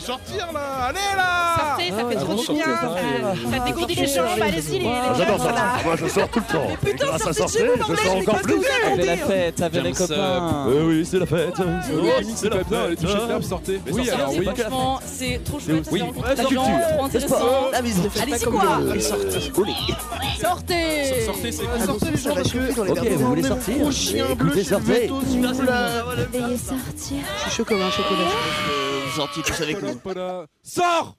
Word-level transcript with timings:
Sortir 0.00 0.48
là 0.52 0.60
Allez 0.88 0.98
là 1.16 1.56
Sortez, 1.58 1.90
ça 1.90 1.96
fait 2.08 2.16
Ah, 2.16 2.20
trop 2.20 2.34
du 2.34 2.52
bien. 2.52 2.64
Ça, 2.66 3.50
ça 3.58 3.64
dégourdit 3.64 3.94
les 3.94 4.06
jambes, 4.06 4.26
allez-y 4.42 4.78
les 4.78 4.86
Ah, 4.88 5.14
J'adore 5.16 5.38
gars, 5.38 5.44
ça. 5.44 5.52
là. 5.52 5.62
Moi, 5.84 5.96
je 5.96 6.06
sors 6.08 6.28
tout 6.28 6.40
le 6.40 6.52
temps. 6.52 6.66
Mais 6.82 6.90
putain, 6.92 7.06
sortez 7.06 7.28
de 7.28 7.34
sortir, 7.34 7.60
chez 7.60 7.66
vous, 7.66 7.94
je 7.96 8.02
sors 8.02 8.16
encore 8.16 8.40
plus. 8.42 8.60
fait 8.62 9.04
la 9.06 9.16
fête, 9.16 9.58
ça 9.58 9.70
fait 9.70 9.80
les 9.80 9.92
Tiens, 9.92 10.06
copains. 10.06 10.66
Euh, 10.68 10.88
oui, 10.88 11.06
c'est 11.10 11.18
la 11.18 11.26
fête. 11.26 11.54
C'est 11.56 11.62
bien, 11.62 12.88
les 12.88 12.96
toucher 12.96 13.14
Ah. 13.30 13.38
de 13.38 13.44
sortez. 13.44 13.80
Oui, 13.90 14.10
alors 14.10 14.30
c'est 14.32 14.38
oui. 14.38 14.44
la 14.44 14.54
Franchement, 14.54 15.00
c'est 15.06 15.40
trop 15.44 15.58
chouette. 15.60 15.88
Oui, 15.90 16.02
c'est 16.28 16.36
la 16.36 16.44
culture, 16.44 17.08
le 17.12 17.20
sport, 17.20 17.68
la 17.72 17.82
musique. 17.82 18.10
Allez, 18.22 18.38
c'est 18.38 18.46
quoi 18.50 18.62
Sortez. 19.00 19.64
Sortez 20.40 21.20
Sortez, 21.24 21.52
c'est 21.52 21.62
Ah, 21.74 21.84
Sortez 21.86 22.10
les 22.10 22.16
gens 22.18 22.34
parce 22.34 22.52
que... 22.52 22.90
Ok, 22.90 23.08
vous 23.10 23.26
voulez 23.28 23.42
sortir 23.42 23.74
Écoutez, 24.30 24.64
sortez. 24.64 25.10
Veuillez 25.10 26.58
sortir. 26.58 27.18
Je 27.36 27.42
suis 27.42 27.50
chaud 27.50 27.64
comme 27.64 27.80
un 27.80 27.90
chocolat. 27.90 28.85
Tous 29.16 29.62
avec 29.62 29.80
nous. 29.80 29.98
Sors 30.62 31.16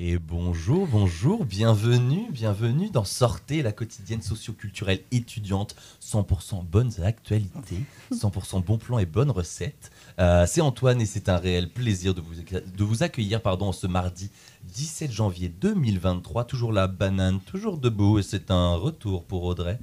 Et 0.00 0.18
bonjour, 0.18 0.88
bonjour, 0.88 1.44
bienvenue, 1.44 2.26
bienvenue 2.32 2.90
dans 2.90 3.04
Sortez, 3.04 3.62
la 3.62 3.70
quotidienne 3.70 4.20
socioculturelle 4.20 4.98
étudiante, 5.12 5.76
100% 6.02 6.64
bonnes 6.64 6.90
actualités, 7.04 7.84
100% 8.12 8.64
bons 8.64 8.78
plans 8.78 8.98
et 8.98 9.06
bonnes 9.06 9.30
recettes. 9.30 9.92
Euh, 10.18 10.44
c'est 10.48 10.60
Antoine 10.60 11.00
et 11.00 11.06
c'est 11.06 11.28
un 11.28 11.36
réel 11.36 11.70
plaisir 11.70 12.14
de 12.14 12.20
vous, 12.20 12.34
de 12.34 12.84
vous 12.84 13.04
accueillir 13.04 13.40
pardon, 13.40 13.70
ce 13.70 13.86
mardi 13.86 14.28
17 14.64 15.12
janvier 15.12 15.48
2023. 15.48 16.46
Toujours 16.46 16.72
la 16.72 16.88
banane, 16.88 17.38
toujours 17.38 17.78
debout 17.78 18.18
et 18.18 18.24
c'est 18.24 18.50
un 18.50 18.74
retour 18.74 19.22
pour 19.24 19.44
Audrey. 19.44 19.78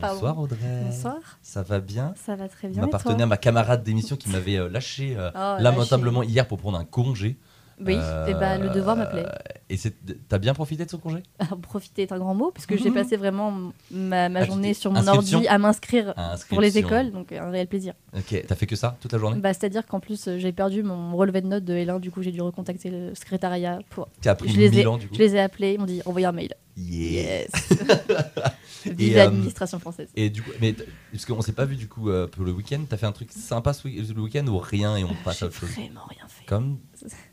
Bonsoir 0.00 0.20
Pardon. 0.34 0.42
Audrey. 0.42 0.80
Bonsoir, 0.84 1.16
Ça 1.42 1.62
va 1.62 1.80
bien 1.80 2.14
ça 2.16 2.36
va 2.36 2.48
très 2.48 2.68
bien. 2.68 2.82
et 2.82 2.86
m'appartenez 2.86 3.22
à 3.22 3.26
ma 3.26 3.36
camarade 3.36 3.82
d'émission 3.82 4.16
qui 4.16 4.28
m'avait 4.30 4.56
euh, 4.56 4.68
lâché 4.68 5.14
euh, 5.16 5.30
Oh, 5.34 5.62
lamentablement 5.62 6.22
hier 6.22 6.46
pour 6.46 6.58
prendre 6.58 6.78
un 6.78 6.84
congé. 6.84 7.36
Oui, 7.82 7.94
Euh, 7.98 8.26
et 8.26 8.34
bah, 8.34 8.58
le 8.58 8.68
devoir 8.68 8.94
m'appelait. 8.94 9.24
Et 9.70 9.78
c'est- 9.78 9.94
t'as 10.28 10.36
bien 10.36 10.52
profité 10.52 10.84
de 10.84 10.90
ce 10.90 10.96
congé? 10.96 11.22
Profiter 11.62 12.02
est 12.02 12.12
un 12.12 12.18
grand 12.18 12.34
mot, 12.34 12.50
puisque 12.50 12.76
j'ai 12.76 12.90
passé 12.90 13.16
vraiment 13.16 13.72
ma, 13.90 14.28
ma 14.28 14.40
Ah, 14.40 14.44
journée 14.44 14.74
sur 14.74 14.92
mon 14.92 15.06
ordi 15.08 15.48
à 15.48 15.56
m'inscrire 15.56 16.12
Ah, 16.18 16.34
pour 16.50 16.60
les 16.60 16.76
écoles, 16.76 17.10
donc 17.10 17.32
un 17.32 17.48
réel 17.48 17.68
plaisir. 17.68 17.94
Ok, 18.14 18.44
t'as 18.46 18.54
fait 18.54 18.66
que 18.66 18.76
ça 18.76 18.98
toute 19.00 19.14
la 19.14 19.18
journée? 19.18 19.40
Bah, 19.40 19.54
C'est-à-dire 19.54 19.86
qu'en 19.86 19.98
plus, 19.98 20.28
euh, 20.28 20.36
j'ai 20.38 20.52
perdu 20.52 20.82
mon 20.82 21.16
relevé 21.16 21.40
de 21.40 21.46
notes 21.46 21.64
de 21.64 21.72
L1, 21.72 22.00
du 22.00 22.10
coup, 22.10 22.20
j'ai 22.20 22.32
dû 22.32 22.42
recontacter 22.42 22.90
le 22.90 23.14
secrétariat. 23.14 23.78
Pour... 23.88 24.08
T'as 24.20 24.32
appris 24.32 24.50
Je 24.50 24.58
les, 24.58 24.66
ai, 24.66 24.70
1000 24.76 24.88
ans 24.88 24.98
du 24.98 25.08
coup? 25.08 25.14
je 25.14 25.18
les 25.20 25.36
ai 25.36 25.40
appelés, 25.40 25.72
ils 25.72 25.80
m'ont 25.80 25.86
dit 25.86 26.02
envoyez 26.04 26.26
un 26.26 26.32
mail. 26.32 26.52
Yeah. 26.76 27.46
Vive 28.86 29.12
euh, 29.14 29.16
l'administration 29.16 29.78
française. 29.78 30.08
Et 30.16 30.30
du 30.30 30.42
coup, 30.42 30.50
mais 30.60 30.74
parce 31.12 31.24
qu'on 31.26 31.40
s'est 31.42 31.52
pas 31.52 31.64
vu 31.64 31.76
du 31.76 31.88
coup 31.88 32.08
euh, 32.10 32.26
pour 32.26 32.44
le 32.44 32.52
week-end, 32.52 32.80
t'as 32.88 32.96
fait 32.96 33.06
un 33.06 33.12
truc 33.12 33.30
sympa 33.32 33.72
ce 33.72 33.86
week- 33.88 34.14
le 34.14 34.20
week-end 34.20 34.46
ou 34.46 34.58
rien 34.58 34.96
et 34.96 35.04
on 35.04 35.14
passe 35.24 35.42
à 35.42 35.46
autre 35.46 35.54
chose? 35.60 35.70
vraiment 35.70 36.02
rien 36.08 36.26
fait. 36.28 36.44
Comme 36.46 36.78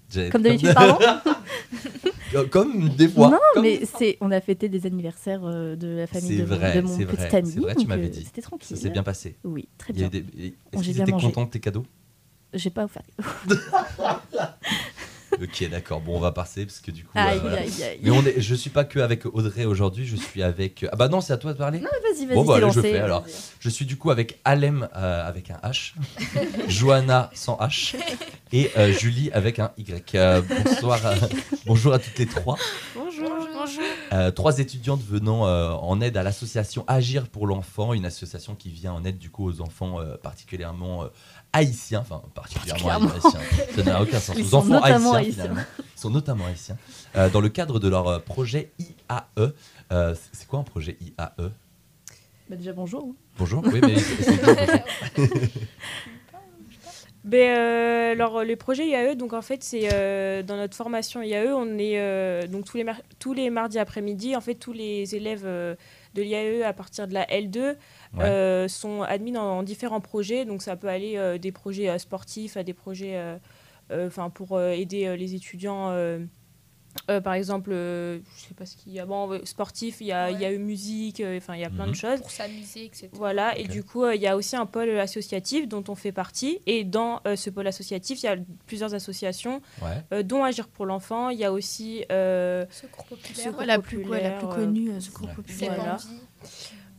j'ai- 0.09 0.29
Comme 0.29 0.41
d'habitude, 0.43 0.73
pardon? 0.73 0.97
Comme, 2.31 2.49
comme 2.49 2.89
des 2.89 3.07
fois. 3.07 3.29
Non, 3.29 3.37
comme- 3.53 3.63
mais 3.63 3.81
c'est, 3.85 4.17
on 4.21 4.31
a 4.31 4.41
fêté 4.41 4.67
des 4.69 4.85
anniversaires 4.85 5.41
euh, 5.45 5.75
de 5.75 5.87
la 5.87 6.07
famille 6.07 6.37
de, 6.37 6.43
vrai, 6.43 6.75
de 6.75 6.81
mon 6.81 6.97
c'est 6.97 7.05
petit 7.05 7.15
vrai, 7.15 7.35
ami. 7.35 7.51
c'est 7.51 7.59
vrai, 7.59 7.75
tu 7.75 7.87
m'avais 7.87 8.05
euh, 8.07 8.09
dit. 8.09 8.23
C'était 8.25 8.41
ça 8.41 8.47
tranquille. 8.49 8.77
s'est 8.77 8.89
bien 8.89 9.03
passé. 9.03 9.37
Oui, 9.43 9.67
très 9.77 9.93
bien. 9.93 10.07
des- 10.09 10.25
Est-ce 10.73 10.81
bien 10.91 11.03
étaient 11.03 11.11
mangé. 11.11 11.27
contents 11.27 11.45
de 11.45 11.49
tes 11.51 11.59
cadeaux? 11.59 11.85
J'ai 12.53 12.69
pas 12.69 12.85
offert. 12.85 13.03
Ok, 15.41 15.69
d'accord. 15.69 16.01
Bon, 16.01 16.17
on 16.17 16.19
va 16.19 16.31
passer 16.31 16.65
parce 16.65 16.79
que 16.79 16.91
du 16.91 17.03
coup. 17.03 17.11
Aïe, 17.15 17.39
euh, 17.43 17.55
aïe, 17.55 17.83
aïe. 17.83 17.99
Mais 18.01 18.11
on 18.11 18.23
est, 18.25 18.39
je 18.39 18.55
suis 18.55 18.69
pas 18.69 18.85
que 18.85 18.99
avec 18.99 19.25
Audrey 19.25 19.65
aujourd'hui, 19.65 20.05
je 20.05 20.15
suis 20.15 20.41
avec. 20.41 20.85
Ah 20.91 20.95
bah 20.95 21.09
non, 21.09 21.21
c'est 21.21 21.33
à 21.33 21.37
toi 21.37 21.53
de 21.53 21.57
parler. 21.57 21.79
Vas-y, 21.79 22.25
vas-y, 22.25 22.35
Bon, 22.35 22.43
bah, 22.43 22.55
allez, 22.57 22.71
je 22.71 22.81
fais, 22.81 22.99
alors. 22.99 23.25
Je 23.59 23.69
suis 23.69 23.85
du 23.85 23.97
coup 23.97 24.09
avec 24.11 24.39
Alem 24.45 24.87
euh, 24.95 25.27
avec 25.27 25.51
un 25.51 25.57
H, 25.67 25.93
Johanna 26.67 27.29
sans 27.33 27.57
H 27.57 27.95
et 28.53 28.71
euh, 28.77 28.91
Julie 28.91 29.29
avec 29.31 29.59
un 29.59 29.71
Y. 29.77 30.15
Euh, 30.15 30.41
bonsoir, 30.63 31.05
euh, 31.05 31.15
bonjour 31.65 31.93
à 31.93 31.99
toutes 31.99 32.17
les 32.19 32.25
trois. 32.25 32.57
Bonjour. 32.95 33.06
Bonjour. 33.67 33.83
Euh, 34.13 34.31
trois 34.31 34.59
étudiantes 34.59 35.01
venant 35.01 35.45
euh, 35.47 35.71
en 35.71 35.99
aide 36.01 36.15
à 36.17 36.23
l'association 36.23 36.83
Agir 36.87 37.27
pour 37.27 37.45
l'enfant, 37.47 37.93
une 37.93 38.05
association 38.05 38.55
qui 38.55 38.69
vient 38.69 38.93
en 38.93 39.03
aide 39.03 39.17
du 39.17 39.29
coup 39.29 39.45
aux 39.47 39.61
enfants 39.61 39.99
euh, 39.99 40.15
particulièrement 40.17 41.03
euh, 41.03 41.07
haïtiens, 41.53 41.99
enfin 41.99 42.21
particulièrement 42.33 42.89
haïtiens, 42.89 43.39
ça 43.75 43.83
n'a 43.83 44.01
aucun 44.01 44.19
sens, 44.19 44.35
Ils 44.37 44.45
aux 44.45 44.55
enfants 44.55 44.81
haïtiens, 44.81 45.13
haïtiens. 45.13 45.33
finalement. 45.33 45.61
Ils 45.79 45.99
sont 45.99 46.09
notamment 46.09 46.45
haïtiens, 46.45 46.77
euh, 47.15 47.29
dans 47.29 47.41
le 47.41 47.49
cadre 47.49 47.79
de 47.79 47.87
leur 47.89 48.07
euh, 48.07 48.19
projet 48.19 48.71
IAE. 48.79 49.51
Euh, 49.91 50.15
c'est- 50.33 50.47
quoi 50.47 50.59
un 50.59 50.63
projet 50.63 50.97
IAE 51.01 51.49
Bah, 52.49 52.55
déjà, 52.55 52.71
bonjour. 52.73 53.13
Bonjour, 53.37 53.61
oui, 53.65 53.81
mais. 53.83 53.95
Ben, 57.27 57.57
euh, 57.57 58.11
alors 58.13 58.45
le 58.45 58.55
projet 58.55 58.87
IAE, 58.87 59.15
donc 59.15 59.33
en 59.33 59.41
fait 59.41 59.61
c'est 59.61 59.89
euh, 59.91 60.43
dans 60.43 60.55
notre 60.55 60.77
formation 60.77 61.21
IAE, 61.21 61.51
on 61.53 61.77
est 61.77 61.99
euh, 61.99 62.47
donc 62.47 62.63
tous 62.63 62.77
les 62.77 62.85
mar- 62.85 63.01
tous 63.19 63.33
les 63.33 63.49
mardis 63.49 63.79
après-midi, 63.79 64.33
en 64.37 64.39
fait 64.39 64.55
tous 64.55 64.71
les 64.71 65.13
élèves 65.13 65.43
de 65.43 65.75
l'IAE 66.21 66.63
à 66.65 66.71
partir 66.71 67.05
de 67.05 67.13
la 67.13 67.25
L2 67.25 67.75
euh, 68.19 68.69
sont 68.69 69.01
admis 69.01 69.33
dans, 69.33 69.61
différents 69.61 69.99
projets, 69.99 70.45
donc 70.45 70.61
ça 70.61 70.77
peut 70.77 70.87
aller 70.87 71.37
des 71.37 71.51
projets 71.51 71.99
sportifs 71.99 72.55
à 72.55 72.63
des 72.63 72.73
projets, 72.73 73.21
enfin 73.91 74.29
pour 74.29 74.61
aider 74.61 75.17
les 75.17 75.35
étudiants. 75.35 75.91
Euh, 77.09 77.21
par 77.21 77.33
exemple, 77.33 77.71
euh, 77.71 78.19
je 78.37 78.41
sais 78.47 78.53
pas 78.53 78.65
ce 78.65 78.75
qu'il 78.75 78.91
y 78.93 78.99
a. 78.99 79.05
Bon, 79.05 79.31
euh, 79.31 79.39
sportif, 79.45 79.97
il 80.01 80.07
y 80.07 80.11
a, 80.11 80.29
il 80.31 80.39
y 80.39 80.45
a 80.45 80.51
eu 80.51 80.57
musique, 80.57 81.21
euh, 81.21 81.37
enfin, 81.37 81.55
il 81.55 81.61
y 81.61 81.65
a 81.65 81.69
plein 81.69 81.85
Mhm. 81.85 81.91
de 81.91 81.95
choses. 81.95 82.19
Pour 82.19 82.31
s'amuser, 82.31 82.85
etc. 82.85 83.09
Voilà, 83.13 83.57
et 83.57 83.63
du 83.67 83.83
coup, 83.83 84.03
euh, 84.03 84.13
il 84.15 84.21
y 84.21 84.27
a 84.27 84.35
aussi 84.35 84.55
un 84.55 84.65
pôle 84.65 84.89
associatif 84.99 85.67
dont 85.67 85.83
on 85.87 85.95
fait 85.95 86.11
partie. 86.11 86.59
Et 86.65 86.83
dans 86.83 87.21
euh, 87.25 87.35
ce 87.35 87.49
pôle 87.49 87.67
associatif, 87.67 88.21
il 88.23 88.25
y 88.25 88.29
a 88.29 88.35
plusieurs 88.65 88.93
associations, 88.93 89.61
Ouais. 89.81 89.89
euh, 90.13 90.23
dont 90.23 90.43
Agir 90.43 90.67
pour 90.67 90.85
l'enfant. 90.85 91.29
Il 91.29 91.39
y 91.39 91.45
a 91.45 91.51
aussi. 91.53 92.03
euh, 92.11 92.65
Secours 92.69 93.05
populaire. 93.05 93.35
Secours 93.45 93.63
la 93.63 93.79
plus, 93.79 94.03
ouais, 94.05 94.21
la 94.23 94.31
plus 94.31 94.47
connue, 94.47 94.91
euh, 94.91 94.99
Secours 94.99 95.27
ouais. 95.29 95.33
populaire. 95.35 95.97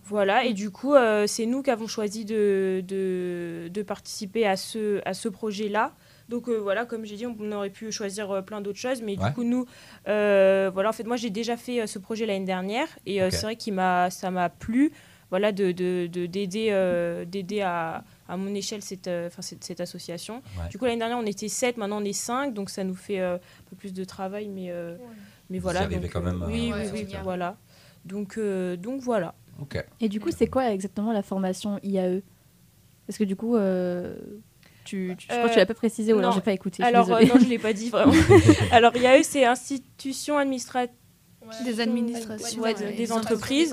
Voilà. 0.05 0.45
Et 0.47 0.55
du 0.55 0.71
coup, 0.71 0.95
euh, 0.95 1.27
c'est 1.27 1.45
nous 1.45 1.63
qui 1.63 1.71
avons 1.71 1.87
choisi 1.87 2.25
de, 2.25 2.83
de, 2.87 3.69
de 3.71 3.83
participer 3.83 4.47
à 4.47 4.57
ce, 4.57 5.03
à 5.05 5.13
ce 5.13 5.29
projet-là. 5.29 5.93
Donc 6.29 6.49
euh, 6.49 6.57
voilà, 6.59 6.85
comme 6.85 7.05
j'ai 7.07 7.17
dit, 7.17 7.27
on, 7.27 7.53
aurait 7.53 7.71
pu 7.71 7.91
choisir 7.91 8.31
euh, 8.31 8.43
plein 8.43 8.61
d'autres 8.61 8.79
choses, 8.79 9.01
mais 9.03 9.19
Ouais. 9.19 9.29
du 9.29 9.33
coup, 9.35 9.45
nous, 9.45 9.65
euh, 10.09 10.71
voilà, 10.73 10.91
en 10.91 10.93
fait, 10.93 11.05
moi, 11.05 11.17
j'ai 11.17 11.31
déjà 11.31 11.57
fait 11.57 11.81
euh, 11.81 11.87
ce 11.87 11.99
projet 11.99 12.27
l'année 12.27 12.45
dernière, 12.45 12.89
et 13.07 13.23
euh, 13.23 13.31
c'est 13.31 13.43
vrai 13.43 13.57
que 13.57 14.11
ça 14.11 14.31
m'a 14.31 14.49
plu, 14.51 14.93
voilà, 15.31 15.53
de 15.53 15.73
de- 15.73 16.07
de- 16.07 16.27
d'aider 16.27 16.69
euh, 16.71 17.25
d'aider 17.25 17.61
à, 17.63 18.05
à 18.29 18.37
mon 18.37 18.55
échelle 18.55 18.83
cette, 18.83 19.09
euh, 19.09 19.29
enfin, 19.29 19.43
cette, 19.43 19.65
cette 19.65 19.81
association. 19.81 20.43
Ouais. 20.59 20.69
Du 20.71 20.79
coup, 20.79 20.85
l'année 20.85 20.99
dernière, 20.99 21.19
on 21.19 21.27
était 21.27 21.49
7, 21.49 21.77
maintenant 21.79 22.01
on 22.01 22.05
est 22.05 22.13
5, 22.13 22.53
donc 22.55 22.69
ça 22.71 22.85
nous 22.85 22.95
fait 22.95 23.21
euh, 23.21 23.37
un 23.37 23.71
peu 23.71 23.77
plus 23.77 23.93
de 23.95 24.05
travail, 24.05 24.49
mais, 24.49 24.71
euh, 24.71 24.97
mais 25.51 25.59
Vous 25.59 25.63
voilà. 25.63 25.87
donc, 25.87 26.09
quand 26.11 26.21
même 26.23 26.43
euh, 26.43 26.47
oui, 26.47 26.71
Ouais, 26.73 26.91
oui, 26.93 27.07
oui, 27.09 27.17
voilà. 27.23 27.57
Donc, 28.05 28.37
euh, 28.39 28.77
donc 28.77 29.01
voilà. 29.01 29.35
Ok. 29.61 29.83
Et 30.01 30.09
du 30.09 30.21
coup, 30.21 30.31
c'est 30.31 30.47
quoi 30.47 30.71
exactement 30.73 31.13
la 31.13 31.23
formation 31.23 31.79
IAE 31.83 32.21
Parce 33.07 33.19
que 33.19 33.25
du 33.25 33.35
coup, 33.35 33.57
euh, 33.57 34.15
tu, 34.89 35.15
tu- 35.19 35.27
je 35.29 35.33
crois 35.35 35.45
que 35.49 35.53
tu 35.53 35.59
Euh, 35.59 35.61
l'as 35.61 35.67
pas 35.67 35.75
précisé 35.75 36.13
ou 36.13 36.19
alors 36.19 36.33
j'ai 36.33 36.41
pas 36.41 36.53
écouté. 36.53 36.83
Alors, 36.83 37.13
euh, 37.13 37.21
non, 37.23 37.39
je 37.39 37.45
ne 37.45 37.51
l'ai 37.51 37.59
pas 37.59 37.73
dit 37.73 37.91
vraiment. 37.97 38.13
Alors, 38.73 38.97
IAE, 38.97 39.23
c'est 39.23 39.45
Institution 39.45 40.39
administrative. 40.39 40.95
Des 41.65 41.81
administrations, 41.81 42.61
ouais, 42.63 42.75
des 42.75 42.93
des 42.93 43.11
entreprises. 43.13 43.71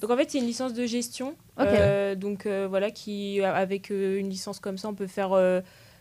Donc, 0.00 0.10
en 0.10 0.16
fait, 0.16 0.30
c'est 0.30 0.38
une 0.38 0.44
licence 0.46 0.74
de 0.74 0.84
gestion. 0.84 1.34
Euh, 1.58 2.14
donc, 2.14 2.44
euh, 2.44 2.66
voilà, 2.68 2.90
qui, 2.90 3.40
avec 3.40 3.90
euh, 3.90 4.18
une 4.18 4.28
licence 4.28 4.60
comme 4.60 4.76
ça, 4.76 4.88
on 4.88 4.94
peut 4.94 5.06
faire 5.06 5.32
euh, 5.32 5.60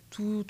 tous 0.09 0.44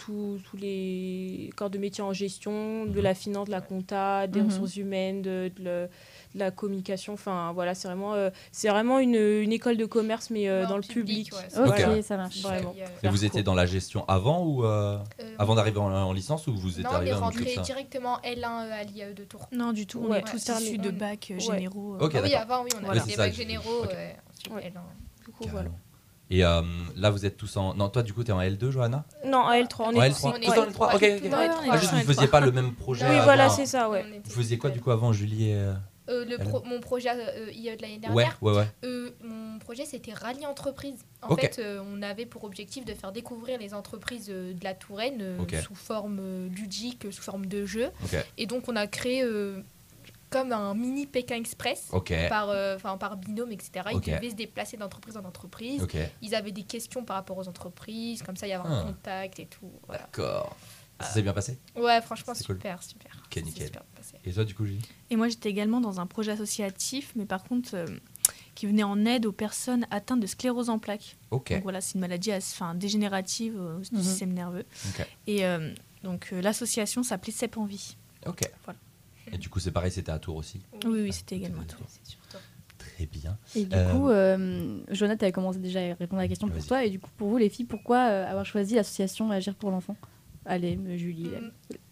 les 0.60 1.50
corps 1.56 1.70
de 1.70 1.78
métier 1.78 2.04
en 2.04 2.14
gestion, 2.14 2.86
de 2.86 2.92
Mhm. 2.98 3.02
la 3.04 3.14
finance, 3.14 3.46
de 3.48 3.52
la 3.52 3.62
compta, 3.62 4.28
des 4.28 4.40
Mhm. 4.42 4.48
ressources 4.48 4.76
humaines, 4.78 5.22
de, 5.22 5.52
de 5.56 5.64
le- 5.64 5.64
de 5.64 5.90
la 6.36 6.52
communication. 6.52 7.14
Enfin, 7.14 7.52
voilà, 7.54 7.76
c'est 7.76 7.88
vraiment, 7.88 8.14
euh, 8.14 8.30
c'est 8.52 8.70
vraiment 8.70 9.00
une, 9.00 9.16
une 9.16 9.52
école 9.52 9.78
de 9.78 9.86
commerce, 9.86 10.30
mais 10.30 10.50
euh, 10.50 10.62
Ouais, 10.64 10.68
dans 10.68 10.78
le 10.78 10.84
public. 10.84 11.32
ouais, 11.34 11.68
Ok, 11.70 12.04
ça 12.04 12.18
marche. 12.18 12.42
Vraiment. 12.42 12.74
Et 13.04 13.08
vous 13.08 13.26
étiez 13.26 13.44
dans 13.44 13.54
la 13.56 13.66
gestion 13.66 14.06
avant 14.08 14.44
ou 14.46 14.64
euh, 14.66 14.98
Euh, 15.20 15.36
avant 15.40 15.56
d'arriver 15.56 15.80
en, 15.80 15.92
en 15.92 16.14
licence 16.14 16.48
ou 16.48 16.56
vous 16.56 16.80
êtes 16.80 16.86
Non, 16.86 16.90
on 16.92 16.94
est 16.94 16.96
arrivé 16.98 17.14
en 17.14 17.20
rentré 17.20 17.56
directement 17.64 18.18
L1 18.24 18.46
à 18.72 18.84
l'IAE 18.84 19.14
de 19.14 19.24
Tours. 19.24 19.48
Non, 19.52 19.74
du 19.74 19.86
tout. 19.88 20.02
On 20.04 20.10
Ouais, 20.12 20.20
est 20.20 20.22
tous 20.24 20.50
ouais. 20.50 20.62
issus 20.62 20.78
de 20.78 20.90
bacs 20.92 21.28
Ouais. 21.32 21.40
généraux. 21.40 21.96
euh. 21.96 22.06
Ok, 22.06 22.14
Ah 22.16 22.22
oui, 22.24 22.34
avant, 22.36 22.64
oui, 22.64 22.70
on 22.76 22.80
a 22.80 22.86
Voilà. 22.86 23.02
fait 23.02 23.12
C'est 23.12 23.18
des 23.18 23.24
bacs 23.24 23.34
généraux. 23.34 23.84
ok. 23.84 23.90
ouais, 23.90 24.16
ensuite 24.38 24.54
Ouais. 24.54 24.62
L1. 24.74 25.26
Du 25.26 25.32
coup, 25.32 25.46
voilà. 25.50 25.70
Et 26.30 26.44
euh, 26.44 26.62
là, 26.96 27.12
vous 27.12 27.26
êtes 27.26 27.38
tous 27.38 27.58
en. 27.58 27.76
Non, 27.76 27.90
toi, 27.90 28.02
du 28.02 28.12
coup, 28.14 28.24
t'es 28.24 28.32
en 28.32 28.40
L2, 28.42 28.72
Johanna? 28.72 29.06
Non, 29.26 29.40
en 29.40 29.52
L3, 29.52 29.76
on 29.80 29.84
En 29.86 29.92
est 30.02 30.10
L3 30.10 30.20
on 30.24 30.34
est 30.36 30.40
Tous 30.46 30.52
en 30.52 30.66
L3 30.66 30.96
Ok, 30.96 31.04
ok. 31.26 31.32
Ah, 31.70 31.78
juste, 31.78 31.94
vous 31.94 32.00
faisiez 32.02 32.28
pas 32.28 32.40
le 32.40 32.52
même 32.52 32.74
projet 32.74 33.06
Oui, 33.08 33.16
avant. 33.16 33.24
voilà, 33.26 33.50
c'est 33.50 33.66
ça, 33.68 33.90
ouais. 33.90 34.04
Vous 34.24 34.32
faisiez 34.32 34.58
quoi, 34.58 34.70
du 34.72 34.82
coup, 34.82 34.90
avant 34.92 35.14
Julie 35.14 35.50
et... 35.52 35.70
euh, 36.10 36.26
le 36.26 36.38
pro- 36.38 36.64
Mon 36.66 36.80
projet 36.80 37.10
euh, 37.12 37.46
de 37.48 37.82
l'année 37.82 37.98
dernière, 37.98 38.38
ouais, 38.42 38.54
ouais. 38.56 38.68
euh, 38.84 39.12
mon 39.24 39.58
projet 39.60 39.86
c'était 39.86 40.14
Rallye 40.14 40.46
Entreprise. 40.46 40.96
En 41.22 41.36
fait, 41.36 41.60
euh, 41.60 41.82
on 41.94 42.02
avait 42.02 42.26
pour 42.26 42.44
objectif 42.44 42.84
de 42.86 42.94
faire 42.94 43.12
découvrir 43.12 43.58
les 43.60 43.74
entreprises 43.74 44.28
de 44.28 44.56
la 44.64 44.74
Touraine 44.74 45.38
sous 45.64 45.76
forme 45.76 46.48
ludique, 46.48 47.08
sous 47.12 47.22
forme 47.22 47.46
de 47.46 47.66
jeu. 47.66 47.90
Et 48.38 48.46
donc, 48.46 48.68
on 48.68 48.76
a 48.76 48.88
créé 48.88 49.24
comme 50.30 50.52
un 50.52 50.74
mini 50.74 51.06
Pékin 51.06 51.36
Express. 51.36 51.90
Par, 52.28 52.50
par 52.98 53.18
binôme, 53.18 53.52
etc. 53.52 53.72
Ils 53.92 54.00
devaient 54.16 54.32
se 54.32 54.36
déplacer 54.36 54.78
d'entreprise 54.78 55.16
en 55.16 55.24
entreprise. 55.26 55.86
Ils 56.22 56.34
avaient 56.36 56.52
des 56.52 56.64
questions 56.64 57.04
par 57.06 57.16
rapport 57.18 57.38
aux 57.38 57.48
entreprises, 57.48 58.24
comme 58.24 58.36
ça 58.36 58.48
il 58.48 58.50
y 58.50 58.54
avait 58.54 58.64
Ah. 58.68 58.80
un 58.80 58.86
contact 58.88 59.40
et 59.40 59.46
tout. 59.46 59.72
Voilà. 59.88 60.02
D'accord. 60.04 60.56
Ça 61.00 61.08
s'est 61.08 61.22
bien 61.22 61.34
passé 61.34 61.60
Ouais, 61.76 62.02
franchement, 62.02 62.34
cool. 62.34 62.56
super, 62.56 62.82
super. 62.84 63.12
Ok, 63.26 63.32
C'est 63.34 63.42
nickel. 63.42 63.66
super 63.68 63.84
passé. 63.84 64.16
Et 64.26 64.32
toi, 64.32 64.46
du 64.46 64.54
coup, 64.56 64.66
Julie 64.66 64.82
Et 65.10 65.16
moi, 65.16 65.28
j'étais 65.28 65.50
également 65.50 65.82
dans 65.82 66.00
un 66.00 66.06
projet 66.06 66.32
associatif, 66.32 67.12
mais 67.16 67.26
par 67.26 67.44
contre, 67.44 67.76
euh, 67.76 67.86
qui 68.56 68.68
venait 68.68 68.84
en 68.84 69.06
aide 69.06 69.26
aux 69.26 69.32
personnes 69.32 69.86
atteintes 69.92 70.20
de 70.22 70.28
sclérose 70.28 70.70
en 70.70 70.80
plaques. 70.80 71.18
Ok. 71.32 71.52
Donc 71.52 71.64
voilà, 71.64 71.82
c'est 71.82 71.96
une 71.96 72.02
maladie 72.02 72.32
assez- 72.32 72.54
enfin, 72.56 72.74
dégénérative 72.76 73.56
euh, 73.60 73.80
du 73.80 73.98
Mhm. 73.98 74.04
système 74.04 74.34
nerveux. 74.34 74.66
Ok. 74.90 75.06
Et 75.28 75.46
euh, 75.46 75.74
donc, 76.04 76.30
euh, 76.32 76.42
l'association 76.42 77.04
s'appelait 77.04 77.34
CEP 77.34 77.58
en 77.58 77.66
vie. 77.66 77.98
Ok. 78.26 78.50
Voilà. 78.64 78.80
Et 79.32 79.38
du 79.38 79.50
coup, 79.50 79.60
c'est 79.60 79.72
pareil, 79.72 79.92
c'était 79.92 80.12
à 80.12 80.20
Tours 80.20 80.36
aussi 80.38 80.62
Oui, 80.86 81.02
oui, 81.04 81.14
c'était 81.14 81.36
également 81.38 81.62
à. 81.62 81.66
Tours. 81.66 81.88
Très 82.78 83.06
bien. 83.06 83.38
Et 83.56 83.66
du 83.66 83.76
Euh, 83.76 83.92
coup, 83.94 84.10
euh, 84.10 84.82
Jonathan 84.92 85.24
avait 85.26 85.32
commencé 85.32 85.58
déjà 85.60 85.80
à 85.80 85.94
répondre 85.96 86.20
à 86.20 86.24
la 86.24 86.28
question 86.28 86.48
pour 86.50 86.66
toi. 86.66 86.84
Et 86.86 86.90
du 86.90 87.00
coup, 87.00 87.10
pour 87.18 87.30
vous, 87.30 87.38
les 87.38 87.50
filles, 87.50 87.66
pourquoi 87.66 88.10
euh, 88.10 88.28
avoir 88.30 88.46
choisi 88.46 88.76
l'association 88.76 89.32
Agir 89.32 89.56
pour 89.56 89.72
l'enfant? 89.72 89.96
Allez, 90.46 90.78
Julie. 90.98 91.26
Mm. 91.26 91.52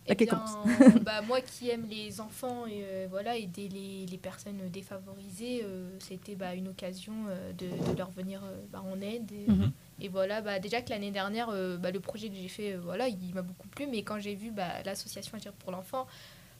À 0.09 0.13
Eh 0.13 0.15
bien, 0.15 0.44
bah, 1.06 1.21
moi 1.21 1.42
qui 1.42 1.69
aime 1.69 1.86
les 1.89 2.19
enfants 2.19 2.65
et 2.65 2.81
euh, 2.83 3.07
voilà, 3.09 3.38
aider 3.38 3.69
les, 3.69 4.06
les 4.06 4.18
personnes 4.18 4.68
défavorisées, 4.69 5.62
euh, 5.63 5.89
c'était 6.00 6.36
bah, 6.36 6.53
une 6.56 6.68
occasion 6.68 7.13
euh, 7.30 7.53
de, 7.53 7.68
de 7.68 7.98
leur 7.98 8.12
venir 8.12 8.42
euh, 8.44 8.56
bah, 8.71 8.81
en 8.81 9.00
aide. 9.00 9.31
Et, 9.31 9.48
Mhm. 9.48 9.71
et 10.01 10.09
voilà, 10.09 10.42
bah, 10.42 10.59
déjà 10.59 10.81
que 10.81 10.89
l'année 10.89 11.12
dernière, 11.12 11.50
euh, 11.50 11.77
bah, 11.77 11.92
le 11.92 12.00
projet 12.00 12.30
que 12.30 12.36
j'ai 12.36 12.48
fait, 12.50 12.74
euh, 12.74 12.80
voilà, 12.81 13.07
il 13.07 13.33
m'a 13.33 13.42
beaucoup 13.44 13.68
plu. 13.69 13.88
Mais 13.88 14.01
quand 14.03 14.19
j'ai 14.19 14.36
vu 14.36 14.51
bah, 14.51 14.81
l'association 14.83 15.38
Agir 15.38 15.53
pour 15.53 15.71
l'enfant, 15.71 16.07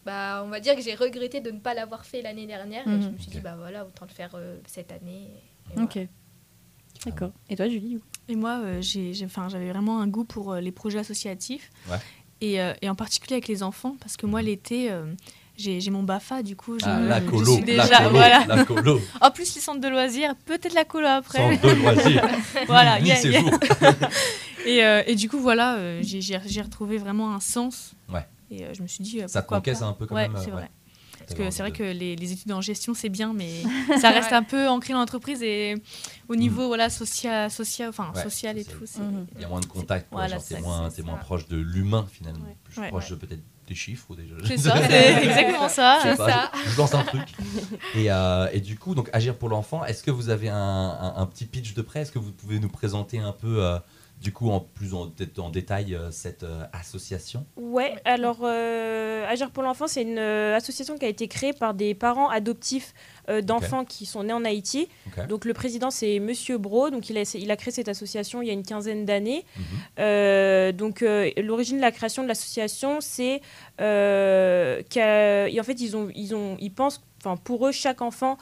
bah, 0.05 0.43
on 0.45 0.49
va 0.49 0.59
dire 0.59 0.75
que 0.75 0.81
j'ai 0.81 0.95
regretté 0.95 1.41
de 1.41 1.51
ne 1.51 1.59
pas 1.59 1.73
l'avoir 1.73 2.05
fait 2.05 2.21
l'année 2.21 2.45
dernière. 2.47 2.88
Et 2.88 3.01
je 3.01 3.07
Mhm. 3.07 3.13
me 3.13 3.17
suis 3.17 3.31
dit, 3.31 3.39
bah 3.41 3.55
voilà, 3.57 3.85
autant 3.85 4.05
le 4.05 4.11
faire 4.13 4.31
euh, 4.35 4.57
cette 4.65 4.91
année. 4.91 5.27
Et. 5.75 5.81
Ok, 5.81 5.99
d'accord. 7.05 7.31
Et 7.49 7.55
toi, 7.55 7.67
Julie 7.67 7.99
Et 8.31 8.36
moi, 8.36 8.62
euh, 8.63 8.78
j'ai, 8.81 9.13
j'avais 9.13 9.69
vraiment 9.69 10.00
un 10.00 10.07
goût 10.07 10.24
pour 10.24 10.54
euh, 10.54 10.62
les 10.62 10.72
projets 10.72 11.00
associatifs. 11.00 11.69
Ouais. 11.89 11.98
Et, 12.39 12.62
euh, 12.62 12.74
et 12.81 12.89
en 12.89 12.95
particulier 12.95 13.36
avec 13.36 13.50
les 13.50 13.62
enfants, 13.62 13.98
parce 14.00 14.16
que 14.16 14.25
moi, 14.25 14.42
l'été, 14.42 14.89
euh, 14.89 15.04
j'ai, 15.57 15.81
j'ai 15.81 15.92
mon 15.92 16.01
BAFA, 16.04 16.42
du 16.44 16.56
coup. 16.56 16.80
Je, 16.80 16.86
Ah, 16.86 17.00
la 17.01 17.19
je 17.19 17.25
colo, 17.25 17.57
la 17.57 17.62
déjà, 17.66 17.98
colo, 17.98 18.10
voilà. 18.12 18.45
la 18.48 18.63
colo. 18.66 19.01
En 19.22 19.31
plus, 19.31 19.54
les 19.54 19.60
centres 19.62 19.81
de 19.81 19.88
loisirs, 19.89 20.33
peut-être 20.45 20.74
la 20.74 20.86
colo 20.86 21.07
après. 21.07 21.39
Sans 21.57 21.62
deux 21.68 21.75
loisirs. 21.75 22.25
voilà, 22.68 23.00
Ni 23.01 23.07
yeah, 23.10 23.22
yeah. 23.28 23.42
Et, 24.66 25.12
et 25.12 25.16
du 25.16 25.27
coup, 25.27 25.39
voilà, 25.39 26.01
j'ai, 26.01 26.22
j'ai- 26.22 26.62
retrouvé 26.62 26.98
vraiment 27.00 27.34
un 27.36 27.39
sens. 27.39 27.94
Ouais. 28.13 28.25
Et 28.50 28.63
je 28.74 28.81
me 28.81 28.88
suis 28.88 29.04
dit. 29.04 29.19
Ça 29.27 29.42
te 29.42 29.74
ça, 29.74 29.88
un 29.88 29.94
peu 29.94 30.06
quand 30.06 30.16
ouais, 30.16 30.30
même, 30.30 30.42
c'est 30.42 30.51
vrai. 30.51 30.69
Parce 31.36 31.50
que 31.50 31.56
c'est 31.56 31.63
vrai 31.63 31.72
que 31.72 31.83
les, 31.83 32.16
les 32.16 32.31
études 32.33 32.51
en 32.51 32.62
gestion, 32.62 32.94
c'est 32.94 33.10
bien, 33.10 33.33
mais 33.33 33.63
ça 34.00 34.10
reste 34.12 34.31
Ouais. 34.31 34.38
un 34.38 34.44
peu 34.44 34.68
ancré 34.68 34.94
dans 34.94 35.00
l'entreprise 35.00 35.42
et 35.44 35.75
au 36.30 36.36
niveau 36.36 36.68
voilà, 36.68 36.89
social, 36.89 37.50
social, 37.51 37.89
enfin, 37.89 38.12
Mm. 38.13 38.18
Ouais, 38.18 38.24
social 38.24 38.57
et 38.57 38.66
tout. 38.66 38.81
c'est- 38.86 39.00
Mhm. 39.01 39.28
Il 39.36 39.42
y 39.42 39.45
a 39.45 39.48
moins 39.48 39.60
de 39.60 39.66
contact, 39.66 40.10
quoi. 40.10 40.22
Voilà, 40.22 40.39
c'est- 40.39 40.60
moins, 40.60 40.89
c'est 40.89 41.04
moins 41.04 41.18
proche 41.18 41.48
de 41.48 41.57
l'humain 41.57 42.06
finalement, 42.12 42.45
Ouais. 42.45 42.56
plus 42.63 42.80
Ouais. 42.81 42.88
proche 42.89 43.10
de 43.10 43.16
peut-être 43.16 43.42
des 43.68 43.75
chiffres 43.75 44.06
ou 44.10 44.16
des. 44.16 44.24
C'est 44.45 44.57
ça, 44.57 44.75
c'est 44.89 45.13
exactement 45.24 45.69
ça. 45.69 46.00
Je 46.04 46.10
C'est 46.10 46.18
pas, 46.18 46.30
ça. 46.30 46.51
je- 46.66 46.69
je 46.72 46.78
lance 46.78 46.94
un 46.94 47.04
truc. 47.04 47.24
Et, 47.95 48.12
euh, 48.12 48.48
et 48.51 48.60
du 48.60 48.77
coup, 48.77 48.95
donc 48.95 49.10
agir 49.13 49.36
pour 49.38 49.48
l'enfant. 49.50 49.86
Est-ce 49.86 50.04
que 50.04 50.12
vous 50.12 50.30
avez 50.30 50.50
un, 50.50 50.56
un- 50.57 51.13
un 51.16 51.25
petit 51.27 51.45
pitch 51.45 51.74
de 51.74 51.81
près 51.81 52.01
Est-ce 52.01 52.12
que 52.12 52.19
vous 52.19 52.31
pouvez 52.31 52.60
nous 52.60 52.69
présenter 52.69 53.19
un 53.19 53.31
peu, 53.31 53.63
euh, 53.63 53.77
du 54.21 54.31
coup, 54.31 54.51
en 54.51 54.59
plus 54.59 54.94
en, 54.94 55.50
détail 55.50 55.95
euh, 55.95 56.12
cette 56.12 56.44
euh, 56.44 56.63
association 56.73 57.45
Ouais, 57.57 57.95
alors 58.06 58.41
euh, 58.44 59.27
Agir 59.27 59.50
pour 59.50 59.63
l'enfant, 59.63 59.88
c'est 59.88 60.03
une 60.03 60.19
euh, 60.19 60.56
association 60.56 60.95
qui 60.97 61.06
a 61.06 61.07
été 61.07 61.27
créée 61.27 61.53
par 61.53 61.73
des 61.73 61.95
parents 61.95 62.29
adoptifs 62.29 62.94
euh, 63.29 63.41
d'enfants 63.41 63.83
qui 63.83 64.06
sont 64.06 64.23
nés 64.23 64.33
en 64.33 64.45
Haïti. 64.45 64.88
Donc 65.27 65.45
le 65.45 65.53
président, 65.53 65.89
c'est 65.89 66.19
Monsieur 66.19 66.59
Bro. 66.59 66.91
Donc 66.91 67.09
il 67.09 67.18
a, 67.18 67.23
il 67.33 67.50
a 67.50 67.56
créé 67.56 67.71
cette 67.71 67.89
association 67.89 68.44
il 68.44 68.47
y 68.47 68.51
a 68.51 68.53
une 68.53 68.63
quinzaine 68.63 69.06
d'années. 69.06 69.44
Mhm. 69.57 69.63
Euh, 70.00 70.71
donc 70.71 71.03
l'origine 71.38 71.77
de 71.77 71.81
la 71.81 71.91
création 71.91 72.21
de 72.21 72.27
l'association, 72.27 73.01
c'est 73.01 73.41
qu'en 73.79 73.83
en 73.83 75.63
fait 75.63 75.81
ils 75.81 75.97
ont, 75.97 76.09
ils 76.13 76.35
ont, 76.35 76.57
ils 76.59 76.74
pensent. 76.74 77.01
Enfin, 77.24 77.38
pour 77.38 77.67
eux, 77.67 77.71
chaque 77.71 78.01
enfant 78.01 78.39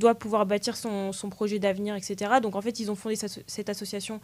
doit 0.00 0.14
pouvoir 0.14 0.46
bâtir 0.46 0.74
son, 0.74 1.12
son 1.12 1.28
projet 1.28 1.58
d'avenir, 1.58 1.94
etc. 1.96 2.40
Donc, 2.42 2.56
en 2.56 2.62
fait, 2.62 2.80
ils 2.80 2.90
ont 2.90 2.94
fondé 2.94 3.14
cette 3.14 3.68
association 3.68 4.22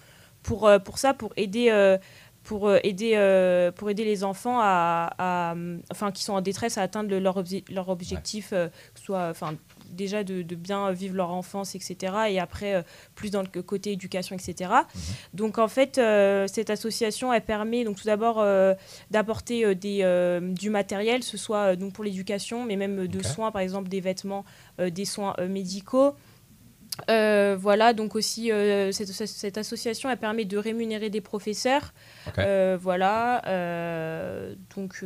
pour, 0.49 0.67
euh, 0.67 0.79
pour 0.79 0.99
ça, 0.99 1.15
pour 1.15 1.33
aider, 1.37 1.69
euh, 1.71 1.99
pour, 2.45 2.67
euh, 2.69 2.79
aider, 2.83 3.13
pour 3.77 3.91
aider 3.91 4.05
les 4.05 4.25
enfants 4.25 4.59
à, 4.61 5.11
à, 5.19 5.55
enfin, 5.93 6.11
qui 6.13 6.23
sont 6.25 6.33
en 6.33 6.41
détresse 6.41 6.79
à 6.79 6.83
atteindre 6.83 7.11
le- 7.11 7.19
leur, 7.21 7.37
obje- 7.43 7.65
leur 7.71 7.91
objectif, 7.91 8.51
que 8.51 8.71
soit 9.01 9.29
enfin, 9.29 9.55
déjà 9.91 10.25
de, 10.25 10.41
de 10.43 10.55
bien 10.55 10.91
vivre 10.93 11.15
leur 11.15 11.31
enfance, 11.31 11.75
etc. 11.75 11.97
Et 12.31 12.41
après, 12.41 12.75
euh, 12.77 12.83
plus 13.15 13.31
dans 13.31 13.43
le 13.43 13.63
côté 13.63 13.93
éducation, 13.93 14.35
etc. 14.37 14.71
Donc, 15.35 15.59
en 15.59 15.69
fait, 15.69 15.99
euh, 15.99 16.47
cette 16.47 16.71
association, 16.71 17.33
elle 17.35 17.43
permet 17.45 17.85
donc 17.85 17.97
tout 17.99 18.07
d'abord 18.07 18.37
euh, 18.41 18.75
d'apporter 19.11 19.75
des, 19.75 20.41
du 20.59 20.71
matériel, 20.71 21.23
ce 21.23 21.37
soit 21.37 21.77
donc 21.77 21.93
pour 21.93 22.05
l'éducation, 22.05 22.65
mais 22.65 22.77
même 22.77 23.07
de 23.09 23.19
soins, 23.23 23.51
par 23.53 23.61
exemple 23.61 23.89
des 23.89 24.01
vêtements, 24.01 24.45
des 24.79 25.05
soins 25.05 25.35
médicaux. 25.49 26.15
Euh, 27.11 27.57
voilà, 27.59 27.93
donc 27.93 28.15
aussi, 28.15 28.51
euh, 28.53 28.93
cette, 28.93 29.59
association, 29.59 30.11
elle 30.11 30.19
permet 30.19 30.45
de 30.45 30.57
rémunérer 30.59 31.11
des 31.11 31.21
professeurs. 31.21 31.93
Euh, 32.39 32.79
voilà, 32.81 33.43
donc, 34.75 35.05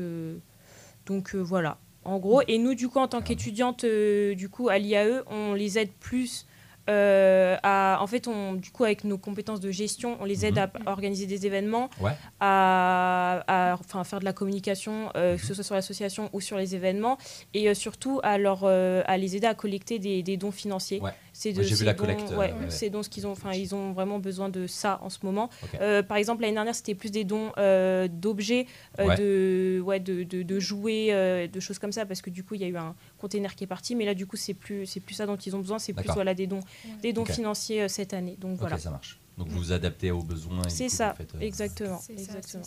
donc 1.07 1.35
voilà, 1.35 1.79
en 2.05 2.19
gros. 2.19 2.43
Et 2.49 2.59
nous, 2.59 2.75
du 2.75 2.89
coup, 2.89 2.99
en 2.99 3.09
tant 3.09 3.23
qu'étudiante, 3.23 3.85
du 3.85 4.49
coup, 4.49 4.69
à 4.69 4.79
l'IAE, 4.79 5.23
on 5.29 5.55
les 5.55 5.79
aide 5.79 5.91
plus 6.01 6.47
à, 6.89 7.99
en 8.01 8.07
fait, 8.09 8.27
on, 8.27 8.55
du 8.55 8.71
coup, 8.73 8.83
avec 8.85 9.05
nos 9.05 9.17
compétences 9.19 9.61
de 9.61 9.71
gestion, 9.71 10.17
on 10.21 10.25
les 10.25 10.45
aide 10.45 10.57
Mhm. 10.57 10.69
à, 10.87 10.91
à 10.91 10.93
organiser 10.93 11.27
des 11.27 11.47
événements, 11.47 11.89
Ouais. 12.01 12.11
à, 12.41 13.45
à, 13.47 13.75
enfin, 13.75 14.03
faire 14.05 14.19
de 14.19 14.25
la 14.25 14.33
communication, 14.33 15.11
euh, 15.17 15.35
Mhm. 15.35 15.39
que 15.39 15.47
ce 15.47 15.55
soit 15.55 15.63
sur 15.65 15.75
l'association 15.77 16.29
ou 16.33 16.41
sur 16.41 16.57
les 16.59 16.75
événements, 16.75 17.19
et 17.55 17.73
surtout 17.75 18.19
à, 18.25 18.37
leur, 18.37 18.65
à 18.65 19.17
les 19.17 19.37
aider 19.37 19.47
à 19.47 19.55
collecter 19.55 19.99
des, 20.01 20.23
des 20.25 20.37
dons 20.37 20.51
financiers. 20.51 21.01
Ouais. 21.01 21.13
C'est 21.43 21.53
de, 21.53 21.63
J'ai 21.63 21.75
vu 21.75 21.85
la 21.85 21.95
collecte. 21.95 22.31
Euh, 22.31 22.49
dons. 22.49 22.57
C'est 22.69 22.89
dons 22.89 23.03
ce 23.03 23.09
qu'ils 23.09 23.27
ont. 23.27 23.33
Enfin, 23.33 23.53
ils 23.53 23.75
ont 23.75 23.93
vraiment 23.93 24.21
besoin 24.21 24.49
de 24.49 24.69
ça 24.69 25.01
en 25.03 25.11
ce 25.11 25.19
moment. 25.25 25.51
Euh, 25.81 26.01
par 26.03 26.17
exemple, 26.17 26.43
l'année 26.43 26.55
dernière, 26.55 26.75
c'était 26.75 26.95
plus 26.95 27.11
des 27.11 27.25
dons 27.25 27.51
euh, 27.59 28.07
d'objets, 28.07 28.67
de, 28.99 29.83
ouais, 29.85 29.99
de, 29.99 30.23
de, 30.23 30.61
jouets, 30.61 31.49
de 31.49 31.61
choses 31.61 31.81
comme 31.81 31.91
ça, 31.91 32.07
parce 32.07 32.23
que 32.23 32.31
du 32.31 32.45
coup, 32.45 32.55
il 32.55 32.61
y 32.61 32.65
a 32.65 32.69
eu 32.69 32.77
un 32.77 32.95
container 33.19 33.57
qui 33.57 33.65
est 33.65 33.67
parti. 33.67 33.97
Mais 33.97 34.05
là, 34.05 34.15
du 34.15 34.25
coup, 34.25 34.37
c'est 34.37 34.55
plus, 34.55 34.87
c'est 34.87 35.01
plus 35.01 35.15
ça 35.15 35.27
dont 35.27 35.37
ils 35.37 35.57
ont 35.57 35.59
besoin. 35.59 35.81
C'est 35.81 35.93
plus 35.93 36.09
voilà, 36.15 36.33
des 36.33 36.47
dons, 36.47 36.61
des 37.03 37.13
dons 37.13 37.25
financiers 37.25 37.89
cette 37.89 38.15
année. 38.15 38.37
Donc 38.41 38.59
voilà. 38.59 38.77
Okay, 38.77 38.85
ça 38.85 38.91
marche. 38.91 39.19
Donc 39.37 39.49
vous 39.49 39.59
vous 39.59 39.73
adaptez 39.73 40.13
aux 40.13 40.23
besoins. 40.23 40.69
C'est 40.69 40.89
ça, 40.89 41.17
exactement. 41.41 42.01
Exactement. 42.09 42.63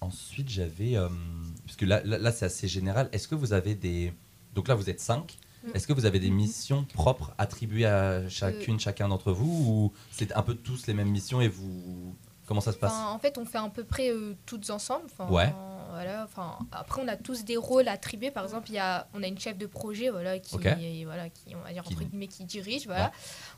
Ensuite, 0.00 0.48
j'avais. 0.48 0.96
Euh, 0.96 1.08
parce 1.64 1.76
que 1.76 1.84
là, 1.84 2.00
là, 2.04 2.18
là 2.18 2.30
c'est 2.30 2.44
assez 2.44 2.68
général. 2.68 3.08
Est-ce 3.12 3.26
que 3.26 3.34
vous 3.34 3.52
avez 3.52 3.74
des. 3.74 4.12
Donc 4.54 4.68
là, 4.68 4.74
vous 4.74 4.88
êtes 4.88 5.00
5. 5.00 5.36
Est-ce 5.74 5.86
que 5.86 5.92
vous 5.92 6.06
avez 6.06 6.18
des 6.18 6.30
missions 6.30 6.84
propres 6.94 7.32
attribuées 7.38 7.86
à 7.86 8.28
chacune, 8.28 8.78
chacun 8.80 9.08
d'entre 9.08 9.32
vous 9.32 9.46
Ou 9.46 9.92
c'est 10.10 10.32
un 10.34 10.42
peu 10.42 10.54
tous 10.54 10.86
les 10.86 10.94
mêmes 10.94 11.10
missions 11.10 11.40
et 11.40 11.48
vous. 11.48 12.14
Comment 12.46 12.60
ça 12.60 12.72
se 12.72 12.78
passe? 12.78 12.92
Enfin, 12.92 13.10
en 13.10 13.18
fait, 13.18 13.38
on 13.38 13.44
fait 13.44 13.58
à 13.58 13.68
peu 13.68 13.82
près 13.82 14.10
euh, 14.10 14.34
toutes 14.46 14.70
ensemble. 14.70 15.06
Enfin, 15.06 15.28
Ouais. 15.32 15.52
Voilà, 15.96 16.24
enfin, 16.24 16.58
après, 16.72 17.00
on 17.02 17.08
a 17.08 17.16
tous 17.16 17.44
des 17.44 17.56
rôles 17.56 17.88
attribués. 17.88 18.30
Par 18.30 18.44
exemple, 18.44 18.68
il 18.70 18.74
y 18.74 18.78
a, 18.78 19.08
on 19.14 19.22
a 19.22 19.26
une 19.26 19.38
chef 19.38 19.56
de 19.56 19.66
projet 19.66 20.10
voilà, 20.10 20.38
qui, 20.38 20.54
Ok. 20.54 20.66
voilà, 21.04 21.30
qui, 21.30 21.54
on 21.56 21.60
va 21.60 21.72
dire, 21.72 21.82
entre 21.86 22.04
guillemets, 22.04 22.26
qui 22.28 22.44
dirige. 22.44 22.86
Voilà. 22.86 23.10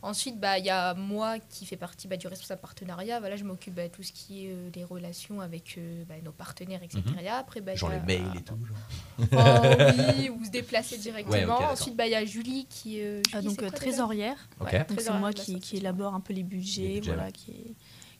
Ensuite, 0.02 0.38
bah, 0.38 0.59
il 0.59 0.64
y 0.64 0.71
a 0.71 0.95
moi 0.95 1.38
qui 1.50 1.66
fait 1.66 1.76
partie 1.76 2.07
bah, 2.09 2.16
du 2.16 2.28
responsable 2.28 2.61
partenariat. 2.61 3.18
Voilà, 3.21 3.37
je 3.37 3.45
m'occupe 3.45 3.75
de 3.75 3.87
tout 3.88 4.02
ce 4.02 4.12
qui 4.12 4.47
est 4.47 4.50
euh, 4.52 4.71
des 4.71 4.85
relations 4.85 5.40
avec 5.40 5.75
euh, 5.78 6.04
bah, 6.09 6.14
nos 6.25 6.33
partenaires, 6.33 6.83
etc. 6.83 7.02
Après, 7.37 7.61
bah, 7.61 7.75
Genre 7.75 7.90
y 7.90 7.95
les 7.95 7.99
a- 8.00 8.04
mails 8.04 8.37
et 8.38 8.42
tout 8.42 8.59
genre. 8.64 9.28
Enfin, 9.33 9.62
oui, 10.18 10.30
ou 10.30 10.45
se 10.45 10.50
déplacer 10.50 10.99
directement. 10.99 11.33
Ouais, 11.35 11.42
ok, 11.45 11.49
d'accord. 11.50 11.71
Ensuite, 11.73 11.97
bah, 11.97 12.07
il 12.07 12.12
y 12.12 12.14
a 12.14 12.25
Julie 12.25 12.66
qui. 12.71 13.00
euh, 13.02 13.21
Ah, 13.33 13.40
Julie, 13.40 13.49
donc 13.57 13.62
euh, 13.64 13.68
quoi 13.71 13.76
trésorière. 13.78 14.37
Ok. 14.61 14.73
Ouais. 14.73 14.85
Donc 14.88 15.00
c'est 15.00 15.12
moi 15.12 15.33
qui, 15.33 15.59
qui 15.61 15.76
élabore 15.78 16.14
un 16.14 16.21
peu 16.21 16.33
les 16.33 16.42
budgets, 16.45 16.83
Les 16.83 16.95
budgets, 16.97 17.11
voilà, 17.11 17.26
ouais. 17.26 17.33
qui, 17.33 17.75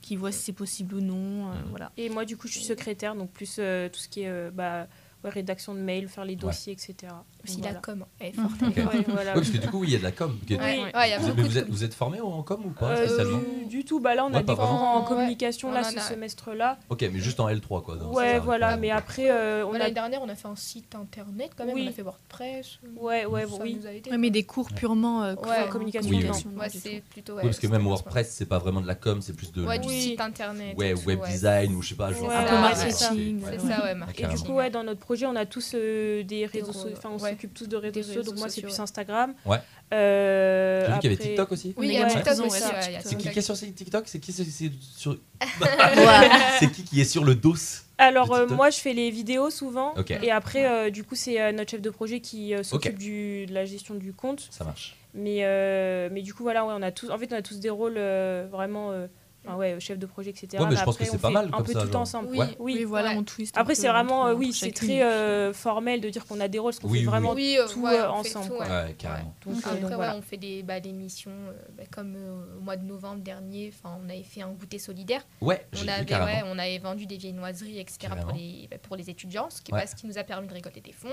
qui 0.09 0.17
voit 0.17 0.33
si 0.33 0.38
c'est 0.41 0.53
possible 0.55 0.95
ou 0.95 1.00
non. 1.03 1.50
euh, 1.50 1.55
voilà. 1.69 1.93
Et 1.99 2.09
moi, 2.09 2.25
du 2.25 2.38
coup, 2.38 2.49
je 2.49 2.55
suis 2.55 2.65
secrétaire, 2.65 3.15
donc 3.15 3.31
plus 3.31 3.57
euh, 3.59 3.91
tout 3.91 4.00
ce 4.00 4.09
qui 4.09 4.23
est 4.23 4.29
euh, 4.29 4.50
bah, 4.50 4.87
ouais, 5.23 5.29
rédaction 5.29 5.75
de 5.75 5.81
mails, 5.81 6.09
faire 6.09 6.25
les 6.25 6.35
dossiers, 6.35 6.73
etc. 6.73 7.12
Aussi 7.49 7.61
la 7.62 7.75
com. 7.75 8.05
Est 8.21 8.37
Mhm. 8.37 8.49
forte. 8.49 8.62
Ok. 8.62 8.76
Ouais, 8.76 9.05
voilà. 9.09 9.31
Oui, 9.33 9.35
parce 9.35 9.50
que 9.50 9.57
du 9.59 9.69
coup, 9.69 9.78
oui, 9.81 9.87
il 9.88 9.93
y 9.93 9.97
a 9.97 9.99
de 9.99 10.05
la 10.05 10.12
com. 10.12 10.38
qui 10.47 10.55
est- 10.55 10.59
Ouais, 10.59 10.62
ouais, 10.78 10.85
Oui. 10.85 10.90
il 11.07 11.11
y 11.11 11.12
a 11.12 11.19
Vous, 11.19 11.59
êtes, 11.59 11.69
vous 11.69 11.85
êtes 11.85 11.95
formé 11.95 12.21
en 12.21 12.43
com 12.43 12.61
ou 12.64 12.71
pas 12.71 12.90
Euh, 12.97 13.40
du, 13.61 13.67
du 13.78 13.85
tout, 13.85 14.00
bah 14.00 14.14
là 14.14 14.25
on 14.25 14.31
Ouais, 14.31 14.37
a 14.37 14.40
des 14.40 14.47
cours 14.47 14.57
vraiment. 14.57 14.97
en 14.97 15.00
Ouais. 15.02 15.09
communication 15.09 15.69
On 15.69 15.73
là 15.73 15.83
ce 15.85 15.99
semestre-là. 16.00 16.78
Ok, 16.88 17.02
mais 17.12 17.19
juste 17.21 17.40
en 17.40 17.49
L3 17.49 17.83
quoi. 17.83 17.97
Ouais, 18.12 18.38
voilà, 18.38 18.73
ouais, 18.75 18.76
mais 18.81 18.90
après 18.90 19.31
euh, 19.31 19.64
on 19.67 19.75
a 19.75 19.78
L'année 19.78 19.95
dernière, 19.95 20.21
on 20.23 20.28
a 20.28 20.35
fait 20.35 20.49
un 20.49 20.57
site 20.57 20.95
internet 20.95 21.50
quand 21.57 21.64
même. 21.64 21.75
Oui. 21.75 21.85
On 21.87 21.90
a 21.90 21.93
fait 21.93 22.02
WordPress. 22.02 22.78
Ouais, 22.97 23.26
ouais, 23.26 23.47
Ça 23.47 23.55
oui. 23.62 23.78
nous 23.81 23.87
a 23.87 23.93
aidé. 23.93 24.11
Ouais, 24.11 24.19
mais 24.19 24.31
des 24.31 24.43
cours 24.45 24.69
purement 24.73 25.23
euh, 25.23 25.35
Ouais, 25.35 25.62
en 25.67 25.69
communication, 25.69 26.11
Ouais, 26.11 26.69
c'est 26.69 27.02
plutôt. 27.11 27.37
Parce 27.37 27.59
que 27.59 27.67
ouais, 27.67 27.73
même 27.73 27.87
WordPress, 27.87 28.31
c'est 28.31 28.47
pas 28.47 28.59
vraiment 28.59 28.81
de 28.81 28.87
la 28.87 28.95
com, 28.95 29.21
c'est 29.23 29.33
plus 29.35 29.52
de 29.52 29.64
Ouais, 29.64 29.78
du 29.78 29.88
site 29.88 30.21
internet. 30.21 30.76
ouais, 30.76 30.90
et 30.90 30.95
web 30.95 31.21
ouais. 31.21 31.28
design 31.31 31.75
ou 31.75 31.83
je 31.83 31.90
sais 31.90 31.95
pas. 31.95 32.09
Ouais, 32.11 32.17
un 32.17 32.43
peu 32.45 32.55
ouais, 32.55 32.61
marketing. 32.61 33.40
C'est 33.45 33.50
ouais. 33.50 33.59
ça, 33.59 33.85
ouais, 33.85 33.93
Et 33.93 33.95
marketing. 33.95 34.37
du 34.37 34.43
coup, 34.43 34.52
ouais, 34.55 34.71
dans 34.71 34.83
notre 34.85 35.00
projet, 35.00 35.26
on 35.26 35.37
a 35.37 35.47
tous 35.47 35.73
euh, 35.75 36.23
des 36.25 36.47
réseaux 36.47 36.73
sociaux. 36.73 36.95
Enfin, 36.97 37.11
on 37.12 37.19
ouais. 37.23 37.31
S'occupe 37.38 37.54
tous 37.54 37.68
de 37.68 37.76
réseaux 37.76 38.02
sociaux, 38.02 38.23
donc 38.23 38.37
moi 38.38 38.49
c'est 38.49 38.62
plus. 38.62 38.78
Instagram. 38.80 39.35
Ouais. 39.47 39.59
Euh, 39.95 40.87
J'ai 40.87 40.92
vu 40.92 40.99
qu'il 41.00 41.11
y 41.11 41.14
avait 41.14 41.23
TikTok 41.23 41.52
aussi. 41.52 41.75
Oui, 41.76 41.87
il 41.88 41.92
y 41.95 41.99
a 41.99 42.07
TikTok 42.07 42.38
ouais, 42.38 42.47
aussi. 42.47 42.62
a 42.64 43.00
C'est 43.02 43.16
qui 43.16 43.30
qui 43.30 43.38
est 43.38 43.42
sur 43.42 43.54
TikTok? 43.57 44.04
C'est 44.07 44.18
qui, 44.18 44.33
c'est- 44.33 44.45
c'est 44.45 44.71
sur... 44.97 45.12
Ouais. 45.61 46.28
c'est 46.59 46.71
qui 46.71 46.83
qui 46.85 47.00
est 47.00 47.04
sur 47.04 47.25
le 47.25 47.35
dos 47.35 47.54
Alors 47.99 48.33
euh, 48.35 48.47
moi 48.49 48.71
je 48.71 48.78
fais 48.78 48.92
les 48.92 49.11
vidéos 49.11 49.50
souvent 49.50 49.95
et 50.23 50.30
après 50.30 50.66
euh, 50.66 50.90
du 50.90 51.04
coup 51.04 51.14
c'est 51.14 51.40
euh, 51.40 51.52
notre 51.52 51.71
chef 51.71 51.80
de 51.83 51.90
projet 51.90 52.21
qui 52.21 52.54
euh, 52.54 52.62
s'occupe 52.62 52.99
du- 52.99 53.47
de 53.47 53.54
la 53.54 53.64
gestion 53.64 53.95
du 53.95 54.12
compte. 54.12 54.49
Ça 54.50 54.64
marche. 54.64 54.97
Mais, 55.14 55.38
euh, 55.45 56.09
mais 56.12 56.21
du 56.23 56.35
coup 56.35 56.42
voilà 56.42 56.64
ouais, 56.66 56.75
on 56.76 56.83
a 56.83 56.90
tous 56.92 57.11
en 57.11 57.18
fait 57.18 57.33
on 57.33 57.37
a 57.37 57.42
tous 57.42 57.61
des 57.61 57.71
rôles 57.71 57.95
euh, 57.97 58.47
vraiment 58.50 58.90
euh, 58.92 59.07
enfin, 59.49 59.57
ouais 59.59 59.81
chef 59.81 59.99
de 59.99 60.07
projet 60.07 60.31
etc. 60.31 60.62
Ouais, 60.62 60.69
mais 60.71 60.76
je 60.76 60.85
pense 60.85 60.95
après, 60.95 61.05
que 61.07 61.11
c'est 61.11 61.17
on 61.17 61.21
pas 61.21 61.28
fait 61.28 61.35
mal 61.35 61.47
un 61.47 61.50
comme 61.50 61.67
peu 61.67 61.73
ça, 61.73 61.83
tout 61.87 61.93
genre. 61.93 62.00
ensemble. 62.02 62.28
Oui. 62.31 62.38
Ouais. 62.38 62.47
Oui. 62.59 62.75
Oui, 62.78 62.85
voilà, 62.85 63.11
Ouais. 63.11 63.17
on 63.17 63.25
twist. 63.25 63.57
Après 63.57 63.75
c'est 63.75 63.88
vraiment 63.88 64.23
entre- 64.23 64.31
euh, 64.33 64.35
oui 64.35 64.52
c'est 64.52 64.71
très 64.73 65.02
euh, 65.02 65.52
formel 65.52 66.00
de 66.00 66.09
dire 66.11 66.26
qu'on 66.26 66.40
a 66.40 66.49
des 66.49 66.59
rôles 66.59 66.73
parce 66.73 66.81
qu'on 66.81 66.88
Oui, 66.88 66.99
fait 67.00 67.05
oui, 67.07 67.11
vraiment 67.11 67.33
Oui, 67.33 67.57
euh, 67.59 67.67
tout 67.69 67.87
euh, 67.87 68.09
ensemble. 68.09 68.47
tout, 68.49 68.52
quoi. 68.55 68.67
ouais. 68.67 68.73
Ouais, 68.85 68.95
carrément. 68.99 69.35
Donc, 69.47 69.55
euh, 69.57 69.59
Après, 69.64 69.81
donc 69.81 69.90
ouais, 69.90 69.97
voilà. 69.97 70.17
on 70.17 70.23
fait 70.23 70.37
des 70.37 70.62
bah, 70.62 70.81
des 70.81 70.93
missions 70.93 71.31
euh, 71.31 71.52
bah, 71.76 71.85
comme 71.90 72.14
euh, 72.17 72.59
au 72.59 72.61
mois 72.61 72.76
de 72.76 72.85
novembre 72.85 73.23
dernier. 73.23 73.73
Enfin, 73.75 73.99
on 74.05 74.09
avait 74.09 74.23
fait 74.23 74.43
un 74.43 74.50
goûter 74.50 74.78
solidaire. 74.78 75.23
Ouais, 75.40 75.64
On 75.83 75.88
avait, 75.88 76.05
carrément. 76.05 76.26
ouais, 76.26 76.43
on 76.55 76.59
avait 76.59 76.78
vendu 76.78 77.07
des 77.07 77.17
viennoiseries, 77.17 77.78
etc. 77.78 77.99
Carrément. 78.00 78.26
pour 78.28 78.37
les, 78.37 78.69
bah, 78.71 78.76
pour 78.83 78.97
les 78.97 79.09
étudiants, 79.11 79.49
ce 79.50 79.62
qui, 79.62 79.73
Ouais. 79.73 79.81
bah, 79.81 79.87
ce 79.87 79.95
qui 79.95 80.07
nous 80.07 80.19
a 80.19 80.23
permis 80.25 80.47
de 80.49 80.52
récolter 80.55 80.81
des 80.81 80.93
fonds. 80.93 81.09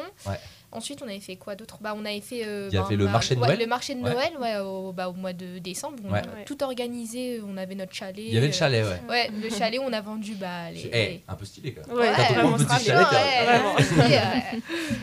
Ensuite, 0.72 1.01
on 1.01 1.06
avait 1.08 1.20
fait 1.20 1.36
quoi 1.38 1.56
d'autre? 1.56 1.77
Bah, 1.82 1.94
On 1.96 2.04
avait 2.06 2.22
fait. 2.22 2.46
euh, 2.46 2.68
Il 2.72 2.75
y 2.75 2.77
avait 2.77 2.96
le 2.96 3.06
marché 3.08 3.36
de 3.36 3.39
Noël 3.39 3.60
Le 3.60 3.65
marché 3.68 3.96
de 3.96 4.01
Ouais. 4.01 4.13
Noël, 4.13 4.34
ouais, 4.39 4.58
au, 4.60 4.89
au 4.94 5.13
mois 5.13 5.34
de 5.34 5.60
décembre. 5.60 5.98
On 6.04 6.13
a 6.13 6.22
tout 6.46 6.62
organisé. 6.63 7.42
On 7.48 7.58
avait 7.58 7.75
notre 7.75 7.94
chalet. 7.94 8.25
Il 8.27 8.34
y 8.34 8.38
avait 8.38 8.48
le 8.48 8.53
euh, 8.53 8.55
chalet, 8.55 8.86
ouais. 8.86 9.01
Ouais, 9.10 9.29
le 9.41 9.50
chalet, 9.50 9.79
on 9.84 9.91
a 9.94 10.01
vendu 10.01 10.36
bah, 10.36 10.72
les. 10.72 10.89
Eh, 10.94 11.24
un 11.27 11.36
peu 11.36 11.46
stylé 11.46 11.74
quand 11.74 11.88
même. 11.88 11.98
Ouais, 11.98 12.12
Quand 12.15 12.24
on 12.29 12.34
vraiment 12.34 12.50
prend 12.50 12.58
le 12.58 12.65
petit 12.65 12.86
chalet, 12.86 13.05
ouais, 13.12 13.46
Vraiment. 13.46 13.77
et, 13.77 14.17
euh, 14.17 14.22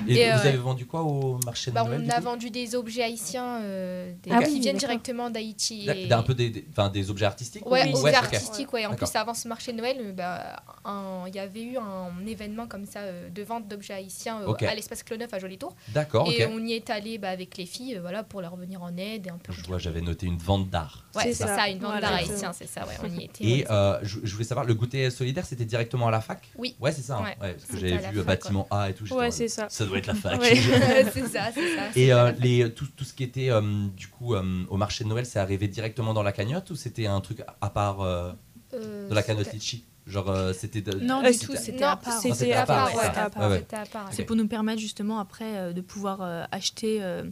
Et, 0.09 0.31
vous 0.33 0.39
euh, 0.39 0.49
avez 0.49 0.57
vendu 0.59 0.87
quoi 0.87 1.03
au 1.03 1.39
marché 1.45 1.71
de 1.71 1.75
bah, 1.75 1.85
Noël 1.85 2.03
on 2.07 2.11
a 2.11 2.21
vendu 2.21 2.51
des 2.51 2.75
objets 2.75 3.03
haïtiens 3.03 3.61
euh, 3.63 4.13
des- 4.23 4.31
Ah 4.33 4.43
qui 4.43 4.53
oui, 4.55 4.61
viennent 4.61 4.77
directement 4.77 5.31
d'Haïti. 5.31 5.89
Et- 5.89 6.07
d'un 6.07 6.23
peu 6.23 6.35
des, 6.35 6.51
des- 6.51 6.65
enfin, 6.71 6.89
des 6.89 7.11
objets 7.11 7.27
artistiques 7.27 7.65
Ouais, 7.67 7.89
ou- 7.93 7.97
aux 7.97 8.03
ouais, 8.03 8.11
ok. 8.11 8.17
artistiques, 8.17 8.73
ouais. 8.73 8.87
En 8.87 8.95
plus, 8.95 9.15
avant 9.15 9.35
ce 9.35 9.49
marché 9.49 9.73
de 9.73 9.79
Noël, 9.79 10.13
bah, 10.17 10.63
un- 10.85 11.25
il 11.29 11.35
y 11.35 11.39
avait 11.39 11.63
eu 11.63 11.77
un 11.79 12.27
événement 12.27 12.67
comme 12.67 12.87
ça 12.87 13.01
euh, 13.01 13.29
de 13.31 13.43
vente 13.43 13.69
d'objets 13.69 13.95
haïtiens 13.95 14.41
euh, 14.43 14.67
à 14.69 14.75
l'espace 14.75 15.03
Cloneuf 15.03 15.33
à 15.33 15.39
Joli-Tour. 15.39 15.75
D'accord, 15.89 16.31
Et 16.31 16.47
on 16.47 16.59
y 16.65 16.73
est 16.73 16.91
allé 16.91 17.19
bah, 17.19 17.29
avec 17.31 17.57
les 17.57 17.67
filles, 17.67 17.97
euh, 17.97 18.01
voilà, 18.01 18.23
pour 18.23 18.41
leur 18.41 18.57
venir 18.57 18.83
en 18.83 18.97
aide 18.97 19.27
et 19.27 19.31
un 19.31 19.39
peu. 19.39 19.53
Je 19.53 19.63
vois, 19.67 19.79
j'avais 19.79 20.01
noté 20.01 20.27
une 20.27 20.39
vente 20.39 20.69
d'art. 20.71 21.05
Ouais, 21.15 21.23
C'est 21.25 21.35
ça. 21.35 21.47
ça. 21.57 21.69
une 21.69 21.79
vente 21.79 21.93
Voilà, 21.93 22.01
d'art 22.09 22.15
haïtien, 22.15 22.53
c'est 22.53 22.67
ça, 22.69 22.83
ouais, 22.87 22.95
on 23.05 23.21
y 23.21 23.25
était. 23.25 23.45
Et 23.45 23.67
euh, 23.71 23.99
je, 24.03 24.19
je 24.23 24.33
voulais 24.33 24.45
savoir, 24.45 24.67
le 24.67 24.75
goûter 24.75 25.11
solidaire, 25.11 25.45
c'était 25.47 25.65
directement 25.65 26.09
à 26.09 26.11
la 26.11 26.21
fac 26.21 26.51
Oui. 26.57 26.77
Ouais, 26.81 26.93
c'est 26.93 27.03
ça. 27.03 27.17
hein. 27.19 27.23
Ouais. 27.23 27.37
Ouais, 27.49 27.53
parce 27.55 27.65
que 27.67 27.79
j'avais 27.79 28.11
vu 28.11 28.19
fac, 28.19 28.27
bâtiment 28.27 28.67
A 28.71 28.91
et 28.91 28.95
tout. 28.95 29.13
Ouais, 29.15 29.31
c'est 29.31 29.49
ça. 29.49 29.67
Ça 29.69 29.85
doit 29.87 29.99
être 29.99 30.07
la 30.07 30.15
fac. 30.15 30.41
C'est 31.13 31.27
ça, 31.27 31.51
c'est 31.55 31.77
ça. 31.77 31.87
Et 31.95 32.07
c'est 32.07 32.13
euh, 32.13 32.33
les, 32.41 32.73
tout, 32.73 32.87
tout 32.97 33.05
ce 33.05 33.13
qui 33.15 33.25
était 33.25 33.51
euh, 33.51 33.61
du 33.97 34.09
coup 34.09 34.35
euh, 34.35 34.65
au 34.69 34.77
marché 34.77 35.05
de 35.05 35.09
Noël, 35.09 35.27
c'est 35.27 35.39
arrivé 35.39 35.69
directement 35.69 36.15
dans 36.15 36.23
la 36.23 36.33
cagnotte 36.33 36.71
ou 36.71 36.77
c'était 36.77 37.07
un 37.07 37.21
truc 37.21 37.43
à 37.61 37.71
part 37.71 38.01
euh, 38.01 38.33
Euh, 38.75 39.09
de 39.09 39.15
la 39.15 39.23
cagnotte 39.23 39.53
litchi? 39.53 39.85
Genre 40.07 40.31
euh, 40.31 40.53
c'était 40.53 40.81
de- 40.81 40.99
Non, 40.99 41.23
Euh, 41.25 41.31
du 41.31 41.39
tout, 41.39 41.55
c'était 41.57 41.85
à 41.85 41.95
part. 41.97 42.19
c'était 42.21 42.53
à 42.55 42.67
part, 42.67 42.89
ouais, 42.95 43.03
part, 43.15 43.31
Ouais, 43.37 43.47
ouais. 43.53 43.59
c'était 43.61 43.77
à 43.77 43.87
part. 43.87 44.09
C'est 44.11 44.25
pour 44.25 44.35
nous 44.35 44.49
permettre 44.49 44.81
justement 44.81 45.19
après 45.21 45.57
euh, 45.57 45.73
de 45.73 45.81
pouvoir 45.81 46.23
euh, 46.23 46.43
acheter 46.51 46.99
euh, 47.03 47.23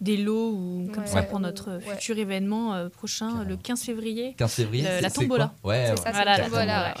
des 0.00 0.16
lots 0.16 0.50
ou 0.52 0.90
comme 0.92 1.04
Ouais. 1.04 1.08
ça 1.08 1.22
pour 1.22 1.40
notre 1.40 1.72
Ouais. 1.78 1.94
futur 1.94 2.18
événement 2.18 2.74
euh, 2.74 2.88
prochain, 2.88 3.28
Carrément. 3.30 3.48
le 3.50 3.56
15 3.56 3.82
février. 3.82 4.34
15 4.36 4.52
février 4.52 4.82
Le- 4.84 4.88
c'est- 4.90 5.00
la 5.00 5.08
c'est 5.08 5.20
tombola. 5.20 5.54
Ouais, 5.64 5.84
C'est 5.86 5.90
ouais. 5.90 5.96
ça, 5.96 6.02
c'est 6.04 6.10
Voilà, 6.12 6.24
la 6.24 6.38
la 6.38 6.44
tombola. 6.44 6.94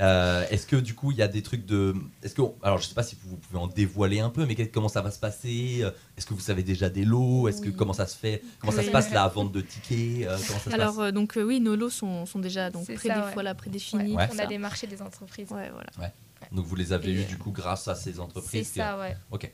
Euh, 0.00 0.46
est-ce 0.50 0.66
que 0.66 0.76
du 0.76 0.94
coup 0.94 1.10
il 1.12 1.18
y 1.18 1.22
a 1.22 1.28
des 1.28 1.42
trucs 1.42 1.66
de. 1.66 1.94
Est-ce 2.22 2.34
que 2.34 2.42
alors 2.62 2.78
je 2.78 2.86
sais 2.86 2.94
pas 2.94 3.02
si 3.02 3.16
vous 3.24 3.36
pouvez 3.36 3.58
en 3.58 3.66
dévoiler 3.66 4.20
un 4.20 4.30
peu, 4.30 4.46
mais 4.46 4.54
comment 4.68 4.88
ça 4.88 5.02
va 5.02 5.10
se 5.10 5.18
passer 5.18 5.78
Euh, 5.82 5.90
Est-ce 6.16 6.26
que 6.26 6.34
vous 6.34 6.40
savez 6.40 6.62
déjà 6.62 6.88
des 6.88 7.04
lots 7.04 7.48
Est-ce 7.48 7.60
que 7.60 7.68
Oui. 7.68 7.74
comment 7.76 7.92
ça 7.92 8.06
se 8.06 8.16
fait 8.16 8.42
Comment 8.60 8.72
ça 8.72 8.82
se 8.82 8.90
passe 8.90 9.10
la 9.12 9.26
vente 9.28 9.52
de 9.52 9.60
tickets 9.60 10.26
Euh, 10.28 10.36
Comment 10.46 10.60
ça 10.60 10.70
se 10.70 10.74
Alors 10.74 10.96
passe 10.96 11.12
donc 11.12 11.36
euh, 11.36 11.42
oui, 11.42 11.60
nos 11.60 11.74
lots 11.76 11.90
sont, 11.90 12.26
sont 12.26 12.38
déjà 12.38 12.70
donc 12.70 12.84
C'est 12.86 12.96
ça, 12.96 13.30
voilà, 13.34 13.54
prédéfinis. 13.54 14.14
On 14.14 14.38
a 14.38 14.46
des 14.46 14.58
marchés 14.58 14.86
des 14.86 15.02
entreprises. 15.02 15.50
Ouais, 15.50 15.70
voilà. 15.70 16.12
Donc 16.52 16.64
vous 16.66 16.76
les 16.76 16.92
avez 16.92 17.10
Et- 17.10 17.14
eu 17.14 17.24
du 17.24 17.36
coup 17.36 17.50
grâce 17.50 17.88
à 17.88 17.94
ces 17.94 18.12
C'est 18.14 18.18
entreprises. 18.20 18.68
que- 18.70 18.76
ça, 18.76 18.98
ouais. 18.98 19.16
Ok. 19.30 19.50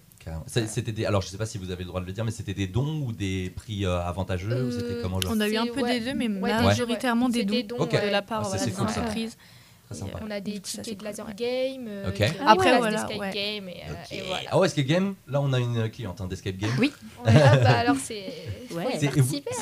C'était 0.47 0.93
des. 0.93 1.05
Alors 1.07 1.21
je 1.23 1.29
sais 1.29 1.37
pas 1.37 1.47
si 1.47 1.59
vous 1.59 1.71
avez 1.71 1.83
le 1.85 1.89
droit 1.89 2.01
de 2.01 2.07
le 2.07 2.13
dire, 2.13 2.25
mais 2.25 2.31
c'était 2.31 2.55
des 2.55 2.67
dons 2.67 3.03
ou 3.07 3.13
des 3.13 3.51
prix 3.55 3.85
euh, 3.85 4.01
avantageux 4.01 4.65
ou 4.67 4.71
c'était 4.73 4.85
Euh, 4.95 5.03
comment 5.03 5.21
genre 5.21 5.33
On 5.37 5.41
a 5.41 5.49
eu 5.49 5.57
un 5.57 5.67
peu 5.67 5.81
ouais. 5.83 5.99
des 5.99 6.05
deux, 6.07 6.15
mais 6.15 6.29
Ouais, 6.29 6.57
des 6.57 6.63
majoritairement 6.65 7.27
ouais. 7.27 7.33
des 7.33 7.45
dons, 7.45 7.53
des 7.55 7.63
dons, 7.63 7.85
de 7.87 8.11
la 8.11 8.23
part 8.23 8.51
Ah, 8.53 8.57
des 8.65 8.71
cool, 8.73 8.85
entreprises. 8.87 9.37
On 10.27 10.31
a 10.31 10.41
des 10.41 10.61
ça, 10.65 10.83
tickets 10.83 10.99
de 10.99 11.05
laser 11.05 11.27
cool. 11.27 11.35
game. 11.37 11.87
euh, 11.89 12.09
Ok. 12.09 12.15
qui- 12.15 12.23
Ah 12.41 12.51
Après, 12.53 12.77
voilà, 12.77 12.79
Voilà, 12.79 13.03
d'escape 13.05 13.21
ouais. 13.21 13.31
game. 13.33 13.69
Et, 13.69 13.73
euh, 13.73 13.93
Ok. 13.93 14.13
et 14.13 14.23
voilà. 14.27 14.49
Ah 14.51 14.59
ouais, 14.59 14.67
Escape 14.67 14.87
Game, 14.87 15.15
là 15.29 15.41
on 15.41 15.53
a 15.53 15.61
une 15.61 15.89
cliente 15.91 16.21
hein, 16.21 16.27
d'Escape 16.27 16.57
Game. 16.57 16.71
Oui. 16.81 16.91
Ah, 17.25 17.57
bah, 17.59 17.79
alors, 17.79 17.97
c'est. 18.03 18.25
y 18.71 18.99
C'est 18.99 19.11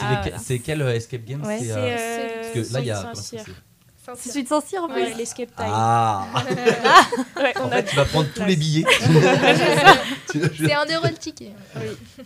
Ah, 0.00 0.22
quel 0.64 0.80
Escape 0.82 1.24
Game 1.24 1.42
Ouais. 1.44 1.58
c'est, 1.58 1.64
C'est 1.66 1.72
euh, 1.72 1.76
euh, 1.98 2.52
Parce 2.54 2.68
que 2.68 2.72
là 2.74 2.80
il 2.80 2.86
y 2.86 2.90
a. 2.90 3.12
C'est 4.16 4.30
celui 4.30 4.42
de 4.44 4.48
Saint-Cyr 4.48 4.82
en 4.82 4.88
plus. 4.88 5.00
Ouais, 5.02 5.14
l'escape 5.16 5.54
time. 5.56 5.66
Ah 5.68 6.26
Ouais, 7.36 7.56
En 7.58 7.68
a 7.68 7.76
fait, 7.76 7.84
tu 7.84 7.96
vas 7.96 8.04
prendre 8.04 8.28
tous 8.34 8.44
les 8.44 8.56
billets. 8.56 8.84
C'est 10.26 10.72
un 10.72 10.84
euro 10.86 11.06
le 11.06 11.16
ticket. 11.16 11.52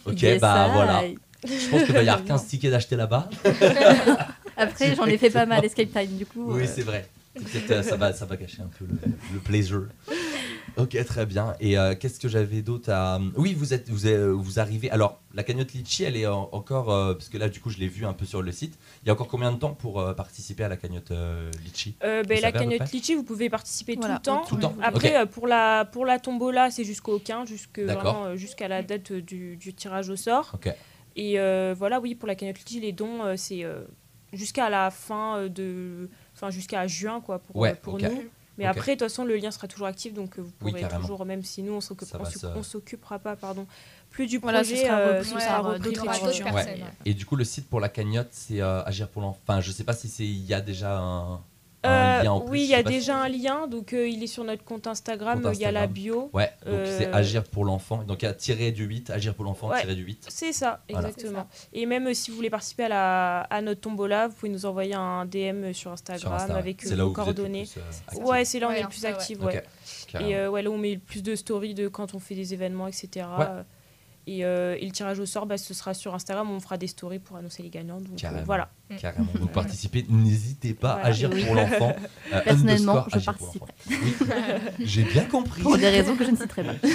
Ok, 0.06 0.22
Yes, 0.22 0.40
bah 0.40 0.68
I. 0.68 0.72
voilà. 0.72 1.02
Je 1.46 1.68
pense 1.68 1.82
qu'il 1.84 1.92
va 1.94 2.02
y 2.02 2.08
avoir 2.08 2.24
15 2.24 2.46
tickets 2.46 2.70
d'acheter 2.70 2.96
là-bas. 2.96 3.28
Après, 4.56 4.94
j'en 4.96 5.04
ai 5.06 5.18
fait 5.18 5.30
pas 5.30 5.44
mal 5.46 5.64
Escape 5.64 5.92
Time, 5.92 6.16
du 6.16 6.24
coup. 6.26 6.52
Oui, 6.52 6.62
euh, 6.62 6.66
c'est 6.74 6.82
vrai. 6.82 7.08
Euh, 7.70 7.82
ça, 7.82 7.96
va, 7.96 8.12
ça 8.14 8.24
va 8.24 8.36
gâcher 8.36 8.62
un 8.62 8.70
peu 8.78 8.86
le, 8.88 8.96
le 9.34 9.38
plaisir. 9.40 9.82
Ok, 10.76 10.96
très 11.06 11.24
bien. 11.26 11.54
Et 11.60 11.78
euh, 11.78 11.94
qu'est-ce 11.94 12.20
que 12.20 12.28
j'avais 12.28 12.60
d'autre 12.62 12.90
à... 12.92 13.18
Oui, 13.36 13.54
vous, 13.54 13.72
êtes, 13.72 13.88
vous, 13.88 14.06
êtes- 14.06 14.20
vous 14.20 14.58
arrivez... 14.60 14.90
Alors, 14.90 15.20
la 15.34 15.42
cagnotte 15.42 15.72
Litchi, 15.72 16.04
elle 16.04 16.16
est 16.16 16.26
en- 16.26 16.48
encore... 16.52 16.90
euh, 16.92 17.14
parce 17.14 17.28
que 17.28 17.38
là, 17.38 17.48
du 17.48 17.60
coup, 17.60 17.70
je 17.70 17.78
l'ai 17.78 17.88
vu 17.88 18.04
un 18.04 18.12
peu 18.12 18.26
sur 18.26 18.42
le 18.42 18.52
site. 18.52 18.78
Il 19.02 19.06
y 19.06 19.10
a 19.10 19.14
encore 19.14 19.28
combien 19.28 19.52
de 19.52 19.56
temps 19.58 19.72
pour 19.74 20.00
euh, 20.00 20.12
participer 20.12 20.64
à 20.64 20.68
la 20.68 20.76
cagnotte 20.76 21.10
euh, 21.12 21.50
Litchi? 21.64 21.94
Euh, 22.02 22.22
ben, 22.22 22.28
Vous 22.28 22.32
la 22.34 22.36
savez 22.40 22.46
à 22.48 22.52
peu 22.52 22.58
cagnotte 22.70 22.92
Litchi, 22.92 23.14
vous 23.14 23.22
pouvez 23.24 23.48
participer 23.48 23.94
Voilà, 23.96 24.16
tout 24.22 24.30
le 24.30 24.36
temps. 24.36 24.44
Tout 24.46 24.56
le 24.56 24.62
temps 24.62 24.74
Après, 24.82 25.08
Ok. 25.16 25.22
euh, 25.22 25.26
pour, 25.26 25.46
la, 25.46 25.84
pour 25.86 26.04
la 26.04 26.18
tombola, 26.18 26.70
c'est 26.70 26.84
jusqu'au 26.84 27.18
15, 27.18 27.48
jusque, 27.48 27.80
D'accord. 27.80 28.02
vraiment, 28.02 28.24
euh, 28.26 28.36
jusqu'à 28.36 28.68
la 28.68 28.82
date 28.82 29.12
euh, 29.12 29.22
du, 29.22 29.56
du 29.56 29.72
tirage 29.72 30.10
au 30.10 30.16
sort. 30.16 30.52
Ok. 30.54 30.68
Et 31.16 31.40
euh, 31.40 31.74
voilà, 31.76 32.00
oui, 32.00 32.14
pour 32.14 32.28
la 32.28 32.34
cagnotte 32.34 32.58
Litchi, 32.58 32.80
les 32.80 32.92
dons, 32.92 33.22
euh, 33.24 33.34
c'est 33.38 33.64
euh, 33.64 33.84
jusqu'à 34.34 34.68
la 34.68 34.90
fin 34.90 35.38
euh, 35.38 35.48
de. 35.48 36.10
Enfin, 36.34 36.50
jusqu'à 36.50 36.86
juin, 36.86 37.22
quoi, 37.22 37.38
pour, 37.38 37.56
Ouais, 37.56 37.70
euh, 37.70 37.74
pour 37.80 37.94
ok. 37.94 38.02
nous. 38.02 38.24
Mais 38.58 38.64
après, 38.64 38.94
de 38.94 39.00
toute 39.00 39.08
façon, 39.08 39.24
le 39.24 39.36
lien 39.36 39.50
sera 39.50 39.68
toujours 39.68 39.86
actif, 39.86 40.14
donc 40.14 40.38
euh, 40.38 40.42
vous 40.42 40.50
pourrez 40.50 40.86
toujours, 40.88 41.24
même 41.26 41.42
si 41.42 41.62
nous, 41.62 41.72
on 41.72 41.80
on 42.56 42.62
s'occupera 42.62 43.18
pas, 43.18 43.36
pardon, 43.36 43.66
plus 44.10 44.26
du 44.26 44.38
Voilà, 44.38 44.64
ce 44.64 44.70
projet, 44.70 44.86
sera 44.86 44.98
euh, 44.98 45.18
repris 45.18 45.28
ce 45.28 45.34
par, 45.34 45.42
sera 45.42 45.58
euh, 45.58 45.72
repris 45.74 45.92
d'autres. 45.92 46.44
Ouais. 46.44 46.52
Ouais. 46.52 46.84
Et 47.04 47.14
du 47.14 47.26
coup, 47.26 47.36
le 47.36 47.44
site 47.44 47.68
pour 47.68 47.80
la 47.80 47.88
cagnotte, 47.88 48.28
c'est 48.30 48.62
euh, 48.62 48.82
Agir 48.84 49.08
pour 49.08 49.20
l'enfant. 49.22 49.38
Enfin, 49.46 49.60
je 49.60 49.70
sais 49.70 49.84
pas 49.84 49.92
si 49.92 50.08
c'est 50.08 50.24
il 50.24 50.46
y 50.46 50.54
a 50.54 50.60
déjà 50.60 50.98
un, 50.98 51.40
un 51.86 52.20
Euh, 52.20 52.22
lien 52.22 52.32
en 52.32 52.40
plus. 52.40 52.50
oui, 52.50 52.60
il 52.64 52.68
y 52.70 52.74
a 52.74 52.78
si- 52.78 52.84
déjà 52.84 53.16
un 53.16 53.28
lien, 53.28 53.66
donc 53.66 53.92
euh, 53.92 54.08
il 54.08 54.22
est 54.22 54.26
sur 54.26 54.44
notre 54.44 54.64
compte 54.64 54.86
Instagram, 54.86 55.44
euh, 55.44 55.52
il 55.54 55.60
y 55.60 55.64
a 55.64 55.72
la 55.72 55.86
bio. 55.86 56.30
Ouais, 56.32 56.50
donc 56.64 56.74
Euh, 56.74 56.98
c'est 56.98 57.12
Agir 57.12 57.44
pour 57.44 57.64
l'enfant. 57.64 58.02
Donc 58.04 58.22
il 58.22 58.26
y 58.26 58.28
a 58.28 58.34
tiré 58.34 58.72
du 58.72 58.84
8, 58.84 59.10
Agir 59.10 59.34
pour 59.34 59.44
l'enfant, 59.44 59.68
Ouais. 59.70 59.80
tiré 59.80 59.94
du 59.94 60.02
8. 60.02 60.26
C'est 60.28 60.52
ça, 60.52 60.80
Voilà. 60.90 61.08
exactement. 61.08 61.46
Et 61.72 61.86
même 61.86 62.06
euh, 62.08 62.14
si 62.14 62.30
vous 62.30 62.36
voulez 62.36 62.50
participer 62.50 62.84
à, 62.84 62.88
la, 62.88 63.40
à 63.42 63.62
notre 63.62 63.80
tombola, 63.80 64.28
vous 64.28 64.34
pouvez 64.34 64.52
nous 64.52 64.66
envoyer 64.66 64.94
un 64.94 65.24
DM 65.24 65.72
sur 65.72 65.90
Instagram, 65.92 66.20
Sur 66.20 66.32
Insta, 66.32 66.52
ouais. 66.54 66.58
avec 66.58 66.84
vos 66.86 67.10
coordonnées. 67.12 67.66
euh. 67.76 68.20
Ouais, 68.24 68.44
c'est 68.44 68.58
là 68.60 68.68
où 68.68 68.70
on 68.70 68.74
est 68.74 68.82
le 68.82 68.88
plus 68.88 69.04
actif. 69.04 69.40
Ouais. 69.42 69.62
Et 70.20 70.36
euh, 70.36 70.48
ouais, 70.50 70.62
là, 70.62 70.70
on 70.70 70.78
met 70.78 70.94
le 70.94 71.00
plus 71.00 71.22
de 71.22 71.34
stories 71.34 71.74
de 71.74 71.88
quand 71.88 72.14
on 72.14 72.18
fait 72.18 72.34
des 72.34 72.54
événements, 72.54 72.86
etc. 72.88 73.26
Et, 74.28 74.44
euh, 74.44 74.76
et 74.80 74.84
le 74.84 74.90
tirage 74.90 75.20
au 75.20 75.26
sort, 75.26 75.46
bah, 75.46 75.56
ce 75.56 75.72
sera 75.72 75.94
sur 75.94 76.12
Instagram. 76.14 76.50
On 76.50 76.58
fera 76.58 76.76
des 76.76 76.88
stories 76.88 77.20
pour 77.20 77.36
annoncer 77.36 77.62
les 77.62 77.70
gagnants. 77.70 77.98
Donc 78.00 78.08
euh, 78.14 78.16
Carrément. 78.16 78.42
voilà. 78.44 78.70
Carrément. 79.00 79.28
Donc 79.38 79.52
participez, 79.52 80.04
n'hésitez 80.08 80.74
pas, 80.74 80.94
Voilà. 80.94 81.06
agir 81.08 81.30
Oui. 81.32 81.44
pour 81.46 81.54
l'enfant. 81.54 81.94
euh, 82.32 82.40
Personnellement, 82.42 83.04
je 83.14 83.18
participerai. 83.24 83.72
Oui, 83.88 84.14
j'ai 84.80 85.04
bien 85.04 85.24
compris. 85.26 85.62
Pour 85.62 85.78
des 85.78 85.88
raisons 85.90 86.16
que 86.16 86.24
je 86.24 86.30
ne 86.32 86.36
citerai 86.36 86.64
pas. 86.64 86.74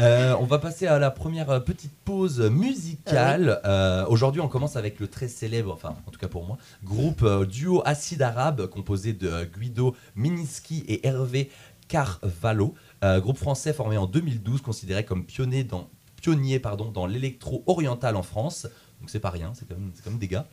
Euh, 0.00 0.34
on 0.40 0.44
va 0.44 0.58
passer 0.58 0.86
à 0.86 0.98
la 0.98 1.10
première 1.10 1.50
euh, 1.50 1.60
petite 1.60 1.92
pause 2.04 2.40
musicale. 2.40 3.60
Euh, 3.66 4.06
Aujourd'hui, 4.08 4.40
on 4.40 4.48
commence 4.48 4.74
avec 4.76 4.98
le 4.98 5.06
très 5.06 5.28
célèbre, 5.28 5.70
enfin 5.72 5.94
en 6.06 6.10
tout 6.10 6.18
cas 6.18 6.28
pour 6.28 6.44
moi, 6.46 6.56
groupe 6.82 7.22
euh, 7.22 7.44
duo 7.44 7.82
acide 7.84 8.22
arabe 8.22 8.66
composé 8.68 9.12
de 9.12 9.28
euh, 9.28 9.44
Guido 9.44 9.94
Miniski 10.16 10.82
et 10.88 11.06
Hervé 11.06 11.50
Carvalho. 11.88 12.74
Euh, 13.04 13.20
groupe 13.20 13.36
français 13.36 13.74
formé 13.74 13.98
en 13.98 14.06
2012, 14.06 14.62
considéré 14.62 15.04
comme 15.04 15.24
pionnier 15.26 15.62
dans, 15.62 15.88
pionnier, 16.22 16.58
pardon, 16.58 16.90
dans 16.90 17.06
l'électro 17.06 17.62
oriental 17.66 18.16
en 18.16 18.22
France. 18.22 18.66
Donc 19.00 19.10
c'est 19.10 19.20
pas 19.20 19.30
rien, 19.30 19.52
c'est 19.54 19.66
quand, 19.68 20.18
des 20.18 20.28
gars. 20.28 20.46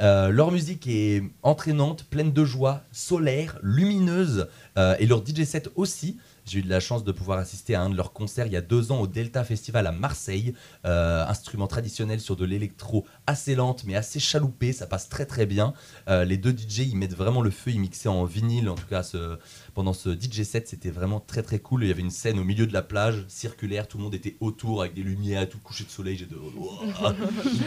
Euh, 0.00 0.28
leur 0.28 0.50
musique 0.50 0.86
est 0.88 1.22
entraînante, 1.42 2.04
pleine 2.04 2.32
de 2.32 2.44
joie, 2.44 2.82
solaire, 2.90 3.58
lumineuse, 3.62 4.48
euh, 4.76 4.96
et 4.98 5.06
leur 5.06 5.24
DJ 5.24 5.44
set 5.44 5.70
aussi. 5.76 6.18
J'ai 6.46 6.58
eu 6.58 6.62
de 6.62 6.68
la 6.68 6.80
chance 6.80 7.04
de 7.04 7.12
pouvoir 7.12 7.38
assister 7.38 7.74
à 7.74 7.82
un 7.82 7.90
de 7.90 7.96
leurs 7.96 8.12
concerts 8.12 8.46
il 8.46 8.52
y 8.52 8.56
a 8.56 8.60
deux 8.60 8.92
ans 8.92 9.00
au 9.00 9.06
Delta 9.06 9.44
Festival 9.44 9.86
à 9.86 9.92
Marseille. 9.92 10.54
Euh, 10.84 11.24
instrument 11.26 11.66
traditionnel 11.66 12.20
sur 12.20 12.36
de 12.36 12.44
l'électro 12.44 13.06
assez 13.26 13.54
lente 13.54 13.84
mais 13.84 13.94
assez 13.96 14.20
chaloupé, 14.20 14.72
ça 14.72 14.86
passe 14.86 15.08
très 15.08 15.24
très 15.26 15.46
bien. 15.46 15.72
Euh, 16.08 16.24
les 16.24 16.36
deux 16.36 16.52
DJ 16.52 16.80
ils 16.90 16.96
mettent 16.96 17.14
vraiment 17.16 17.40
le 17.40 17.50
feu, 17.50 17.70
ils 17.70 17.80
mixaient 17.80 18.08
en 18.08 18.24
vinyle 18.24 18.68
en 18.68 18.74
tout 18.74 18.86
cas 18.86 19.02
ce- 19.02 19.38
pendant 19.74 19.92
ce 19.92 20.10
DJ 20.10 20.42
set, 20.44 20.68
c'était 20.68 20.90
vraiment 20.90 21.20
très 21.20 21.42
très 21.42 21.58
cool. 21.58 21.84
Il 21.84 21.88
y 21.88 21.90
avait 21.90 22.02
une 22.02 22.10
scène 22.10 22.38
au 22.38 22.44
milieu 22.44 22.66
de 22.66 22.72
la 22.72 22.82
plage 22.82 23.24
circulaire, 23.28 23.88
tout 23.88 23.96
le 23.98 24.04
monde 24.04 24.14
était 24.14 24.36
autour 24.40 24.82
avec 24.82 24.94
des 24.94 25.02
lumières, 25.02 25.48
tout 25.48 25.58
le 25.58 25.62
coucher 25.66 25.84
de 25.84 25.90
soleil. 25.90 26.16
J'étais 26.16 26.34
Ouah, 26.34 27.14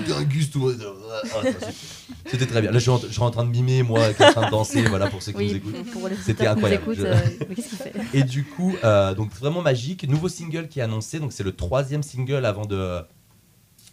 dingus, 0.07 0.51
tout 0.51 0.59
monde. 0.59 0.75
Ah, 1.11 1.21
ça, 1.27 1.41
c'était- 2.27 2.45
très 2.45 2.61
bien. 2.61 2.71
Là 2.71 2.77
je 2.77 2.83
suis 2.83 2.89
en, 2.91 2.99
je 2.99 3.07
suis 3.11 3.21
en 3.21 3.31
train 3.31 3.43
de 3.43 3.49
mimer 3.49 3.83
moi, 3.83 4.13
qui 4.13 4.21
est 4.21 4.27
en 4.27 4.31
train 4.31 4.45
de 4.45 4.51
danser, 4.51 4.83
voilà 4.83 5.07
pour 5.09 5.21
ceux 5.21 5.31
qui 5.31 5.45
nous 5.45 5.55
écoutent. 5.55 5.75
C'était 6.23 6.47
incroyable. 6.47 6.83
écoutent, 6.83 6.97
Je- 6.99 7.05
euh, 7.05 7.15
mais 7.49 7.55
qu'est-ce 7.55 7.69
qu'il 7.69 7.77
fait? 7.77 7.93
Et 8.13 8.23
du 8.23 8.43
coup, 8.45 8.66
euh, 8.83 9.13
donc 9.13 9.31
vraiment 9.33 9.61
magique. 9.61 10.07
Nouveau 10.07 10.29
single 10.29 10.67
qui 10.67 10.79
est 10.79 10.83
annoncé. 10.83 11.19
Donc 11.19 11.33
c'est 11.33 11.43
le 11.43 11.55
troisième 11.55 12.03
single 12.03 12.45
avant 12.45 12.65
de 12.65 13.01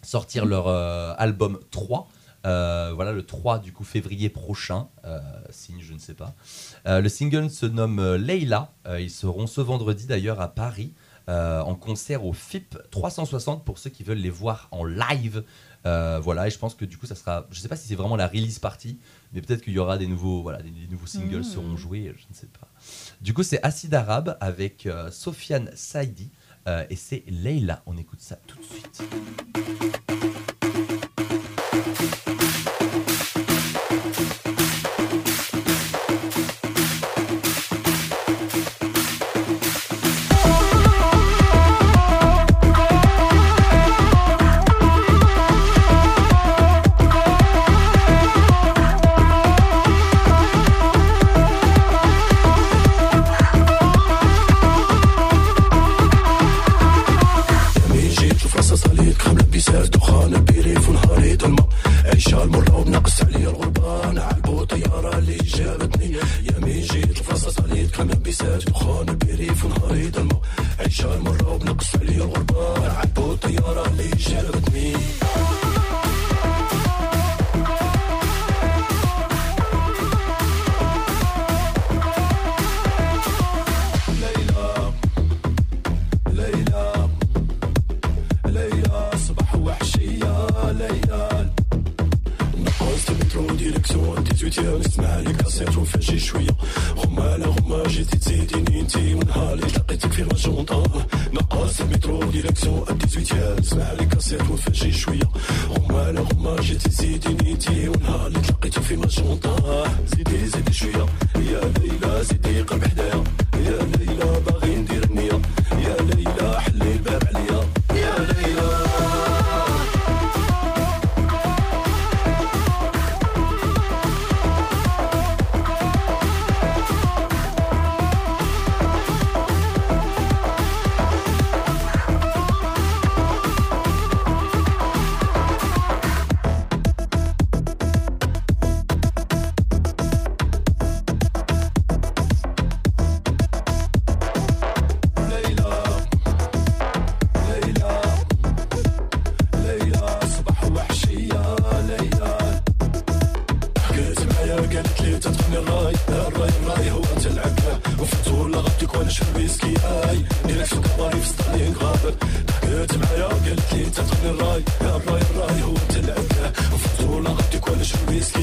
sortir 0.03 0.45
leur 0.47 0.69
euh, 0.69 1.15
album 1.19 1.59
3. 1.71 2.09
Euh, 2.47 2.93
voilà, 2.95 3.13
le 3.13 3.25
3 3.25 3.59
du 3.59 3.73
coup 3.73 3.85
février 3.85 4.29
prochain. 4.29 4.89
Euh, 5.05 5.19
signe, 5.51 5.81
je 5.81 5.95
ne 5.95 5.99
sais 5.99 6.15
pas. 6.15 6.35
Euh, 6.87 7.01
le 7.01 7.09
single 7.09 7.49
se 7.51 7.65
nomme 7.67 8.15
Leila. 8.17 8.73
Ils 8.99 9.11
seront 9.11 9.47
ce 9.47 9.61
vendredi 9.63 10.07
d'ailleurs 10.07 10.41
à 10.41 10.49
Paris. 10.49 10.93
en 11.29 11.75
concert 11.75 12.25
au 12.27 12.35
FIP 12.35 12.77
360 12.91 13.65
pour 13.65 13.79
ceux 13.79 13.89
qui 13.91 14.03
veulent 14.03 14.19
les 14.19 14.29
voir 14.31 14.69
en 14.73 14.85
live. 14.85 15.43
Voilà, 15.85 16.47
et 16.47 16.51
je 16.51 16.59
pense 16.59 16.75
que 16.75 16.85
du 16.85 16.99
coup, 16.99 17.07
ça 17.07 17.15
sera. 17.15 17.47
Je 17.51 17.59
sais 17.61 17.69
pas 17.69 17.77
si 17.77 17.89
c'est 17.89 17.95
vraiment 17.95 18.17
la 18.17 18.27
release 18.29 18.59
party, 18.59 18.99
mais 19.33 19.41
peut-être 19.41 19.63
qu'il 19.63 19.73
y 19.73 19.79
aura 19.79 19.97
des 19.97 20.07
nouveaux, 20.07 20.43
voilà, 20.43 20.61
des, 20.63 20.71
des 20.71 20.87
nouveaux 20.89 21.07
singles 21.07 21.37
Mhm. 21.39 21.45
seront 21.45 21.77
joués, 21.79 22.13
je 22.15 22.25
ne 22.29 22.35
sais 22.35 22.49
pas. 22.49 22.69
Du 23.25 23.33
coup, 23.33 23.43
c'est 23.43 23.59
Acide 23.63 23.95
Arabe 23.95 24.37
avec 24.39 24.85
euh, 24.85 25.11
Sofiane 25.11 25.71
Saidi 25.75 26.31
euh, 26.69 26.85
et 26.91 26.97
c'est 26.97 27.25
Leila. 27.27 27.83
On 27.87 27.97
écoute 27.97 28.21
ça 28.21 28.37
tout 28.47 28.59
de 28.59 28.65
suite. 28.65 29.03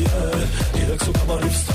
اي 0.06 0.46
ديرك 0.76 1.04
سوق 1.04 1.26
باري 1.28 1.50
في 1.50 1.72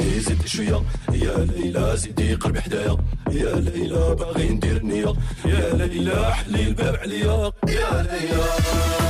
لي 0.00 0.20
زيدي 0.20 0.48
شوية 0.48 0.82
يا 1.12 1.38
ليلى 1.38 1.96
زيدي 1.96 2.34
قربي 2.34 2.60
حدايا 2.60 2.96
يا 3.30 3.54
ليلى 3.56 4.14
باغي 4.18 4.48
ندير 4.48 4.76
النية 4.76 5.12
يا 5.44 5.74
ليلى 5.74 6.34
حلي 6.34 6.62
الباب 6.68 6.96
عليا. 6.96 7.52
يا 7.68 8.02
ليلى. 8.02 9.07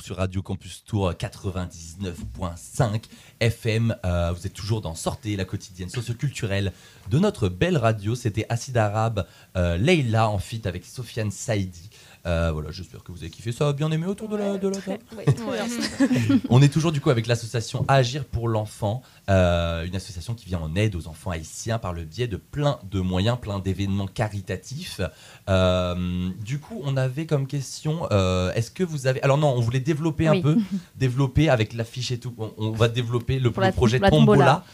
Sur 0.00 0.16
Radio 0.16 0.42
Campus 0.42 0.84
Tour 0.84 1.12
99.5 1.12 3.04
FM. 3.40 3.94
Euh, 4.04 4.32
vous 4.32 4.46
êtes 4.46 4.52
toujours 4.52 4.80
dans 4.80 4.94
Sortez, 4.94 5.36
la 5.36 5.44
quotidienne 5.44 5.88
socioculturelle 5.88 6.72
de 7.10 7.18
notre 7.18 7.48
belle 7.48 7.76
radio. 7.76 8.14
C'était 8.14 8.46
Acide 8.48 8.76
Arabe, 8.76 9.26
euh, 9.56 9.76
Leila 9.76 10.28
en 10.28 10.38
feat 10.38 10.66
avec 10.66 10.84
Sofiane 10.84 11.30
Saidi. 11.30 11.87
Euh, 12.28 12.50
voilà, 12.52 12.70
j'espère 12.70 13.02
que 13.02 13.10
vous 13.10 13.18
avez 13.18 13.30
kiffé. 13.30 13.52
Ça 13.52 13.72
bien 13.72 13.90
aimé 13.90 14.06
autour 14.06 14.28
de 14.28 14.36
la, 14.36 14.58
de 14.58 14.68
la 14.68 14.76
table 14.80 15.02
Ouais. 15.16 15.24
On 16.50 16.60
est 16.60 16.68
toujours 16.68 16.92
du 16.92 17.00
coup 17.00 17.10
avec 17.10 17.26
l'association 17.26 17.84
Agir 17.88 18.24
pour 18.24 18.48
l'enfant, 18.48 19.02
euh, 19.30 19.86
une 19.86 19.96
association 19.96 20.34
qui 20.34 20.46
vient 20.46 20.58
en 20.60 20.74
aide 20.76 20.94
aux 20.94 21.08
enfants 21.08 21.30
haïtiens 21.30 21.78
par 21.78 21.92
le 21.92 22.04
biais 22.04 22.26
de 22.28 22.36
plein 22.36 22.78
de 22.90 23.00
moyens, 23.00 23.38
plein 23.40 23.58
d'événements 23.58 24.06
caritatifs. 24.06 25.00
Euh, 25.48 26.28
du 26.44 26.58
coup, 26.58 26.80
on 26.84 26.96
avait 26.96 27.24
comme 27.26 27.46
question, 27.46 28.06
euh, 28.10 28.52
est-ce 28.52 28.70
que 28.70 28.84
vous 28.84 29.06
avez... 29.06 29.22
Alors 29.22 29.38
non, 29.38 29.54
on 29.56 29.60
voulait 29.60 29.80
développer 29.80 30.26
un 30.28 30.32
Oui. 30.32 30.42
peu, 30.42 30.56
développer 30.96 31.48
avec 31.48 31.72
l'affiche 31.72 32.10
et 32.12 32.18
tout. 32.18 32.34
On, 32.36 32.52
on 32.58 32.70
va 32.72 32.88
développer 32.88 33.38
le, 33.38 33.52
le 33.56 33.72
projet 33.72 33.98
la 33.98 34.10
Tombola. 34.10 34.64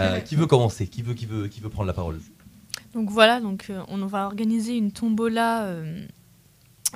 Euh, 0.00 0.20
qui 0.20 0.36
veut 0.36 0.46
commencer 0.46 0.86
qui 0.86 1.02
veut, 1.02 1.14
qui, 1.14 1.26
veut, 1.26 1.48
qui 1.48 1.60
veut 1.60 1.68
prendre 1.68 1.88
la 1.88 1.92
parole? 1.92 2.20
Donc 2.94 3.10
voilà, 3.10 3.40
donc 3.40 3.66
euh, 3.68 3.82
on 3.88 4.04
va 4.06 4.26
organiser 4.26 4.76
une 4.76 4.92
tombola 4.92 5.66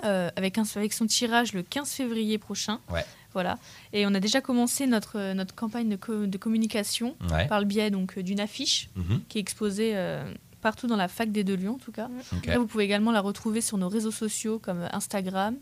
euh, 0.05 0.29
avec, 0.37 0.59
un, 0.59 0.65
avec 0.77 0.93
son 0.93 1.07
tirage 1.07 1.53
le 1.53 1.63
15 1.63 1.91
février 1.91 2.39
prochain. 2.39 2.81
Ouais. 2.93 3.05
Voilà. 3.33 3.59
Et 3.93 4.07
on 4.07 4.15
a 4.15 4.21
déjà 4.21 4.41
commencé 4.41 4.87
notre, 4.87 5.19
euh, 5.19 5.35
notre 5.35 5.55
campagne 5.55 5.89
de, 5.91 5.97
co- 5.97 6.27
de 6.27 6.39
communication 6.39 7.15
Ouais. 7.31 7.47
par 7.49 7.61
le 7.61 7.67
biais 7.67 7.91
donc 7.91 8.17
euh, 8.19 8.23
d'une 8.23 8.41
affiche 8.41 8.89
Mhm. 8.97 9.21
qui 9.29 9.39
est 9.39 9.41
exposée 9.43 9.93
euh, 9.95 10.25
partout 10.63 10.87
dans 10.87 10.97
la 10.97 11.09
fac 11.09 11.31
des 11.31 11.45
Deux 11.45 11.57
Lions 11.57 11.75
en 11.75 11.79
tout 11.79 11.93
cas. 11.93 12.09
Après, 12.39 12.57
vous 12.57 12.67
pouvez 12.67 12.85
également 12.85 13.13
la 13.13 13.21
retrouver 13.21 13.61
sur 13.61 13.77
nos 13.79 13.89
réseaux 13.89 14.11
sociaux 14.11 14.59
comme 14.59 14.89
Instagram, 14.93 15.55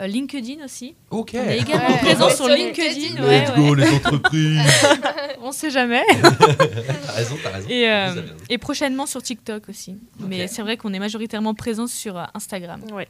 euh, 0.00 0.06
LinkedIn 0.06 0.64
aussi. 0.64 0.94
Ok. 1.10 1.32
On 1.34 1.38
est 1.48 1.58
également 1.58 1.88
Ouais. 1.88 1.98
présent 1.98 2.26
Ouais, 2.28 2.34
sur 2.34 2.48
LinkedIn. 2.48 2.88
LinkedIn. 2.92 3.24
ouais, 3.26 3.40
Let's 3.40 3.50
ouais. 3.50 3.56
go 3.56 3.74
les 3.74 3.88
entreprises 3.96 4.60
On 5.42 5.52
sait 5.52 5.70
jamais. 5.70 6.02
T'as 6.12 7.12
raison, 7.12 7.36
t'as 7.42 7.50
raison. 7.50 7.68
Et, 7.68 7.88
euh, 7.90 8.08
raison. 8.12 8.58
prochainement 8.60 9.06
sur 9.06 9.22
TikTok 9.22 9.68
aussi. 9.68 9.96
Mais 10.20 10.46
c'est 10.48 10.62
vrai 10.62 10.76
qu'on 10.76 10.92
est 10.92 10.98
majoritairement 10.98 11.54
présent 11.54 11.86
sur 11.86 12.16
Instagram. 12.34 12.80
Ouais. 12.92 13.08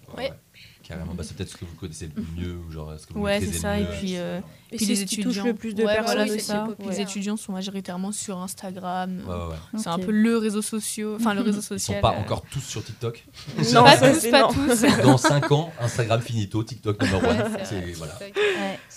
Carrément, 0.90 1.14
bah, 1.14 1.22
c'est 1.24 1.36
peut-être 1.36 1.48
ce 1.50 1.56
que 1.56 1.64
vous 1.64 1.74
connaissez 1.76 2.10
le 2.14 2.22
mieux, 2.36 2.56
ou 2.56 2.70
genre 2.72 2.92
ce 2.98 3.06
que 3.06 3.12
vous 3.14 3.20
Ouais, 3.20 3.40
c'est 3.40 3.52
ça. 3.52 3.76
le 3.76 3.82
Et 3.82 3.84
mieux. 3.84 3.90
puis, 4.00 4.16
euh, 4.16 4.40
Et 4.72 4.76
puis 4.76 4.86
c'est 4.86 4.92
les 4.92 4.96
ce 4.96 5.04
qui 5.04 5.20
étudiants. 5.20 5.44
le 5.44 5.54
plus 5.54 5.74
de 5.74 5.84
Ouais, 5.84 5.94
personnes 5.94 6.16
voilà, 6.26 6.38
ça. 6.40 6.66
Les 6.88 7.00
étudiants 7.00 7.36
sont 7.36 7.52
majoritairement 7.52 8.10
sur 8.12 8.36
Instagram. 8.38 9.22
Ouais, 9.26 9.32
ouais, 9.34 9.40
ouais. 9.50 9.56
C'est 9.80 9.88
un 9.88 9.98
peu 9.98 10.10
le 10.10 10.36
réseau 10.36 10.62
social. 10.62 11.14
Enfin, 11.16 11.32
le 11.34 11.40
réseau 11.42 11.58
Ils 11.60 11.62
sont 11.62 11.68
social. 11.78 12.00
pas 12.00 12.14
euh, 12.14 12.20
encore 12.20 12.42
tous 12.50 12.60
sur 12.60 12.82
TikTok. 12.84 13.24
Non, 13.72 13.84
pas 13.84 13.96
tous, 13.96 14.26
pas 14.30 14.40
non. 14.42 14.48
tous. 14.48 14.82
Dans 15.04 15.16
5 15.16 15.52
ans, 15.52 15.72
Instagram 15.80 16.20
finito, 16.20 16.62
TikTok 16.64 17.00
number 17.02 17.22
one. 17.30 17.58
C'est 17.64 17.80
voilà, 17.92 18.18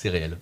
réel. 0.05 0.37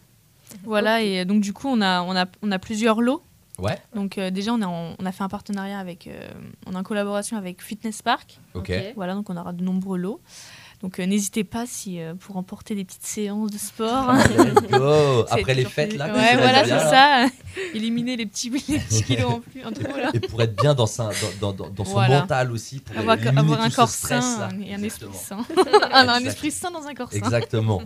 Voilà, 0.64 1.02
et 1.02 1.26
donc 1.26 1.42
du 1.42 1.54
coup, 1.54 1.68
on 1.68 1.82
a, 1.82 2.02
on 2.02 2.16
a, 2.16 2.26
on 2.42 2.52
a 2.52 2.60
plusieurs 2.60 3.02
lots. 3.02 3.24
Ouais, 3.60 3.78
Donc 3.94 4.18
euh, 4.18 4.32
déjà, 4.32 4.54
on 4.54 4.62
a, 4.62 4.68
on 4.68 5.06
a 5.06 5.12
fait 5.12 5.24
un 5.24 5.30
partenariat 5.30 5.78
avec, 5.78 6.08
euh, 6.08 6.30
on 6.66 6.72
est 6.74 6.78
en 6.78 6.84
collaboration 6.84 7.38
avec 7.38 7.62
Fitness 7.62 8.02
Park. 8.02 8.40
ok. 8.56 8.72
Voilà, 8.96 9.14
donc 9.14 9.30
on 9.30 9.38
aura 9.38 9.54
de 9.54 9.64
nombreux 9.64 9.98
lots. 10.00 10.20
Donc 10.82 11.00
euh, 11.00 11.06
n'hésitez 11.06 11.44
pas 11.44 11.66
si 11.68 12.00
euh, 12.02 12.16
pour 12.16 12.38
emporter 12.38 12.74
des 12.74 12.84
petites 12.86 13.06
séances 13.06 13.52
de 13.52 13.58
sport. 13.60 14.14
Let's 14.14 14.54
go 14.72 15.26
Après 15.30 15.54
les 15.54 15.66
fêtes 15.66 15.90
plus- 15.90 15.98
là, 15.98 16.08
Ouais, 16.12 16.36
voilà, 16.38 16.64
c'est 16.64 16.70
ça. 16.70 17.26
Éliminer 17.76 18.16
les 18.18 18.26
petits, 18.26 18.50
les 18.50 18.80
petits 18.80 19.04
kilos 19.08 19.32
en 19.32 19.40
plus. 19.42 19.64
En. 19.64 19.70
Et 20.14 20.20
pour 20.22 20.42
être 20.42 20.56
bien 20.60 20.74
dans, 20.74 20.88
sa- 20.88 21.12
dans, 21.40 21.54
dans, 21.54 21.70
dans 21.70 21.86
son 21.86 21.92
Voilà. 21.92 22.22
mental 22.22 22.52
aussi, 22.52 22.80
pour 22.80 22.98
Avoir, 22.98 23.18
un 23.20 23.70
corps 23.70 23.90
stress, 23.90 24.24
sain 24.24 24.50
là. 24.50 24.66
et 24.66 24.74
un 24.74 24.82
esprit 24.84 25.06
sain. 25.14 25.46
un, 25.92 26.20
esprit 26.26 26.50
sain 26.52 26.72
dans 26.72 26.88
un 26.88 26.96
corps 26.96 27.12
sain. 27.12 27.18
Exactement. 27.18 27.82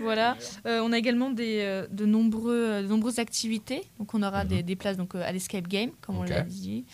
Voilà. 0.00 0.36
Euh, 0.66 0.80
on 0.82 0.92
a 0.92 0.98
également 0.98 1.30
des, 1.30 1.60
euh, 1.60 1.86
de, 1.90 2.04
nombreux, 2.06 2.66
euh, 2.68 2.82
de 2.82 2.88
nombreuses 2.88 3.20
activités. 3.20 3.82
Donc 3.98 4.12
on 4.14 4.22
aura 4.22 4.42
Mhm. 4.44 4.50
des, 4.50 4.62
des 4.62 4.76
places 4.76 4.96
donc, 4.96 5.14
à 5.14 5.30
l'Escape 5.32 5.68
Game, 5.68 5.90
comme 6.00 6.18
on 6.18 6.24
l'a 6.24 6.42
dit. 6.42 6.84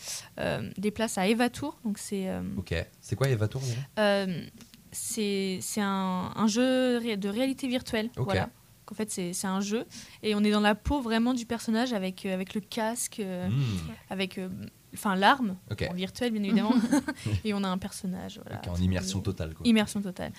Des 0.77 0.91
places 0.91 1.19
à 1.19 1.27
Eva 1.27 1.49
Tour. 1.49 1.77
Donc 1.85 1.99
c'est 1.99 2.29
Ok. 2.57 2.75
C'est 3.01 3.17
quoi 3.17 3.29
Eva 3.29 3.49
Tour 3.49 3.63
déjà? 3.63 3.79
euh, 3.99 4.43
c'est 4.93 5.59
c'est 5.61 5.81
un, 5.81 6.33
un 6.35 6.47
jeu 6.47 7.01
de 7.17 7.29
réalité 7.29 7.67
virtuelle. 7.69 8.11
Voilà. 8.17 8.49
En 8.91 8.95
fait, 8.95 9.11
c'est 9.11 9.33
c'est 9.35 9.47
un 9.47 9.61
jeu 9.61 9.85
et 10.23 10.35
on 10.35 10.43
est 10.43 10.51
dans 10.51 10.61
la 10.61 10.75
peau 10.75 11.01
vraiment 11.03 11.35
du 11.35 11.45
personnage 11.45 11.93
avec, 11.93 12.25
euh, 12.25 12.33
avec 12.33 12.55
le 12.55 12.63
casque, 12.63 13.21
euh, 13.21 13.47
Hmm, 13.49 13.63
avec 14.09 14.39
euh, 14.39 14.49
enfin 14.95 15.15
l'arme, 15.15 15.57
Ok. 15.71 15.87
en 15.91 15.93
virtuel 15.95 16.33
bien 16.33 16.43
évidemment, 16.43 16.73
et 17.45 17.53
on 17.53 17.63
a 17.65 17.69
un 17.69 17.77
personnage. 17.77 18.41
Voilà, 18.43 18.63
en 18.67 18.77
immersion 18.83 19.21
totale. 19.21 19.53
Quoi. 19.53 19.67
Immersion 19.67 20.01
totale. 20.01 20.33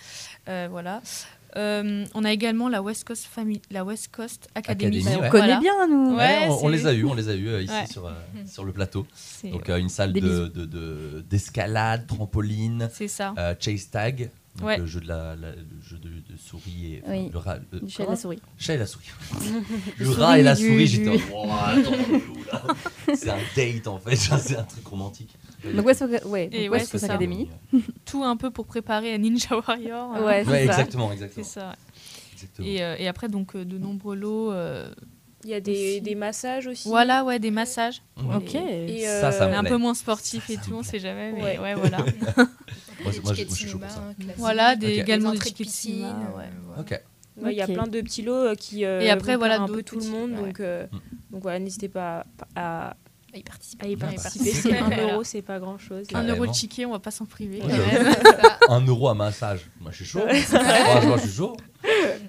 Euh, 0.48 0.68
voilà. 0.72 1.02
Euh, 1.58 2.06
on 2.14 2.24
a 2.26 2.32
également 2.32 2.70
la 2.70 2.82
West 2.82 3.04
Coast, 3.08 3.26
Family, 3.26 3.60
la 3.72 3.84
West 3.84 4.10
Coast 4.12 4.48
Academy. 4.56 4.98
Academy, 5.00 5.04
Bah, 5.04 5.12
on 5.18 5.22
ouais. 5.24 5.30
connaît 5.30 5.46
Voilà. 5.46 5.60
bien, 5.60 5.88
nous. 5.88 6.12
Ouais. 6.12 6.18
Ouais, 6.18 6.48
on, 6.50 6.66
on 6.66 6.68
les 6.70 6.86
a 6.88 6.94
eu, 6.94 7.06
on 7.06 7.14
les 7.16 7.28
a 7.30 7.34
eu 7.36 7.48
euh, 7.50 7.62
ici 7.64 7.74
Ouais. 7.74 7.88
sur, 7.88 8.06
euh, 8.08 8.12
sur 8.48 8.64
le 8.66 8.72
plateau. 8.72 9.06
Donc 9.44 9.68
euh, 9.70 9.78
une 9.78 9.90
salle 9.90 10.14
Des 10.14 10.22
de, 10.22 10.48
de- 10.48 10.66
de- 10.66 11.26
d'escalade, 11.28 12.06
trampoline, 12.08 12.90
ça. 13.08 13.34
euh, 13.38 13.56
chase 13.60 13.90
tag, 13.90 14.30
donc 14.60 14.68
Ouais. 14.68 14.78
le 14.78 14.86
jeu 14.86 15.00
de 15.00 15.08
la, 15.08 15.36
la- 15.36 15.52
le 15.52 15.82
jeu 15.82 15.98
de, 15.98 16.10
de 16.10 16.38
souris 16.38 16.96
et 16.96 17.02
enfin, 17.04 17.14
Oui. 17.14 17.30
le 17.32 17.38
rat, 17.40 17.58
le- 17.72 17.80
Du 17.80 17.90
chat 17.90 18.04
et 18.04 18.08
la 18.08 18.16
souris. 18.16 18.40
Chat 18.58 18.74
et 18.74 18.78
la 18.78 18.86
souris. 18.86 19.06
le 19.98 20.06
souris 20.06 20.18
rat 20.22 20.40
et 20.40 20.44
la 20.44 20.56
du- 20.56 20.68
souris, 20.68 20.88
j'étais 20.88 21.18
là. 21.18 21.76
C'est 23.16 23.30
un 23.30 23.38
date 23.56 23.88
en 23.88 23.98
fait, 24.00 24.16
c'est 24.16 24.56
un 24.58 24.64
truc 24.64 24.86
romantique. 24.88 25.34
Donc, 25.76 25.86
West, 25.86 26.04
ouais, 26.26 26.46
donc 26.46 26.54
Et 26.54 26.70
ouais, 26.70 26.78
West 26.80 26.92
Coast. 26.92 27.04
Academy. 27.06 27.50
Tout 28.06 28.24
un 28.24 28.38
peu 28.38 28.50
pour 28.52 28.66
préparer 28.66 29.18
Ninja 29.18 29.58
Warrior. 29.58 30.14
hein. 30.16 30.24
Ouais, 30.24 30.44
c'est 30.46 30.52
Ouais, 30.52 30.58
ça. 30.68 30.72
exactement, 30.72 31.08
C'est 31.10 31.14
exactement. 31.16 31.46
ça. 31.46 31.76
exactement. 32.34 32.68
Et, 32.68 32.82
euh, 32.84 32.96
et 32.98 33.08
après, 33.08 33.28
donc, 33.28 33.56
euh, 33.56 33.66
de 33.66 33.78
nombreux 33.78 34.16
lots. 34.16 34.52
euh, 34.52 34.90
Il 35.44 35.50
y 35.50 35.54
a 35.54 35.60
des, 35.60 36.00
des 36.02 36.16
massages 36.16 36.68
aussi. 36.68 36.88
voilà, 36.88 37.24
ouais, 37.26 37.40
des 37.40 37.52
massages. 37.52 38.02
Ouais. 38.18 38.36
Ok. 38.36 38.56
Et, 38.56 39.02
Ça, 39.06 39.32
ça 39.32 39.44
euh, 39.46 39.48
me 39.48 39.52
On 39.52 39.56
est 39.56 39.58
un 39.58 39.64
peu 39.66 39.78
moins 39.78 39.94
sportif 39.96 40.48
Ça, 40.48 40.54
et 40.54 40.58
tout, 40.58 40.74
on 40.76 40.84
sait 40.84 41.00
jamais. 41.00 41.32
Mais 41.34 41.44
Ouais. 41.44 41.60
ouais, 41.60 41.76
voilà. 41.76 41.98
Moi, 43.04 43.12
je, 43.34 43.44
suis 43.46 43.68
chaud 43.70 43.78
pour 43.80 43.90
ça. 43.90 44.02
voilà, 44.38 44.76
des, 44.76 45.00
également 45.00 45.32
des 45.32 45.38
entrées 45.38 45.50
de 45.52 45.56
tickets 45.56 45.68
de 45.68 45.72
piscine, 45.72 45.92
cinéma. 45.94 46.34
ouais. 46.38 46.46
voilà. 46.66 46.82
Ok. 46.82 47.02
Ouais, 47.42 47.54
Il 47.54 47.58
y 47.58 47.62
a 47.62 47.68
plein 47.68 47.88
de 47.88 48.02
petits 48.02 48.22
lots 48.22 48.54
qui. 48.56 48.84
euh, 48.86 49.00
Et 49.00 49.10
après, 49.10 49.36
voilà, 49.38 49.62
un 49.62 49.68
peu 49.68 49.82
tout 49.84 49.98
le 50.00 50.06
monde. 50.06 50.32
ouais. 50.32 50.38
Donc, 50.48 50.60
euh, 50.60 50.86
Mm. 50.92 51.00
donc 51.32 51.42
voilà, 51.44 51.60
n'hésitez 51.60 51.88
pas 51.90 52.26
à, 52.56 52.90
À 52.90 52.96
y 53.38 53.44
participer. 53.44 53.86
à 53.86 53.90
y 53.90 53.96
participer. 53.96 54.52
C'est 54.52 54.78
1 54.78 54.86
Voilà. 54.88 55.14
euro, 55.14 55.24
c'est 55.24 55.42
pas 55.42 55.60
grand 55.60 55.78
chose. 55.78 56.08
Un 56.14 56.24
euro 56.28 56.46
de 56.48 56.52
ticket, 56.52 56.86
on 56.86 56.92
va 56.92 57.00
pas 57.00 57.12
s'en 57.12 57.26
priver. 57.26 57.62
Un 58.70 58.82
euro 58.86 59.10
à 59.10 59.14
massage. 59.14 59.70
Moi, 59.80 59.92
je 59.92 59.98
suis 59.98 60.06
chaud. 60.06 60.22
Franchement, 60.28 61.18
je 61.18 61.22
suis 61.28 61.38
chaud. 61.38 61.56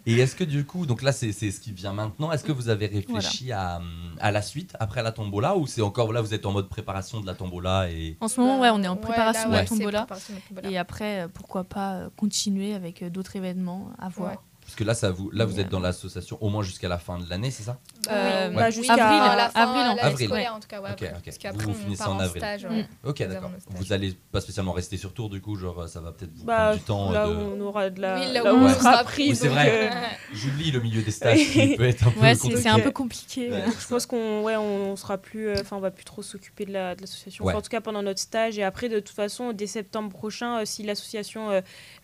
Et 0.07 0.19
est-ce 0.19 0.35
que 0.37 0.45
du 0.45 0.65
coup, 0.65 0.87
donc 0.87 1.03
là, 1.03 1.13
c'est 1.13 1.33
c'est 1.33 1.51
ce 1.51 1.61
qui 1.61 1.73
vient 1.73 1.93
maintenant. 1.93 2.31
Est-ce 2.33 2.45
que 2.45 2.53
vous 2.53 2.69
avez 2.69 2.87
réfléchi 2.87 3.51
à, 3.53 3.79
hum, 3.79 4.15
à 4.21 4.31
la 4.31 4.43
suite 4.43 4.75
après 4.79 5.03
la 5.03 5.13
tombola 5.13 5.57
ou 5.57 5.67
c'est 5.67 5.83
encore 5.83 6.13
là, 6.13 6.21
vous 6.21 6.33
êtes 6.35 6.47
en 6.47 6.53
mode 6.53 6.69
préparation 6.69 7.21
de 7.21 7.27
la 7.27 7.35
tombola 7.35 7.91
et 7.91 8.17
En 8.21 8.29
ce 8.29 8.41
moment, 8.41 8.61
ouais, 8.61 8.71
on 8.71 8.83
est 8.83 8.89
en 8.89 8.95
Ouais, 8.95 9.01
de 9.01 9.07
la 9.53 9.65
tombola. 9.65 10.03
préparation 10.05 10.33
de 10.35 10.39
la 10.39 10.43
tombola. 10.49 10.71
Et 10.71 10.79
après, 10.79 11.23
euh, 11.23 11.29
pourquoi 11.33 11.65
pas 11.65 11.95
euh, 11.95 12.09
continuer 12.17 12.75
avec 12.75 13.03
euh, 13.03 13.11
d'autres 13.11 13.37
événements 13.37 13.91
à 13.99 14.09
voir. 14.09 14.43
Parce 14.71 14.77
que 14.79 14.85
là, 14.85 14.95
ça 14.95 15.11
vous, 15.11 15.31
là, 15.33 15.47
vous 15.47 15.59
êtes 15.59 15.69
dans 15.69 15.81
l'association 15.81 16.39
au 16.41 16.49
moins 16.49 16.63
jusqu'à 16.63 16.89
la 16.89 16.99
fin 16.99 17.19
de 17.19 17.29
l'année, 17.29 17.51
c'est 17.51 17.65
ça 17.65 17.81
Euh, 18.09 18.49
oui, 18.51 18.55
bah, 18.55 18.71
jusqu'à- 18.71 18.93
avril, 18.95 19.21
à 19.33 19.35
la 19.35 19.49
fin, 19.51 19.63
avril, 19.63 19.83
en. 20.01 20.07
Avril. 20.07 20.27
scolaire, 20.29 20.55
en 20.55 20.61
tout 20.61 20.69
cas, 20.69 20.81
ouais, 20.81 20.91
Ok, 20.91 21.03
après. 21.03 21.09
ok. 21.17 21.23
Parce 21.25 21.39
qu'après, 21.39 21.65
Vous 21.65 21.71
on 21.71 21.75
finissez 21.75 22.05
part 22.05 22.13
en 22.15 22.21
avril. 22.21 22.41
stage. 22.41 22.67
Mm. 22.67 22.71
ouais. 22.71 22.87
Ok, 23.05 23.19
d'accord. 23.27 23.51
Vous 23.71 23.93
allez 23.93 24.13
pas 24.31 24.41
spécialement 24.41 24.71
rester 24.73 24.97
sur 24.97 25.13
tour, 25.13 25.29
du 25.29 25.41
coup, 25.41 25.57
genre 25.57 25.89
ça 25.89 26.01
va 26.01 26.13
peut-être 26.13 26.31
vous 26.37 26.45
Bah, 26.45 26.57
prendre 26.57 26.77
du 26.79 26.81
temps. 26.85 27.11
là 27.11 27.27
de- 27.27 27.33
où 27.35 27.39
on 27.57 27.61
aura 27.63 27.91
de 27.91 28.01
la. 28.01 28.21
Oui, 28.21 28.33
là 28.33 28.43
là 28.45 28.55
où 28.55 28.59
où 28.59 28.65
on 28.65 28.69
sera 28.75 29.03
pris. 29.03 29.35
C'est 29.35 29.49
vrai. 29.49 29.91
euh, 29.93 29.95
J'oublie 30.33 30.71
le 30.71 30.79
milieu 30.81 31.03
des 31.03 31.11
stages 31.11 31.39
qui 31.39 31.75
peut 31.77 31.85
être 31.89 32.07
un 32.07 32.11
peu 32.13 32.21
Ouais, 32.21 32.35
c'est 32.37 32.43
compliqué. 32.43 32.63
c'est 32.63 32.69
un 32.69 32.79
peu 32.79 32.93
compliqué. 32.93 33.51
Ouais. 33.51 33.57
euh. 33.63 33.71
Je 33.77 33.87
pense 33.89 34.07
qu'on 34.07 34.43
ouais, 34.45 34.57
on 34.57 34.95
sera 34.95 35.19
plus, 35.19 35.49
euh, 35.49 35.57
enfin, 35.61 35.77
on 35.77 35.81
va 35.81 35.91
plus 35.91 36.05
trop 36.05 36.23
s'occuper 36.23 36.65
de 36.65 36.73
la 36.73 36.95
de 36.95 37.01
l'association. 37.01 37.45
Ouais. 37.45 37.53
Enfin, 37.53 37.59
en 37.59 37.63
tout 37.63 37.71
cas, 37.71 37.81
pendant 37.81 38.03
notre 38.05 38.21
stage 38.21 38.57
et 38.57 38.63
après, 38.63 38.89
de 38.89 39.01
toute 39.01 39.17
façon, 39.17 39.53
dès 39.53 39.67
septembre 39.67 40.11
prochain, 40.11 40.61
euh, 40.61 40.65
si 40.65 40.85
l'association 40.85 41.51
euh, 41.51 41.61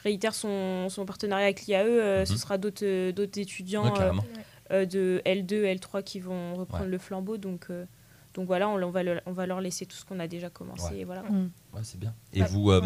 réitère 0.06 0.34
son, 0.34 0.88
son 0.88 1.04
partenariat 1.04 1.44
avec 1.46 1.66
l'IAE, 1.66 1.84
euh, 1.84 2.24
ce 2.24 2.32
Mhm. 2.32 2.38
sera 2.38 2.58
d'autres 2.58 2.84
euh, 2.86 3.12
d'autres 3.12 3.38
étudiants 3.40 3.92
Ouais, 3.92 4.00
euh, 4.00 4.12
euh, 4.72 4.86
de 4.86 5.20
L2, 5.26 5.64
L3 5.78 6.02
qui 6.02 6.20
vont 6.20 6.54
reprendre 6.54 6.84
Ouais. 6.84 6.90
le 6.90 6.98
flambeau. 6.98 7.36
Donc, 7.36 7.66
euh, 7.70 7.84
donc 8.34 8.46
voilà, 8.46 8.68
on, 8.68 8.82
on 8.82 8.90
va 8.90 9.02
le- 9.02 9.20
on 9.26 9.32
va 9.32 9.46
leur 9.46 9.60
laisser 9.60 9.84
tout 9.86 9.96
ce 9.96 10.04
qu'on 10.04 10.18
a 10.20 10.28
déjà 10.28 10.48
commencé. 10.50 10.94
Ouais. 10.94 11.00
et 11.00 11.04
voilà. 11.04 11.22
Mm. 11.24 11.50
Ouais, 11.74 11.80
c'est 11.82 11.98
bien. 11.98 12.14
Et 12.32 12.42
Ouais. 12.42 12.48
vous, 12.48 12.70
euh, 12.70 12.80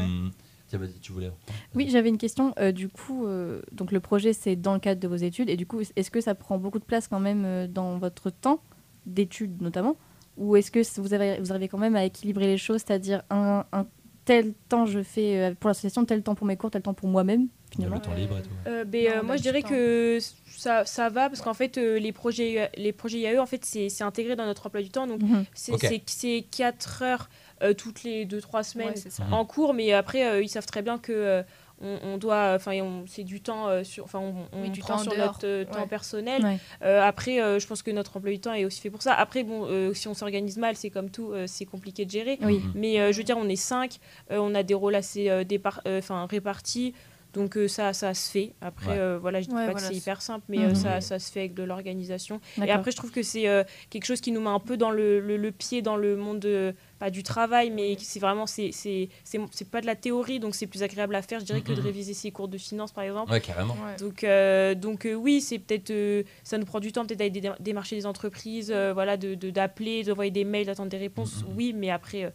tu 1.02 1.12
voulais. 1.12 1.30
Oui, 1.74 1.88
j'avais 1.90 2.08
une 2.08 2.18
question. 2.18 2.54
Euh, 2.58 2.70
du 2.72 2.88
coup, 2.88 3.26
euh, 3.26 3.60
donc 3.72 3.90
le 3.92 4.00
projet, 4.00 4.32
c'est 4.32 4.56
dans 4.56 4.74
le 4.74 4.80
cadre 4.80 5.00
de 5.00 5.08
vos 5.08 5.16
études. 5.16 5.50
Et 5.50 5.56
du 5.56 5.66
coup, 5.66 5.80
est-ce 5.96 6.10
que 6.10 6.20
ça 6.20 6.34
prend 6.34 6.58
beaucoup 6.58 6.78
de 6.78 6.84
place 6.84 7.08
quand 7.08 7.20
même 7.20 7.44
euh, 7.44 7.66
dans 7.66 7.98
votre 7.98 8.30
temps 8.30 8.62
d'études 9.06 9.60
notamment? 9.62 9.96
Ou 10.36 10.56
est-ce 10.56 10.70
que 10.70 10.80
vous, 11.00 11.12
avez, 11.12 11.38
vous 11.40 11.50
arrivez 11.50 11.68
quand 11.68 11.76
même 11.78 11.96
à 11.96 12.04
équilibrer 12.04 12.46
les 12.46 12.56
choses, 12.56 12.82
c'est-à-dire 12.86 13.22
un, 13.30 13.64
un 13.72 13.84
tel 14.24 14.52
temps 14.68 14.86
je 14.86 15.02
fais 15.02 15.38
euh, 15.40 15.54
pour 15.58 15.68
l'association, 15.68 16.04
tel 16.04 16.22
temps 16.22 16.34
pour 16.34 16.46
mes 16.46 16.56
cours, 16.56 16.70
tel 16.70 16.82
temps 16.82 16.94
pour 16.94 17.08
moi-même 17.08 17.48
finalement 17.72 17.96
le 17.96 18.02
temps 18.02 18.14
libre 18.14 18.36
et 18.38 18.42
tout. 18.42 18.48
Euh, 18.66 18.84
ben, 18.84 19.04
Non, 19.04 19.10
euh, 19.18 19.22
moi, 19.22 19.36
je 19.36 19.42
dirais 19.42 19.62
temps. 19.62 19.68
que 19.68 20.18
ça, 20.56 20.84
ça 20.84 21.08
va 21.08 21.28
parce 21.28 21.40
qu'en 21.40 21.54
fait, 21.54 21.78
euh, 21.78 21.98
les 22.00 22.10
projets, 22.12 22.68
les 22.76 22.92
projets 22.92 23.18
IAE, 23.20 23.38
en 23.38 23.46
fait, 23.46 23.64
c'est 23.64 23.88
c'est 23.88 24.02
intégré 24.02 24.34
dans 24.34 24.44
notre 24.44 24.66
emploi 24.66 24.82
du 24.82 24.90
temps. 24.90 25.06
Donc, 25.06 25.22
Mhm. 25.22 25.44
c'est 25.54 25.72
Ok. 25.72 25.80
c'est- 25.80 26.02
c'est 26.06 26.44
4 26.50 27.02
heures 27.02 27.28
euh, 27.62 27.72
toutes 27.72 28.02
les 28.02 28.24
2-3 28.24 28.64
semaines 28.64 28.94
Ouais, 28.94 29.24
en 29.32 29.44
cours, 29.44 29.72
mais 29.74 29.92
après, 29.92 30.26
euh, 30.26 30.42
ils 30.42 30.48
savent 30.48 30.66
très 30.66 30.82
bien 30.82 30.98
que 30.98 31.12
euh, 31.12 31.42
on, 31.80 31.98
on 32.04 32.16
doit, 32.18 32.52
enfin, 32.56 32.72
c'est 33.06 33.24
du 33.24 33.40
temps 33.40 33.68
euh, 33.68 33.84
sur, 33.84 34.04
enfin, 34.04 34.18
on, 34.20 34.34
on 34.52 34.62
Oui, 34.62 34.70
du 34.70 34.80
prend 34.80 34.96
temps 34.96 35.02
sur 35.02 35.12
dehors. 35.12 35.26
notre 35.26 35.46
euh, 35.46 35.64
temps 35.64 35.86
personnel. 35.86 36.42
Ouais. 36.44 36.58
Euh, 36.82 37.02
après, 37.02 37.40
euh, 37.42 37.58
je 37.58 37.66
pense 37.66 37.82
que 37.82 37.90
notre 37.90 38.16
emploi 38.16 38.30
du 38.32 38.40
temps 38.40 38.52
est 38.54 38.64
aussi 38.64 38.80
fait 38.80 38.90
pour 38.90 39.02
ça. 39.02 39.14
Après, 39.14 39.42
bon, 39.44 39.66
euh, 39.68 39.94
si 39.94 40.08
on 40.08 40.14
s'organise 40.14 40.58
mal, 40.58 40.76
c'est 40.76 40.90
comme 40.90 41.10
tout, 41.10 41.32
euh, 41.32 41.46
c'est 41.46 41.64
compliqué 41.66 42.04
de 42.04 42.10
gérer. 42.10 42.38
Oui. 42.42 42.58
Mhm. 42.58 42.72
Mais 42.74 43.00
euh, 43.00 43.12
je 43.12 43.18
veux 43.18 43.24
dire, 43.24 43.38
on 43.38 43.48
est 43.48 43.56
5, 43.56 43.98
on 44.30 44.54
a 44.54 44.62
des 44.62 44.74
rôles 44.74 44.94
assez 44.94 45.28
euh, 45.30 45.44
euh, 45.86 45.98
enfin, 45.98 46.26
répartis. 46.26 46.94
Donc 47.32 47.56
euh, 47.56 47.68
ça, 47.68 47.92
ça 47.92 48.12
se 48.12 48.28
fait. 48.28 48.54
Après, 48.60 48.88
Ouais. 48.90 48.98
euh, 48.98 49.18
voilà, 49.20 49.40
je 49.40 49.46
dis 49.46 49.54
Ouais, 49.54 49.64
pas 49.66 49.70
voilà, 49.72 49.86
que 49.88 49.94
c'est 49.94 50.00
hyper 50.00 50.20
simple, 50.20 50.44
mais 50.48 50.64
euh, 50.64 50.70
Mhm. 50.70 50.74
ça, 50.74 51.00
ça 51.00 51.18
se 51.20 51.30
fait 51.30 51.38
avec 51.40 51.54
de 51.54 51.62
l'organisation. 51.62 52.40
Et 52.60 52.72
après, 52.72 52.90
je 52.90 52.96
trouve 52.96 53.12
que 53.12 53.22
c'est 53.22 53.46
euh, 53.46 53.62
quelque 53.88 54.04
chose 54.04 54.20
qui 54.20 54.32
nous 54.32 54.40
met 54.40 54.48
un 54.50 54.58
peu 54.58 54.76
dans 54.76 54.90
le, 54.90 55.20
le- 55.20 55.36
le 55.36 55.52
pied 55.52 55.80
dans 55.80 55.94
le 55.96 56.16
monde 56.16 56.44
euh, 56.44 56.72
pas 57.00 57.10
du 57.10 57.22
travail, 57.24 57.70
mais 57.70 57.96
c'est 57.98 58.20
vraiment 58.20 58.46
c'est 58.46 58.70
c'est 58.72 59.08
c'est 59.24 59.40
c'est 59.50 59.68
pas 59.68 59.80
de 59.80 59.86
la 59.86 59.96
théorie, 59.96 60.38
donc 60.38 60.54
c'est 60.54 60.66
plus 60.68 60.82
agréable 60.84 61.14
à 61.16 61.22
faire, 61.22 61.40
je 61.40 61.46
dirais, 61.46 61.62
que 61.62 61.72
de 61.72 61.80
Mhm. 61.80 61.86
réviser 61.86 62.14
ses 62.14 62.30
cours 62.30 62.46
de 62.46 62.58
finance, 62.58 62.92
par 62.92 63.02
exemple. 63.02 63.32
Ouais, 63.32 63.40
carrément. 63.40 63.74
Ouais. 63.74 63.96
Donc, 63.98 64.22
euh, 64.22 64.74
donc 64.74 65.06
euh, 65.06 65.14
oui, 65.14 65.40
c'est 65.40 65.58
peut-être 65.58 65.90
euh, 65.90 66.22
ça 66.44 66.58
nous 66.58 66.66
prend 66.66 66.78
du 66.78 66.92
temps 66.92 67.04
peut-être 67.06 67.18
d'aller 67.18 67.30
dé- 67.40 67.50
démarcher 67.58 67.96
des 67.96 68.06
entreprises, 68.06 68.70
euh, 68.70 68.92
voilà, 68.92 69.16
de 69.16 69.34
de- 69.34 69.50
d'appeler, 69.50 70.04
d'envoyer 70.04 70.30
des 70.30 70.44
mails, 70.44 70.66
d'attendre 70.66 70.90
des 70.90 70.98
réponses. 70.98 71.42
Mhm. 71.42 71.54
Oui, 71.56 71.72
mais 71.74 71.90
après. 71.90 72.32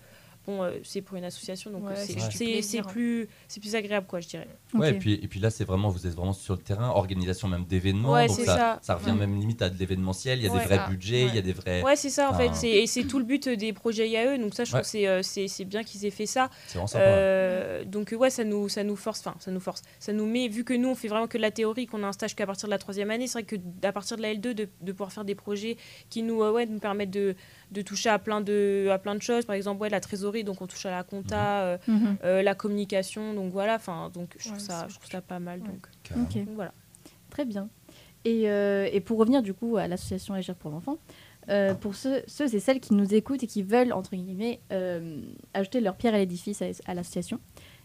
Bon, 0.47 0.61
euh, 0.63 0.71
c'est 0.83 1.01
pour 1.01 1.17
une 1.17 1.23
association, 1.23 1.71
donc 1.71 1.85
Ouais, 1.87 1.93
euh, 1.97 2.03
c'est 2.05 2.19
c'est 2.61 2.81
plus, 2.83 3.27
c'est 3.47 3.59
plus 3.59 3.75
agréable, 3.75 4.05
quoi, 4.07 4.19
je 4.19 4.27
dirais. 4.27 4.47
Ouais, 4.75 4.91
et 4.91 4.93
puis, 4.93 5.13
et 5.13 5.27
puis 5.27 5.39
là, 5.39 5.49
c'est 5.49 5.63
vraiment, 5.63 5.89
vous 5.89 6.05
êtes 6.05 6.13
vraiment 6.13 6.33
sur 6.33 6.53
le 6.55 6.61
terrain, 6.61 6.89
organisation 6.89 7.47
même 7.47 7.65
d'événements. 7.65 8.11
Ouais, 8.13 8.27
donc 8.27 8.35
c'est 8.37 8.45
ça, 8.45 8.77
ça. 8.83 8.95
revient 8.95 9.13
Mm. 9.13 9.17
même 9.19 9.39
limite 9.39 9.61
à 9.63 9.69
de 9.69 9.77
l'événementiel. 9.79 10.37
Il 10.39 10.45
y 10.45 10.47
a 10.47 10.51
Ouais. 10.51 10.59
des 10.59 10.65
vrais 10.65 10.75
Ça, 10.77 10.87
budgets, 10.87 11.23
il 11.25 11.33
y 11.35 11.37
a 11.39 11.41
des 11.41 11.53
vrais. 11.53 11.81
Ouais, 11.81 11.95
c'est 11.95 12.09
ça, 12.11 12.29
en 12.29 12.33
Ah. 12.33 12.37
fait. 12.37 12.53
c'est- 12.53 12.69
Et 12.69 12.85
c'est 12.87 13.05
tout 13.05 13.17
le 13.17 13.25
but 13.25 13.49
des 13.49 13.73
projets 13.73 14.07
IAE, 14.07 14.37
donc 14.37 14.53
ça, 14.53 14.63
je 14.65 14.69
Ouais. 14.71 14.81
trouve 14.81 14.81
que 14.83 14.87
c'est, 14.87 15.07
euh, 15.07 15.21
c'est 15.23 15.47
c'est 15.47 15.65
bien 15.65 15.83
qu'ils 15.83 16.05
aient 16.05 16.11
fait 16.11 16.25
ça. 16.27 16.49
C'est 16.67 16.73
vraiment 16.73 16.87
sympa. 16.87 17.03
Euh, 17.05 17.83
donc 17.85 18.13
ouais, 18.17 18.29
ça 18.29 18.43
nous, 18.43 18.69
ça 18.69 18.83
nous 18.83 18.95
force, 18.95 19.21
enfin 19.21 19.35
ça 19.39 19.49
nous 19.51 19.59
force, 19.59 19.81
ça 19.99 20.13
nous 20.13 20.25
met, 20.25 20.47
vu 20.47 20.63
que 20.63 20.73
nous 20.73 20.89
on 20.89 20.95
fait 20.95 21.07
vraiment 21.07 21.27
que 21.27 21.37
de 21.37 21.41
la 21.41 21.51
théorie, 21.51 21.87
qu'on 21.87 22.03
a 22.03 22.07
un 22.07 22.11
stage 22.11 22.35
qu'à 22.35 22.45
partir 22.45 22.67
de 22.67 22.71
la 22.71 22.77
troisième 22.77 23.09
année, 23.11 23.27
c'est 23.27 23.39
vrai 23.39 23.43
que 23.43 23.55
à 23.85 23.91
partir 23.91 24.17
de 24.17 24.21
la 24.21 24.33
L2 24.33 24.53
de, 24.53 24.67
de 24.81 24.91
pouvoir 24.91 25.11
faire 25.11 25.25
des 25.25 25.35
projets 25.35 25.77
qui 26.09 26.21
nous, 26.23 26.41
euh, 26.43 26.51
ouais, 26.51 26.65
nous 26.65 26.79
permettent 26.79 27.09
de, 27.11 27.35
de 27.71 27.81
toucher 27.81 28.09
à 28.09 28.19
plein 28.19 28.41
de, 28.41 28.87
à 28.91 28.97
plein 28.99 29.15
de 29.15 29.21
choses, 29.21 29.45
par 29.45 29.55
exemple 29.55 29.81
ouais, 29.81 29.89
la 29.89 29.99
trésorerie, 29.99 30.43
donc 30.43 30.61
on 30.61 30.67
touche 30.67 30.85
à 30.85 30.91
la 30.91 31.03
compta, 31.03 31.61
euh, 31.63 31.77
Mhm. 31.87 32.17
euh, 32.23 32.41
la 32.41 32.55
communication, 32.55 33.33
donc 33.33 33.51
voilà, 33.51 33.75
enfin 33.75 34.09
donc 34.13 34.35
je 34.37 34.45
trouve 34.45 34.53
Ouais, 34.53 34.59
ça, 34.59 34.85
je 34.89 34.95
trouve 34.95 35.09
ça 35.09 35.21
pas 35.21 35.39
mal, 35.39 35.61
Ouais. 35.61 35.67
donc, 36.15 36.47
voilà. 36.55 36.73
Très 37.29 37.45
bien. 37.45 37.69
Et, 38.23 38.49
euh, 38.49 38.87
et 38.91 39.01
pour 39.01 39.17
revenir 39.19 39.41
du 39.43 39.53
coup 39.53 39.77
à 39.77 39.87
l'association 39.87 40.33
Agir 40.33 40.55
pour 40.55 40.71
l'enfant, 40.71 40.97
euh, 41.49 41.75
pour 41.75 41.93
ceux, 41.95 42.23
ceux 42.27 42.53
et 42.55 42.59
celles 42.59 42.79
qui 42.79 42.93
nous 42.95 43.13
écoutent 43.13 43.43
et 43.43 43.47
qui 43.47 43.61
veulent, 43.61 43.93
entre 43.93 44.15
guillemets, 44.15 44.61
euh, 44.71 45.21
ajouter 45.53 45.79
leur 45.81 45.95
pierre 45.95 46.15
à 46.15 46.17
l'édifice 46.17 46.61
à, 46.61 46.65
à 46.85 46.93
l'association, 46.95 47.39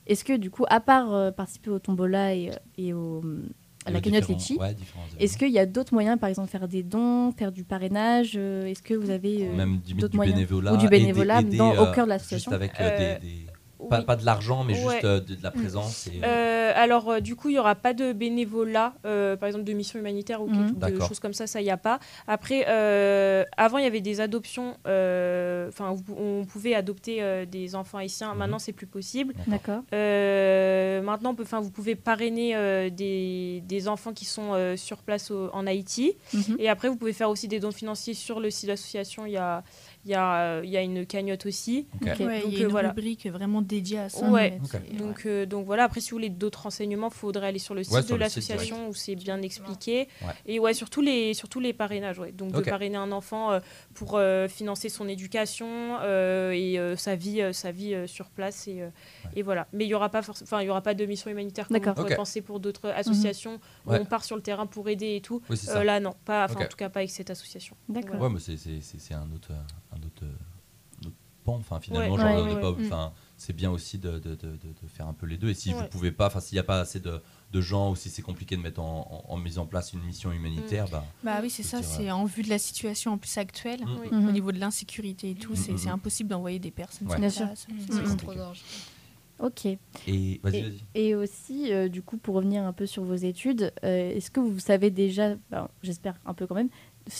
est-ce 0.06 0.24
que 0.24 0.32
du 0.34 0.50
coup, 0.50 0.64
à 0.68 0.80
part 0.80 1.12
euh, 1.12 1.30
participer 1.30 1.70
au 1.70 1.78
tombola 1.78 2.34
et, 2.34 2.50
et 2.78 2.94
au, 2.94 3.22
à 3.86 3.90
la 3.90 4.00
cagnotte 4.00 4.28
Litchi, 4.28 4.56
ouais, 4.58 4.76
est-ce 5.18 5.38
qu'il 5.38 5.50
y 5.50 5.58
a 5.58 5.66
d'autres 5.66 5.94
moyens, 5.94 6.18
par 6.18 6.28
exemple 6.28 6.50
faire 6.50 6.68
des 6.68 6.82
dons, 6.82 7.32
faire 7.32 7.50
du 7.50 7.64
parrainage 7.64 8.32
euh, 8.36 8.66
Est-ce 8.66 8.82
que 8.82 8.94
vous 8.94 9.10
avez 9.10 9.46
euh, 9.48 9.54
Même 9.56 9.78
du, 9.78 9.94
d'autres 9.94 10.10
du 10.12 10.16
moyens 10.16 10.34
bénévolat. 10.36 10.74
Ou 10.74 10.76
du 10.76 10.88
bénévolat 10.88 11.40
aider, 11.40 11.56
dans- 11.56 11.70
au 11.72 11.86
euh, 11.86 11.92
cœur 11.94 12.06
de 12.06 12.12
Juste 12.12 12.28
l'association 12.30 12.52
avec 12.52 12.72
euh, 12.80 12.90
Euh, 12.90 13.18
des. 13.20 13.26
des- 13.26 13.46
Pas, 13.88 14.00
oui. 14.00 14.04
pas 14.04 14.16
de 14.16 14.24
l'argent, 14.26 14.64
mais 14.64 14.74
Ouais. 14.84 14.92
juste 14.92 15.04
euh, 15.04 15.20
de, 15.20 15.34
de 15.34 15.42
la 15.42 15.50
présence. 15.50 16.06
Et, 16.08 16.20
euh, 16.22 16.26
Euh, 16.70 16.72
alors, 16.76 17.10
euh, 17.10 17.20
du 17.20 17.34
coup, 17.34 17.48
il 17.48 17.52
n'y 17.54 17.58
aura 17.58 17.74
pas 17.74 17.94
de 17.94 18.12
bénévolat, 18.12 18.94
euh, 19.04 19.36
par 19.36 19.46
exemple 19.48 19.64
de 19.64 19.72
mission 19.72 19.98
humanitaire 19.98 20.40
ou 20.42 20.46
quelque- 20.46 20.74
de 20.74 20.78
D'accord. 20.78 21.08
choses 21.08 21.18
comme 21.18 21.32
ça, 21.34 21.46
ça, 21.48 21.60
il 21.60 21.64
n'y 21.64 21.70
a 21.70 21.76
pas. 21.76 21.98
Après, 22.28 22.64
euh, 22.68 23.44
avant, 23.56 23.78
il 23.78 23.84
y 23.84 23.86
avait 23.88 24.00
des 24.00 24.20
adoptions, 24.20 24.76
enfin, 24.84 25.94
on 26.16 26.44
pouvait 26.44 26.74
adopter 26.74 27.22
euh, 27.22 27.44
des 27.46 27.74
enfants 27.74 27.98
haïtiens. 27.98 28.32
Mhm. 28.32 28.38
Maintenant, 28.38 28.58
c'est 28.58 28.72
plus 28.72 28.86
possible. 28.86 29.34
D'accord. 29.46 29.82
Euh, 29.92 31.02
maintenant, 31.02 31.30
on 31.30 31.34
peut- 31.34 31.42
enfin, 31.42 31.60
vous 31.60 31.70
pouvez 31.70 31.94
parrainer 31.96 32.54
euh, 32.54 32.90
des, 32.90 33.62
des 33.66 33.88
enfants 33.88 34.12
qui 34.12 34.24
sont 34.24 34.52
euh, 34.54 34.76
sur 34.76 34.98
place 34.98 35.30
au- 35.30 35.50
en 35.52 35.66
Haïti. 35.66 36.14
Mhm. 36.34 36.56
Et 36.58 36.68
après, 36.68 36.88
vous 36.88 36.96
pouvez 36.96 37.12
faire 37.12 37.30
aussi 37.30 37.48
des 37.48 37.60
dons 37.60 37.72
financiers 37.72 38.14
sur 38.14 38.40
le 38.40 38.50
site 38.50 38.66
de 38.66 38.72
l'association. 38.72 39.26
Il 39.26 39.32
y 39.32 39.36
a, 39.36 39.62
il 40.04 40.10
y, 40.10 40.14
a, 40.14 40.36
euh, 40.40 40.60
il 40.64 40.70
y 40.70 40.76
a 40.76 40.82
une 40.82 41.04
cagnotte 41.04 41.44
aussi. 41.46 41.86
Ouais, 42.00 42.08
Donc, 42.10 42.18
il 42.20 42.24
y 42.24 42.28
a 42.28 42.32
euh, 42.32 42.60
une 42.64 42.66
voilà. 42.68 42.88
rubrique 42.90 43.26
vraiment 43.26 43.60
dédiée 43.60 43.98
à 43.98 44.08
ça. 44.08 44.26
Ouais. 44.30 44.58
Donc, 44.98 45.26
euh, 45.26 45.44
donc 45.46 45.66
voilà, 45.66 45.84
après 45.84 46.00
si 46.00 46.10
vous 46.10 46.16
voulez 46.16 46.30
d'autres 46.30 46.62
renseignements, 46.62 47.08
il 47.08 47.14
faudrait 47.14 47.48
aller 47.48 47.58
sur 47.58 47.74
le 47.74 47.82
site 47.84 47.92
Ouais, 47.94 48.02
de 48.02 48.14
l'association 48.14 48.88
où 48.88 48.94
c'est 48.94 49.14
bien 49.14 49.42
expliqué. 49.42 50.08
Ouais. 50.22 50.28
Et 50.46 50.58
ouais, 50.58 50.72
surtout 50.74 51.00
les, 51.02 51.34
surtout 51.34 51.60
les 51.60 51.72
parrainages. 51.72 52.18
Ouais. 52.18 52.32
Donc 52.32 52.52
de 52.52 52.60
parrainer 52.60 52.96
un 52.96 53.12
enfant 53.12 53.52
euh, 53.52 53.60
pour 53.94 54.16
euh, 54.16 54.48
financer 54.48 54.88
son 54.88 55.06
éducation 55.08 55.66
euh, 56.02 56.52
et 56.52 56.78
euh, 56.78 56.96
sa 56.96 57.14
vie, 57.14 57.42
euh, 57.42 57.52
sa 57.52 57.70
vie 57.70 57.94
euh, 57.94 58.06
sur 58.06 58.30
place. 58.30 58.68
Et, 58.68 58.80
euh, 58.82 58.88
et 59.36 59.42
voilà. 59.42 59.66
Mais 59.72 59.84
il 59.84 59.88
n'y 59.88 59.94
aura, 59.94 60.08
pas 60.08 60.20
forc- 60.22 60.42
enfin, 60.42 60.62
il 60.62 60.66
y 60.66 60.70
aura 60.70 60.80
pas 60.82 60.94
de 60.94 61.04
mission 61.04 61.30
humanitaire 61.30 61.68
comme 61.68 61.76
D'accord. 61.76 61.94
on 61.98 62.02
pourrait 62.02 62.16
penser 62.16 62.40
pour 62.40 62.60
d'autres 62.60 62.88
associations 62.88 63.60
où 63.86 63.90
Ouais. 63.90 63.98
on 64.00 64.04
part 64.04 64.24
sur 64.24 64.36
le 64.36 64.42
terrain 64.42 64.66
pour 64.66 64.88
aider 64.88 65.16
et 65.16 65.20
tout. 65.20 65.42
Euh, 65.68 65.84
là, 65.84 66.00
non. 66.00 66.14
Pas. 66.24 66.46
En 66.50 66.66
tout 66.66 66.76
cas, 66.76 66.88
pas 66.88 67.00
avec 67.00 67.10
cette 67.10 67.30
association. 67.30 67.76
D'accord. 67.88 68.16
Voilà. 68.16 68.24
Ouais, 68.26 68.30
mais 68.34 68.40
c'est- 68.40 68.56
c'est 68.56 68.80
c'est- 68.80 68.98
c'est 68.98 69.14
un 69.14 69.28
autre, 69.34 69.50
euh, 69.92 69.96
un 69.96 70.02
autre, 70.06 70.22
euh, 70.24 71.06
autre 71.06 71.16
pan. 71.44 71.56
Enfin, 71.56 71.80
finalement, 71.80 72.14
Ouais. 72.14 72.20
genre, 72.20 72.30
Ouais, 72.36 72.42
on 72.42 72.48
est 72.48 72.54
ouais, 72.54 72.60
pas- 72.60 72.70
ouais. 72.72 72.86
enfin, 72.86 73.12
c'est 73.36 73.54
bien 73.54 73.70
aussi 73.70 73.98
de, 73.98 74.12
de, 74.18 74.34
de, 74.34 74.34
de- 74.34 74.56
de 74.82 74.88
faire 74.88 75.08
un 75.08 75.14
peu 75.14 75.26
les 75.26 75.36
deux. 75.38 75.48
Et 75.50 75.54
si 75.54 75.72
vous 75.72 75.84
pouvez 75.90 76.12
pas, 76.12 76.26
enfin, 76.26 76.40
s'il 76.40 76.56
n'y 76.56 76.60
a 76.60 76.64
pas 76.64 76.80
assez 76.80 77.00
de, 77.00 77.20
de 77.52 77.60
gens 77.60 77.90
ou 77.90 77.96
si 77.96 78.10
c'est 78.10 78.22
compliqué 78.22 78.56
de 78.56 78.60
mettre 78.62 78.80
en, 78.80 79.24
en, 79.28 79.32
en 79.32 79.36
mise 79.36 79.58
en 79.58 79.66
place 79.66 79.92
une 79.92 80.02
mission 80.02 80.30
humanitaire, 80.32 80.86
bah, 80.88 81.04
Bah 81.24 81.38
oui, 81.42 81.50
c'est 81.50 81.62
ça, 81.62 81.82
c'est 81.82 82.10
en 82.10 82.24
vue 82.24 82.42
de 82.42 82.48
la 82.50 82.58
situation 82.58 83.12
en 83.12 83.18
plus 83.18 83.36
actuelle. 83.38 83.80
Mm. 84.12 84.28
Au 84.28 84.32
niveau 84.32 84.52
de 84.52 84.58
l'insécurité 84.58 85.30
et 85.30 85.34
tout, 85.34 85.56
c'est 85.56 85.72
Mhm. 85.72 85.78
c'est 85.78 85.88
impossible 85.88 86.28
d'envoyer 86.30 86.58
des 86.58 86.70
personnes 86.70 87.08
Ouais. 87.08 87.18
Bien 87.18 87.30
sûr. 87.30 87.46
Mmh, 87.46 87.54
C'est 87.88 88.16
trop 88.18 88.34
d'argent. 88.34 88.60
Ok. 89.42 89.66
et 89.66 89.78
vas-y, 90.06 90.56
Et- 90.56 90.62
vas-y. 90.62 90.80
Et 90.94 91.14
aussi, 91.14 91.72
euh, 91.72 91.88
du 91.88 92.02
coup, 92.02 92.16
pour 92.18 92.34
revenir 92.34 92.62
un 92.64 92.72
peu 92.72 92.86
sur 92.86 93.02
vos 93.04 93.14
études, 93.14 93.72
euh, 93.84 94.14
est-ce 94.16 94.30
que 94.30 94.40
vous 94.40 94.58
savez 94.58 94.90
déjà, 94.90 95.34
ben, 95.50 95.68
j'espère 95.82 96.14
un 96.26 96.34
peu 96.34 96.46
quand 96.46 96.54
même, 96.54 96.68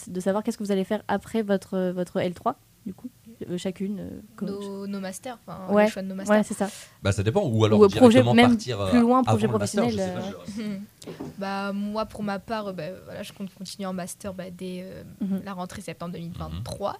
de 0.06 0.20
savoir 0.20 0.42
qu'est-ce 0.42 0.58
que 0.58 0.64
vous 0.64 0.72
allez 0.72 0.84
faire 0.84 1.02
après 1.08 1.42
votre, 1.42 1.90
votre 1.92 2.18
L3, 2.20 2.54
du 2.86 2.94
coup, 2.94 3.08
euh, 3.48 3.56
chacune 3.58 3.98
euh, 4.00 4.20
comme- 4.36 4.48
Nos, 4.50 4.86
nos 4.86 5.00
masters, 5.00 5.38
enfin 5.46 5.72
Ouais. 5.72 5.86
le 5.86 5.90
choix 5.90 6.02
de 6.02 6.08
nos 6.08 6.14
masters. 6.14 6.36
Ouais, 6.36 6.42
c'est 6.42 6.54
ça. 6.54 6.68
Bah, 7.02 7.12
ça 7.12 7.22
dépend. 7.22 7.42
Ou 7.46 7.64
alors 7.64 7.80
Ou 7.80 7.88
projet, 7.88 7.98
directement 8.22 8.34
même 8.34 8.50
partir 8.50 8.86
plus 8.90 9.00
loin, 9.00 9.22
projet 9.22 9.44
avant 9.44 9.52
le 9.54 9.58
master, 9.58 9.88
je 9.90 9.96
sais 9.96 10.10
professionnel, 10.12 10.34
pas, 10.34 10.52
je- 10.56 11.20
bah, 11.38 11.72
moi, 11.72 12.04
pour 12.06 12.22
ma 12.22 12.38
part, 12.38 12.72
bah, 12.74 12.84
voilà, 13.04 13.22
je 13.22 13.32
compte 13.32 13.52
continuer 13.54 13.86
en 13.86 13.92
master 13.94 14.34
bah, 14.34 14.50
dès 14.50 14.82
euh, 14.82 15.02
Mhm. 15.20 15.42
la 15.44 15.52
rentrée 15.54 15.80
septembre 15.80 16.12
2023. 16.12 16.98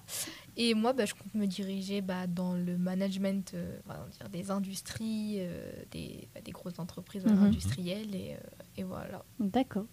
Et 0.57 0.73
moi, 0.73 0.93
bah, 0.93 1.05
je 1.05 1.13
compte 1.13 1.33
me 1.33 1.45
diriger 1.45 2.01
bah, 2.01 2.27
dans 2.27 2.53
le 2.53 2.77
management 2.77 3.53
euh, 3.53 3.77
on 3.87 3.89
va 3.93 4.05
dire, 4.19 4.29
des 4.29 4.51
industries, 4.51 5.37
euh, 5.39 5.71
des, 5.91 6.27
bah, 6.35 6.41
des 6.43 6.51
grosses 6.51 6.79
entreprises 6.79 7.23
voilà, 7.23 7.37
Mhm. 7.39 7.45
industrielles. 7.47 8.13
Et, 8.15 8.33
euh, 8.33 8.37
et 8.77 8.83
voilà. 8.83 9.23
D'accord. 9.39 9.85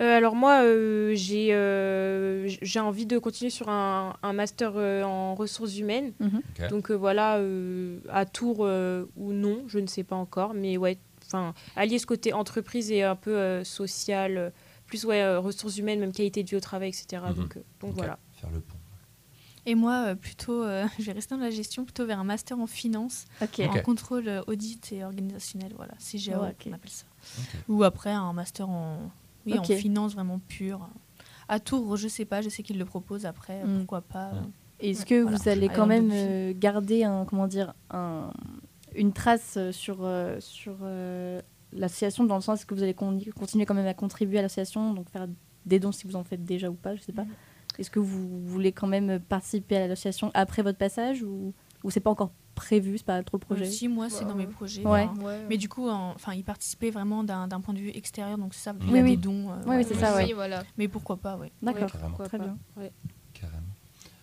Euh, 0.00 0.16
alors 0.16 0.34
moi, 0.34 0.62
euh, 0.64 1.12
j'ai 1.14 1.52
euh, 1.52 2.48
j'ai 2.48 2.80
envie 2.80 3.04
de 3.04 3.18
continuer 3.18 3.50
sur 3.50 3.68
un, 3.68 4.16
un 4.22 4.32
master 4.32 4.72
euh, 4.76 5.02
en 5.02 5.34
ressources 5.34 5.76
humaines. 5.78 6.12
Mhm. 6.18 6.40
Donc 6.70 6.90
euh, 6.90 6.94
voilà, 6.94 7.36
euh, 7.36 8.00
à 8.08 8.24
Tours 8.24 8.60
euh, 8.64 9.04
ou 9.16 9.32
non, 9.32 9.64
je 9.68 9.78
ne 9.78 9.86
sais 9.86 10.02
pas 10.02 10.16
encore. 10.16 10.54
Mais 10.54 10.78
ouais, 10.78 10.96
enfin, 11.26 11.52
allier 11.76 11.98
ce 11.98 12.06
côté 12.06 12.32
entreprise 12.32 12.90
et 12.90 13.02
un 13.02 13.14
peu 13.16 13.36
euh, 13.36 13.62
social, 13.62 14.52
plus 14.86 15.04
ouais, 15.04 15.20
euh, 15.20 15.38
ressources 15.38 15.76
humaines, 15.76 16.00
même 16.00 16.12
qualité 16.12 16.42
de 16.42 16.48
vie 16.48 16.56
au 16.56 16.60
travail, 16.60 16.88
etc. 16.88 17.22
Mhm. 17.28 17.34
Donc, 17.34 17.56
euh, 17.58 17.60
voilà. 17.82 18.18
Faire 18.32 18.50
le 18.50 18.60
pont. 18.60 18.78
Et 19.66 19.74
moi, 19.74 20.04
euh, 20.08 20.14
plutôt, 20.14 20.62
euh, 20.62 20.86
je 20.98 21.04
vais 21.04 21.12
rester 21.12 21.34
dans 21.34 21.40
la 21.40 21.50
gestion, 21.50 21.84
plutôt 21.84 22.06
vers 22.06 22.18
un 22.18 22.24
master 22.24 22.58
en 22.58 22.66
finance, 22.66 23.26
en 23.68 23.80
contrôle 23.82 24.28
euh, 24.28 24.42
audit 24.46 24.92
et 24.92 25.04
organisationnel, 25.04 25.72
voilà, 25.76 25.92
Ouais, 26.40 26.50
ok. 26.50 26.66
on 26.68 26.72
appelle 26.72 26.90
ça. 26.90 27.04
Ou 27.68 27.84
après 27.84 28.10
un 28.10 28.32
master 28.32 28.68
en, 28.68 29.10
oui, 29.46 29.58
en 29.58 29.62
finance 29.64 30.14
vraiment 30.14 30.38
pure. 30.48 30.88
À 31.48 31.58
Tours, 31.60 31.96
je 31.96 32.08
sais 32.08 32.24
pas, 32.24 32.40
je 32.42 32.48
sais 32.48 32.62
qu'ils 32.62 32.78
le 32.78 32.84
proposent 32.84 33.26
après, 33.26 33.64
Mm. 33.64 33.78
pourquoi 33.78 34.00
pas. 34.02 34.32
Mm. 34.32 34.50
Est-ce 34.80 35.04
que 35.04 35.20
Voilà. 35.22 35.36
vous 35.36 35.48
allez 35.48 35.68
quand 35.68 35.86
même 35.86 36.10
euh, 36.12 36.52
garder 36.56 37.04
un, 37.04 37.24
comment 37.26 37.46
dire, 37.46 37.74
un, 37.90 38.32
une 38.94 39.12
trace 39.12 39.58
sur, 39.72 39.98
euh, 40.00 40.38
sur 40.40 40.76
euh, 40.82 41.42
l'association 41.72 42.24
dans 42.24 42.36
le 42.36 42.40
sens 42.40 42.64
que 42.64 42.74
vous 42.74 42.82
allez 42.82 42.94
con- 42.94 43.18
continuer 43.38 43.66
quand 43.66 43.74
même 43.74 43.86
à 43.86 43.92
contribuer 43.94 44.38
à 44.38 44.42
l'association, 44.42 44.94
donc 44.94 45.10
faire 45.10 45.28
des 45.66 45.78
dons 45.78 45.92
si 45.92 46.06
vous 46.06 46.16
en 46.16 46.24
faites 46.24 46.44
déjà 46.44 46.70
ou 46.70 46.74
pas, 46.74 46.96
je 46.96 47.02
sais 47.02 47.12
pas. 47.12 47.24
Mhm. 47.24 47.30
Est-ce 47.78 47.90
que 47.90 48.00
vous 48.00 48.40
voulez 48.46 48.72
quand 48.72 48.86
même 48.86 49.20
participer 49.20 49.76
à 49.76 49.86
l'association 49.88 50.30
après 50.34 50.62
votre 50.62 50.78
passage 50.78 51.22
ou, 51.22 51.54
ou 51.84 51.90
c'est 51.90 52.00
pas 52.00 52.10
encore 52.10 52.32
prévu, 52.54 52.98
c'est 52.98 53.06
pas 53.06 53.22
trop 53.22 53.38
le 53.38 53.40
projet 53.40 53.64
Si, 53.64 53.88
moi, 53.88 54.10
c'est 54.10 54.26
dans 54.26 54.34
mes 54.34 54.44
ouais. 54.44 54.52
projets. 54.52 54.84
Ouais. 54.86 55.08
Ouais. 55.22 55.46
Mais 55.48 55.56
du 55.56 55.68
coup, 55.68 55.88
en- 55.88 56.10
enfin, 56.14 56.34
ils 56.34 56.44
participaient 56.44 56.90
vraiment 56.90 57.24
d'un 57.24 57.48
d'un 57.48 57.60
point 57.60 57.72
de 57.72 57.78
vue 57.78 57.90
extérieur, 57.94 58.36
donc 58.36 58.52
c'est 58.54 58.64
ça, 58.64 58.72
Oui, 58.72 58.86
il 58.88 58.96
y 58.96 58.98
a 58.98 59.02
oui. 59.02 59.10
des 59.12 59.16
dons. 59.16 59.50
euh, 59.50 59.54
Oui, 59.66 59.84
c'est 59.86 59.94
ça, 59.94 60.14
ouais. 60.16 60.32
voilà. 60.34 60.62
Mais 60.76 60.88
pourquoi 60.88 61.16
pas, 61.16 61.38
oui. 61.40 61.48
D'accord, 61.62 61.90
très 62.24 62.38
pas. 62.38 62.44
bien. 62.44 62.58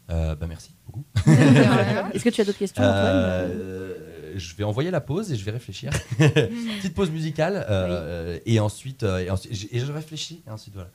Euh, 0.10 0.36
bah, 0.36 0.46
merci 0.48 0.72
beaucoup. 0.86 1.04
Est-ce 2.14 2.24
que 2.24 2.30
tu 2.30 2.42
as 2.42 2.46
d'autres 2.46 2.58
questions, 2.58 2.82
Antoine 2.84 3.02
Euh, 3.16 3.94
je 4.36 4.56
vais 4.56 4.64
envoyer 4.64 4.92
la 4.92 5.02
pause 5.02 5.32
et 5.32 5.36
je 5.36 5.44
vais 5.44 5.52
réfléchir. 5.52 5.90
Petite 6.18 6.94
pause 6.94 7.10
musicale 7.10 7.66
euh, 7.70 8.38
et 8.46 8.60
ensuite 8.60 9.02
euh, 9.04 9.18
et 9.20 9.30
ensuite 9.32 9.54
j- 9.54 9.68
et 9.72 9.80
je 9.80 9.92
réfléchis 9.92 10.44
et 10.48 10.52
ensuite 10.52 10.76
voilà. 10.76 10.90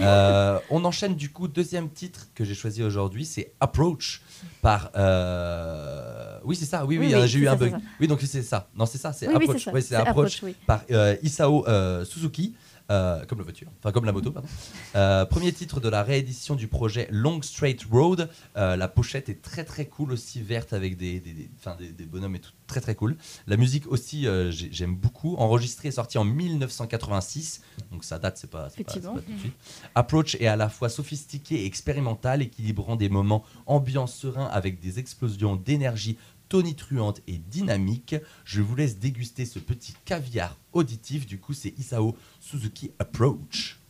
Euh, 0.00 0.58
on 0.70 0.84
enchaîne 0.84 1.16
du 1.16 1.30
coup 1.30 1.48
deuxième 1.48 1.90
titre 1.90 2.28
que 2.36 2.44
j'ai 2.44 2.54
choisi 2.54 2.82
aujourd'hui 2.84 3.24
c'est 3.24 3.52
Approach 3.58 4.22
par 4.62 4.90
euh, 4.96 6.38
oui 6.44 6.56
c'est 6.56 6.66
ça 6.66 6.84
oui 6.84 6.98
oui, 6.98 7.06
Oui, 7.08 7.14
euh, 7.14 7.22
oui, 7.22 7.28
j'ai 7.28 7.38
eu 7.40 7.44
ça, 7.46 7.52
un 7.52 7.56
bug 7.56 7.70
ça. 7.72 7.78
oui 8.00 8.06
donc 8.06 8.20
c'est 8.22 8.42
ça 8.42 8.68
non 8.76 8.86
c'est 8.86 8.98
ça 8.98 9.12
c'est 9.12 9.26
Approach 9.26 9.64
c'est 9.64 9.64
ça. 9.64 9.72
Ouais, 9.72 10.08
Approach 10.08 10.08
Approach, 10.08 10.42
oui. 10.42 10.54
par 10.66 10.82
euh, 10.90 11.16
Isao 11.22 11.66
euh, 11.66 12.04
Suzuki 12.04 12.54
Euh, 12.90 13.24
comme 13.24 13.38
la 13.38 13.44
voiture, 13.44 13.68
enfin 13.78 13.92
comme 13.92 14.04
la 14.04 14.12
moto, 14.12 14.30
pardon. 14.30 14.46
Euh, 14.94 15.24
premier 15.24 15.50
titre 15.54 15.80
de 15.80 15.88
la 15.88 16.02
réédition 16.02 16.54
du 16.54 16.68
projet 16.68 17.08
Long 17.10 17.40
Straight 17.40 17.82
Road. 17.90 18.28
Euh, 18.58 18.76
la 18.76 18.88
pochette 18.88 19.30
est 19.30 19.40
très 19.40 19.64
très 19.64 19.86
cool 19.86 20.12
aussi, 20.12 20.42
verte 20.42 20.74
avec 20.74 20.98
des, 20.98 21.18
des, 21.18 21.32
des- 21.32 21.50
enfin, 21.58 21.78
des- 21.80 22.04
bonhommes 22.04 22.36
et 22.36 22.40
tout, 22.40 22.50
très 22.66 22.82
très 22.82 22.94
cool. 22.94 23.16
La 23.46 23.56
musique 23.56 23.86
aussi, 23.86 24.26
j'ai- 24.50 24.68
j'aime 24.70 24.94
beaucoup. 24.94 25.34
Enregistré 25.36 25.88
et 25.88 25.92
sorti 25.92 26.18
en 26.18 26.24
1986, 26.24 27.62
donc 27.90 28.04
ça 28.04 28.18
date, 28.18 28.36
c'est 28.36 28.50
pas, 28.50 28.68
pas- 28.84 28.92
pas 29.14 29.20
tout 29.22 29.32
de 29.32 29.38
suite. 29.38 29.54
Approach 29.94 30.34
est 30.36 30.46
à 30.46 30.56
la 30.56 30.68
fois 30.68 30.88
sophistiqué 30.90 31.62
et 31.62 31.66
expérimental, 31.66 32.42
équilibrant 32.42 32.96
des 32.96 33.08
moments 33.08 33.44
ambiance 33.66 34.14
serein 34.14 34.46
avec 34.46 34.80
des 34.80 34.98
explosions 34.98 35.56
d'énergie 35.56 36.18
tonitruantes 36.54 37.20
et 37.26 37.38
dynamiques. 37.38 38.14
Je 38.44 38.62
vous 38.62 38.76
laisse 38.76 39.00
déguster 39.00 39.44
ce 39.44 39.58
petit 39.58 39.92
caviar 40.04 40.56
auditif. 40.72 41.26
Du 41.26 41.40
coup, 41.40 41.52
c'est 41.52 41.76
Isao 41.80 42.16
Suzuki 42.38 42.92
Approach. 43.00 43.80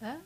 Ah. 0.00 0.18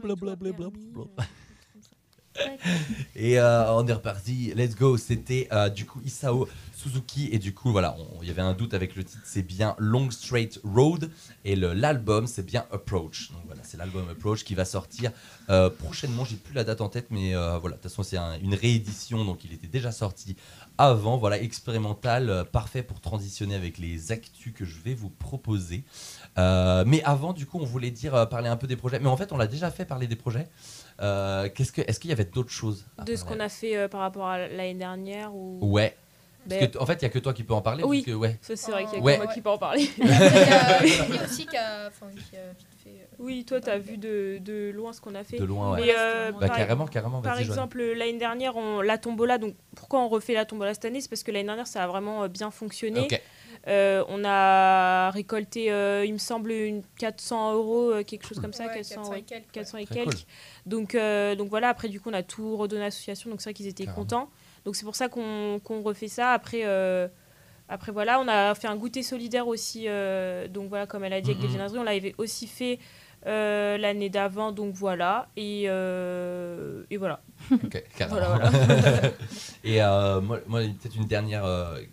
Blablabla. 0.00 0.68
Et 3.16 3.38
euh, 3.38 3.72
on 3.74 3.86
est 3.86 3.92
reparti, 3.92 4.52
let's 4.54 4.74
go. 4.76 4.96
C'était 4.96 5.48
euh, 5.52 5.68
du 5.68 5.84
coup 5.84 6.00
Isao 6.04 6.48
Suzuki. 6.74 7.28
Et 7.32 7.38
du 7.38 7.52
coup, 7.52 7.70
voilà, 7.72 7.96
il 8.22 8.28
y 8.28 8.30
avait 8.30 8.40
un 8.40 8.54
doute 8.54 8.72
avec 8.72 8.94
le 8.96 9.04
titre. 9.04 9.20
C'est 9.24 9.42
bien 9.42 9.74
Long 9.78 10.10
Straight 10.10 10.58
Road. 10.64 11.10
Et 11.44 11.54
l'album, 11.56 12.26
c'est 12.26 12.46
bien 12.46 12.64
Approach. 12.70 13.32
Donc 13.32 13.42
voilà, 13.46 13.60
c'est 13.64 13.76
l'album 13.76 14.08
Approach 14.08 14.44
qui 14.44 14.54
va 14.54 14.64
sortir 14.64 15.10
euh, 15.50 15.68
prochainement. 15.68 16.24
J'ai 16.24 16.36
plus 16.36 16.54
la 16.54 16.64
date 16.64 16.80
en 16.80 16.88
tête, 16.88 17.08
mais 17.10 17.32
voilà, 17.34 17.60
de 17.60 17.72
toute 17.72 17.82
façon, 17.82 18.02
c'est 18.02 18.16
un- 18.16 18.38
une 18.40 18.54
réédition. 18.54 19.24
Donc 19.24 19.44
il 19.44 19.52
était 19.52 19.66
déjà 19.68 19.92
sorti 19.92 20.36
avant, 20.78 21.18
voilà, 21.18 21.38
expérimental, 21.42 22.46
parfait 22.52 22.82
pour 22.82 23.00
transitionner 23.00 23.54
avec 23.54 23.76
les 23.76 24.12
actus 24.12 24.54
que 24.54 24.64
je 24.64 24.80
vais 24.80 24.94
vous 24.94 25.10
proposer. 25.10 25.84
Euh, 26.38 26.84
mais 26.86 27.02
avant, 27.04 27.32
du 27.32 27.46
coup, 27.46 27.58
on 27.60 27.64
voulait 27.64 27.90
dire, 27.90 28.14
euh, 28.14 28.24
parler 28.26 28.48
un 28.48 28.56
peu 28.56 28.66
des 28.66 28.76
projets. 28.76 28.98
Mais 29.00 29.08
en 29.08 29.16
fait, 29.16 29.32
on 29.32 29.36
l'a 29.36 29.46
déjà 29.46 29.70
fait 29.70 29.84
parler 29.84 30.06
des 30.06 30.16
projets. 30.16 30.46
Euh, 31.00 31.48
qu'est-ce 31.54 31.72
que, 31.72 31.80
est-ce 31.82 31.98
qu'il 31.98 32.10
y 32.10 32.12
avait 32.12 32.24
d'autres 32.24 32.50
choses 32.50 32.86
De 33.04 33.16
ce 33.16 33.24
qu'on 33.24 33.40
a 33.40 33.48
fait 33.48 33.76
euh, 33.76 33.88
par 33.88 34.00
rapport 34.00 34.26
à 34.28 34.38
l'année 34.38 34.74
dernière 34.74 35.34
ou... 35.34 35.58
Ouais. 35.62 35.96
Ben, 36.46 36.58
Parce 36.58 36.72
que, 36.72 36.78
en 36.78 36.86
fait, 36.86 36.94
il 36.94 37.02
y 37.02 37.06
a 37.06 37.08
que 37.10 37.18
toi 37.18 37.34
qui 37.34 37.42
peux 37.44 37.52
en 37.52 37.60
parler. 37.60 37.84
Oui. 37.84 38.04
ouais. 38.14 38.38
ça, 38.40 38.56
c'est 38.56 38.70
vrai 38.70 38.84
qu'il 38.86 38.94
y 38.98 39.00
a 39.00 39.04
Ouais. 39.04 39.18
que 39.18 39.24
moi 39.24 39.32
qui 39.32 39.40
peux 39.42 39.50
en 39.50 39.58
parler. 39.58 39.90
Il 39.98 40.06
y 40.08 41.18
a 41.18 41.24
aussi 41.24 41.44
qui 41.46 41.56
a, 41.56 41.90
fait. 41.90 42.38
oui, 43.18 43.44
toi, 43.44 43.60
t'as 43.60 43.76
vu 43.76 43.98
de, 43.98 44.38
de 44.40 44.70
loin 44.70 44.94
ce 44.94 45.02
qu'on 45.02 45.14
a 45.14 45.22
fait. 45.22 45.38
De 45.38 45.44
loin, 45.44 45.72
ouais. 45.74 45.82
Mais, 45.84 45.94
euh, 45.98 46.32
Bah, 46.32 46.46
par, 46.48 46.56
carrément, 46.56 46.86
carrément. 46.86 47.20
par 47.20 47.38
exemple, 47.38 47.82
l'année 47.82 48.18
dernière, 48.18 48.56
on, 48.56 48.80
la 48.80 48.96
tombola, 48.96 49.36
donc 49.36 49.54
pourquoi 49.76 50.00
on 50.00 50.08
refait 50.08 50.32
la 50.32 50.46
tombola 50.46 50.72
cette 50.72 50.86
année? 50.86 51.02
C'est 51.02 51.10
parce 51.10 51.22
que 51.22 51.30
l'année 51.30 51.44
dernière, 51.44 51.66
ça 51.66 51.84
a 51.84 51.86
vraiment 51.86 52.26
bien 52.28 52.50
fonctionné. 52.50 53.00
Ok. 53.00 53.20
Euh, 53.68 54.02
on 54.08 54.24
a 54.24 55.10
récolté, 55.10 55.70
euh, 55.70 56.04
il 56.06 56.12
me 56.14 56.18
semble, 56.18 56.50
une 56.52 56.82
400 56.98 57.54
euros, 57.54 57.90
euh, 57.92 58.02
quelque 58.04 58.26
chose 58.26 58.40
comme 58.40 58.54
ça, 58.54 58.66
ouais, 58.66 58.74
400, 58.74 58.94
400 59.02 59.10
ouais, 59.12 59.18
et 59.18 59.22
quelques, 59.22 59.42
ouais. 59.44 59.50
400 59.52 59.78
et 59.78 59.84
Très 59.86 59.94
quelques. 59.96 60.10
cool. 60.12 60.20
Donc, 60.66 60.94
euh, 60.94 61.34
donc 61.34 61.48
voilà, 61.50 61.68
après, 61.68 61.88
du 61.88 62.00
coup, 62.00 62.08
on 62.10 62.14
a 62.14 62.22
tout 62.22 62.56
redonné 62.56 62.80
à 62.82 62.84
l'association, 62.86 63.28
donc 63.30 63.40
c'est 63.42 63.50
vrai 63.50 63.54
qu'ils 63.54 63.66
étaient 63.66 63.84
Carrément. 63.84 64.02
contents. 64.04 64.30
Donc 64.64 64.76
c'est 64.76 64.84
pour 64.84 64.96
ça 64.96 65.08
qu'on 65.08 65.60
qu'on 65.62 65.82
refait 65.82 66.08
ça. 66.08 66.32
Après, 66.32 66.62
euh, 66.64 67.06
après, 67.68 67.92
voilà, 67.92 68.18
on 68.20 68.28
a 68.28 68.54
fait 68.54 68.66
un 68.66 68.76
goûter 68.76 69.02
solidaire 69.02 69.46
aussi. 69.46 69.84
euh, 69.88 70.48
donc 70.48 70.68
voilà, 70.70 70.86
comme 70.86 71.04
elle 71.04 71.12
a 71.12 71.20
dit, 71.20 71.30
avec 71.30 71.40
des 71.42 71.46
viennoiseries, 71.48 71.78
on 71.80 71.84
l'avait 71.84 72.14
aussi 72.18 72.46
fait 72.46 72.78
euh, 73.26 73.76
l'année 73.78 74.08
d'avant, 74.10 74.52
donc 74.52 74.74
voilà. 74.74 75.28
Et, 75.36 75.64
euh, 75.68 76.84
et 76.90 76.96
voilà. 76.96 77.22
Ok, 77.52 77.82
carrément. 77.96 78.20
Voilà, 78.20 78.50
voilà. 78.50 79.02
Et 79.64 79.82
euh, 79.82 80.20
moi, 80.20 80.40
moi, 80.46 80.60
peut-être 80.60 80.96
une 80.96 81.06
dernière 81.06 81.44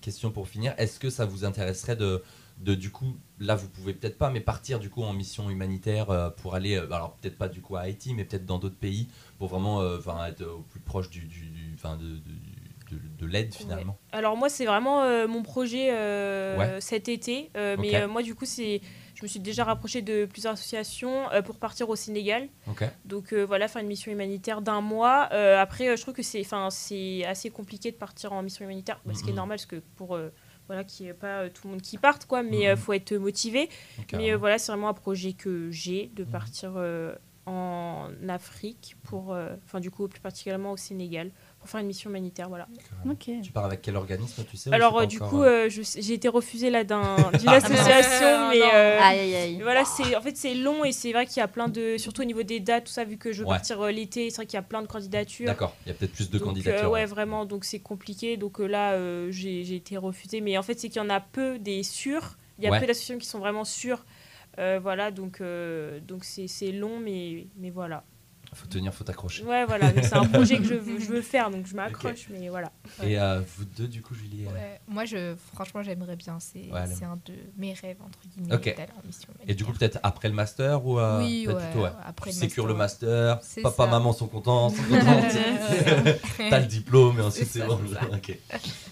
question 0.02 0.32
pour 0.32 0.48
finir. 0.48 0.74
Est-ce 0.78 1.00
que 1.00 1.10
ça 1.10 1.26
vous 1.26 1.44
intéresserait 1.46 1.96
de, 1.96 2.24
de, 2.60 2.76
du 2.76 2.90
coup, 2.92 3.16
là, 3.40 3.56
vous 3.56 3.68
pouvez 3.70 3.94
peut-être 3.94 4.18
pas, 4.18 4.30
mais 4.30 4.40
partir 4.40 4.80
du 4.80 4.90
coup 4.90 5.04
en 5.04 5.14
mission 5.14 5.50
humanitaire 5.50 6.34
pour 6.38 6.56
aller, 6.56 6.78
alors 6.78 7.18
peut-être 7.22 7.38
pas 7.38 7.50
du 7.50 7.62
coup 7.62 7.76
à 7.76 7.82
Haïti, 7.82 8.14
mais 8.14 8.24
peut-être 8.26 8.46
dans 8.46 8.58
d'autres 8.60 8.76
pays 8.80 9.08
pour 9.38 9.48
vraiment, 9.50 9.84
être 10.26 10.44
au 10.44 10.62
plus 10.62 10.80
proche 10.80 11.10
du, 11.10 11.22
du, 11.22 11.46
de, 11.46 11.96
de, 11.98 12.06
de- 12.92 13.18
de 13.20 13.26
l'aide 13.26 13.54
finalement? 13.54 13.98
Alors 14.12 14.38
moi, 14.38 14.48
c'est 14.50 14.66
vraiment 14.66 15.02
euh, 15.04 15.28
mon 15.28 15.44
projet 15.44 15.90
euh, 15.92 16.58
Ouais. 16.58 16.82
cet 16.82 17.10
été. 17.10 17.50
Euh, 17.58 17.76
Mais 17.78 18.08
moi, 18.08 18.24
du 18.24 18.34
coup, 18.34 18.46
c'est, 18.46 18.82
je 19.18 19.24
me 19.24 19.28
suis 19.28 19.40
déjà 19.40 19.64
rapprochée 19.64 20.04
de 20.04 20.26
plusieurs 20.26 20.54
associations 20.54 21.32
euh, 21.32 21.42
pour 21.42 21.58
partir 21.58 21.90
au 21.90 21.96
Sénégal. 21.96 22.50
Donc 23.04 23.34
euh, 23.34 23.44
voilà, 23.46 23.68
faire 23.68 23.82
une 23.82 23.88
mission 23.88 24.12
humanitaire 24.12 24.62
d'un 24.62 24.80
mois. 24.82 25.28
Euh, 25.32 25.60
après, 25.60 25.98
je 25.98 26.02
trouve 26.04 26.14
que 26.14 26.22
c'est, 26.22 26.46
assez 27.26 27.50
compliqué 27.50 27.92
de 27.92 27.96
partir 27.98 28.32
en 28.32 28.44
mission 28.44 28.64
humanitaire, 28.64 29.00
bah, 29.06 29.14
ce 29.16 29.24
qui 29.24 29.30
est 29.30 29.32
Mhm. 29.34 29.38
normal, 29.38 29.58
parce 29.58 29.66
que 29.66 29.78
pour 29.96 30.20
voilà, 30.68 30.84
qu'il 30.84 31.06
n'y 31.06 31.10
ait 31.10 31.16
pas 31.16 31.50
tout 31.50 31.62
le 31.66 31.72
monde 31.72 31.82
qui 31.82 31.98
parte, 31.98 32.26
quoi. 32.26 32.44
Mais 32.44 32.64
il 32.64 32.70
Mhm. 32.70 32.78
faut 32.78 32.94
être 32.94 33.14
motivé. 33.16 33.70
Mais 34.14 34.36
voilà, 34.36 34.60
c'est 34.60 34.72
vraiment 34.72 34.90
un 34.90 34.94
projet 34.94 35.34
que 35.34 35.72
j'ai 35.72 36.12
de 36.14 36.24
Mhm. 36.24 36.30
partir 36.30 36.74
en 37.48 38.10
Afrique 38.28 38.98
pour, 39.04 39.36
enfin 39.66 39.80
du 39.80 39.90
coup 39.90 40.08
plus 40.10 40.20
particulièrement 40.20 40.74
au 40.74 40.78
Sénégal 40.78 41.32
pour 41.68 41.72
faire 41.74 41.82
une 41.82 41.88
mission 41.88 42.10
humanitaire, 42.10 42.48
voilà. 42.50 42.68
Carrément. 42.90 43.12
Ok. 43.14 43.30
Tu 43.44 43.52
pars 43.52 43.66
avec 43.66 43.82
quel 43.82 43.96
organisme, 43.98 44.44
tu 44.50 44.56
sais 44.58 44.74
Alors 44.74 44.98
euh, 45.00 45.06
du 45.06 45.18
encore, 45.18 45.30
coup, 45.30 45.42
euh, 45.44 45.66
euh, 45.66 45.70
je 45.70 45.82
sais- 45.82 46.02
j'ai 46.02 46.14
été 46.14 46.28
refusée 46.30 46.70
là 46.70 46.84
d'un 46.84 47.16
d'une 47.40 47.50
association, 47.50 48.50
mais 48.50 48.62
euh, 48.74 49.00
Aïe, 49.02 49.36
aïe, 49.36 49.60
voilà, 49.62 49.84
c'est 49.86 50.16
en 50.16 50.22
fait 50.22 50.36
c'est 50.38 50.54
long 50.56 50.84
et 50.86 50.92
c'est 50.92 51.12
vrai 51.12 51.26
qu'il 51.26 51.38
y 51.38 51.44
a 51.44 51.48
plein 51.48 51.68
de, 51.68 51.98
surtout 51.98 52.22
au 52.22 52.26
niveau 52.26 52.44
des 52.44 52.60
dates, 52.60 52.86
tout 52.86 52.92
ça, 52.92 53.04
vu 53.04 53.18
que 53.18 53.32
je 53.32 53.40
veux 53.42 53.48
Ouais. 53.50 53.56
partir 53.56 53.82
euh, 53.82 53.92
l'été, 53.92 54.30
c'est 54.30 54.38
vrai 54.38 54.46
qu'il 54.46 54.56
y 54.56 54.60
a 54.60 54.64
plein 54.64 54.82
de 54.82 54.88
candidatures. 54.88 55.46
D'accord, 55.48 55.76
il 55.86 55.90
y 55.90 55.92
a 55.92 55.96
peut-être 55.96 56.14
plus 56.14 56.30
de 56.30 56.38
Donc, 56.38 56.42
euh, 56.48 56.50
candidatures. 56.52 56.84
ouais, 56.92 57.02
ouais. 57.02 57.06
vraiment, 57.06 57.46
donc 57.46 57.66
c'est 57.66 57.80
compliqué. 57.80 58.38
Donc 58.38 58.60
euh, 58.60 58.66
là, 58.68 58.94
euh, 58.94 59.30
j'ai 59.32 59.76
été 59.76 59.98
refusée. 59.98 60.42
Mais 60.42 60.58
en 60.58 60.64
fait, 60.64 60.80
c'est 60.80 60.90
qu'il 60.90 61.02
y 61.02 61.06
en 61.06 61.10
a 61.10 61.20
peu 61.20 61.60
des 61.60 61.84
sûrs. 61.84 62.38
Il 62.60 62.64
y 62.64 62.68
a 62.68 62.72
Ouais. 62.72 62.80
peu 62.80 62.86
d'associations 62.88 63.18
qui 63.20 63.28
sont 63.28 63.40
vraiment 63.40 63.64
sûres. 63.66 64.06
Euh, 64.60 64.80
voilà, 64.82 65.12
donc 65.12 65.42
euh, 65.42 66.00
donc 66.00 66.24
c'est 66.24 66.48
c'est 66.48 66.72
long, 66.72 67.00
mais, 67.00 67.48
mais 67.58 67.70
voilà. 67.70 68.04
Faut 68.54 68.66
tenir, 68.68 68.94
faut 68.94 69.04
t'accrocher. 69.04 69.44
Ouais, 69.44 69.66
voilà, 69.66 69.92
mais 69.94 70.02
c'est 70.04 70.16
un 70.16 70.24
projet 70.34 70.58
que 70.58 70.64
je 70.64 70.74
veux, 70.76 71.00
je 71.00 71.06
veux 71.06 71.22
faire, 71.22 71.52
donc 71.52 71.68
je 71.68 71.76
m'accroche, 71.76 72.28
mais 72.30 72.48
voilà. 72.50 72.72
Et 73.04 73.20
euh, 73.20 73.42
vous 73.58 73.66
deux, 73.66 73.88
du 73.88 74.02
coup, 74.02 74.16
Julie 74.16 74.46
euh, 74.48 74.76
moi, 74.88 75.06
je, 75.06 75.36
franchement, 75.54 75.84
j'aimerais 75.84 76.16
bien. 76.16 76.38
C'est 76.40 76.72
Ouais, 76.72 76.80
un 77.04 77.18
de 77.26 77.34
mes 77.58 77.74
rêves, 77.74 77.98
entre 78.04 78.20
guillemets, 78.34 78.56
Ok. 78.56 78.64
d'aller 78.78 78.92
en 79.04 79.06
mission 79.06 79.28
Et 79.48 79.54
du 79.54 79.66
coup, 79.66 79.74
peut-être 79.74 80.00
après 80.04 80.30
le 80.30 80.34
master 80.34 80.86
ou 80.86 80.98
euh, 81.00 81.20
Oui, 81.20 81.46
ouais, 81.48 81.54
plutôt, 81.56 81.84
ouais. 81.84 81.92
après 82.06 82.32
Tu 82.32 82.36
le 82.38 82.42
sécures 82.42 82.66
le 82.68 82.74
master, 82.74 83.36
master, 83.36 83.64
papa, 83.64 83.84
ça. 83.86 83.90
maman 83.92 84.14
sont 84.14 84.28
contents, 84.28 84.70
sont 84.70 84.76
contents. 84.90 85.22
T'as 86.50 86.60
le 86.60 86.66
diplôme 86.66 87.20
et 87.20 87.24
ensuite 87.24 87.48
C'est 87.52 87.66
bon. 87.66 87.80
ça. 87.94 88.02
ok, 88.12 88.38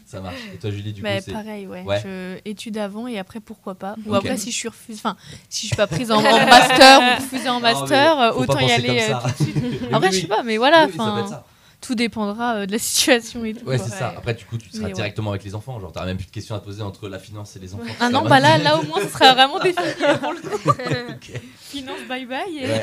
ça 0.06 0.20
marche. 0.22 0.36
Et 0.53 0.58
toi, 0.58 0.70
Julie, 0.70 0.93
du 0.93 1.01
Bah, 1.01 1.18
coup, 1.18 1.24
c'est. 1.26 1.32
pareil, 1.32 1.66
ouais. 1.68 1.84
Ouais. 1.84 2.01
Je 2.03 2.39
étude 2.45 2.78
avant 2.78 3.08
et 3.08 3.18
après 3.20 3.39
pourquoi 3.39 3.76
pas. 3.76 3.95
Ou 4.06 4.14
après 4.16 4.38
si 4.38 4.51
je 4.51 4.58
suis 4.58 4.68
refusée, 4.70 4.99
enfin 5.03 5.16
si 5.49 5.62
je 5.64 5.68
suis 5.68 5.76
pas 5.76 5.88
prise 5.88 6.12
en, 6.12 6.22
master 6.22 6.99
ou 7.01 7.22
refusée 7.24 7.49
en 7.49 7.60
master, 7.60 8.38
autant 8.38 8.60
y 8.60 8.72
aller 8.72 9.14
suite. 9.51 9.83
Après 9.93 10.09
oui, 10.09 10.15
je 10.15 10.21
sais 10.21 10.27
pas, 10.27 10.43
mais 10.43 10.57
voilà, 10.57 10.85
enfin 10.85 11.43
tout 11.85 11.95
dépendra 11.95 12.55
euh, 12.55 12.65
de 12.65 12.71
la 12.71 12.79
situation 12.79 13.45
et 13.45 13.53
tout. 13.53 13.65
Ouais, 13.65 13.77
c'est 13.77 13.91
ça. 13.91 14.13
Après, 14.17 14.33
du 14.33 14.45
coup, 14.45 14.57
tu 14.57 14.69
seras 14.69 14.79
Mais 14.79 14.85
ouais. 14.87 14.93
directement 14.93 15.31
avec 15.31 15.43
les 15.43 15.53
enfants. 15.55 15.79
Genre, 15.79 15.91
t'auras 15.91 16.05
même 16.05 16.17
plus 16.17 16.25
de 16.25 16.31
questions 16.31 16.55
à 16.55 16.59
te 16.59 16.65
poser 16.65 16.81
entre 16.81 17.07
la 17.07 17.19
finance 17.19 17.55
et 17.55 17.59
les 17.59 17.75
enfants. 17.75 17.83
Ah 17.99 18.09
non, 18.09 18.23
bah 18.23 18.39
là, 18.39 18.57
là 18.57 18.79
au 18.79 18.83
moins, 18.83 19.01
ce 19.01 19.09
sera 19.09 19.33
vraiment 19.33 19.59
défini 19.63 19.87
pour 20.19 20.33
le 20.33 20.41
coup. 20.41 20.71
Finance, 21.59 21.99
bye 22.07 22.25
bye. 22.25 22.57
Et... 22.57 22.67
Ouais. 22.67 22.81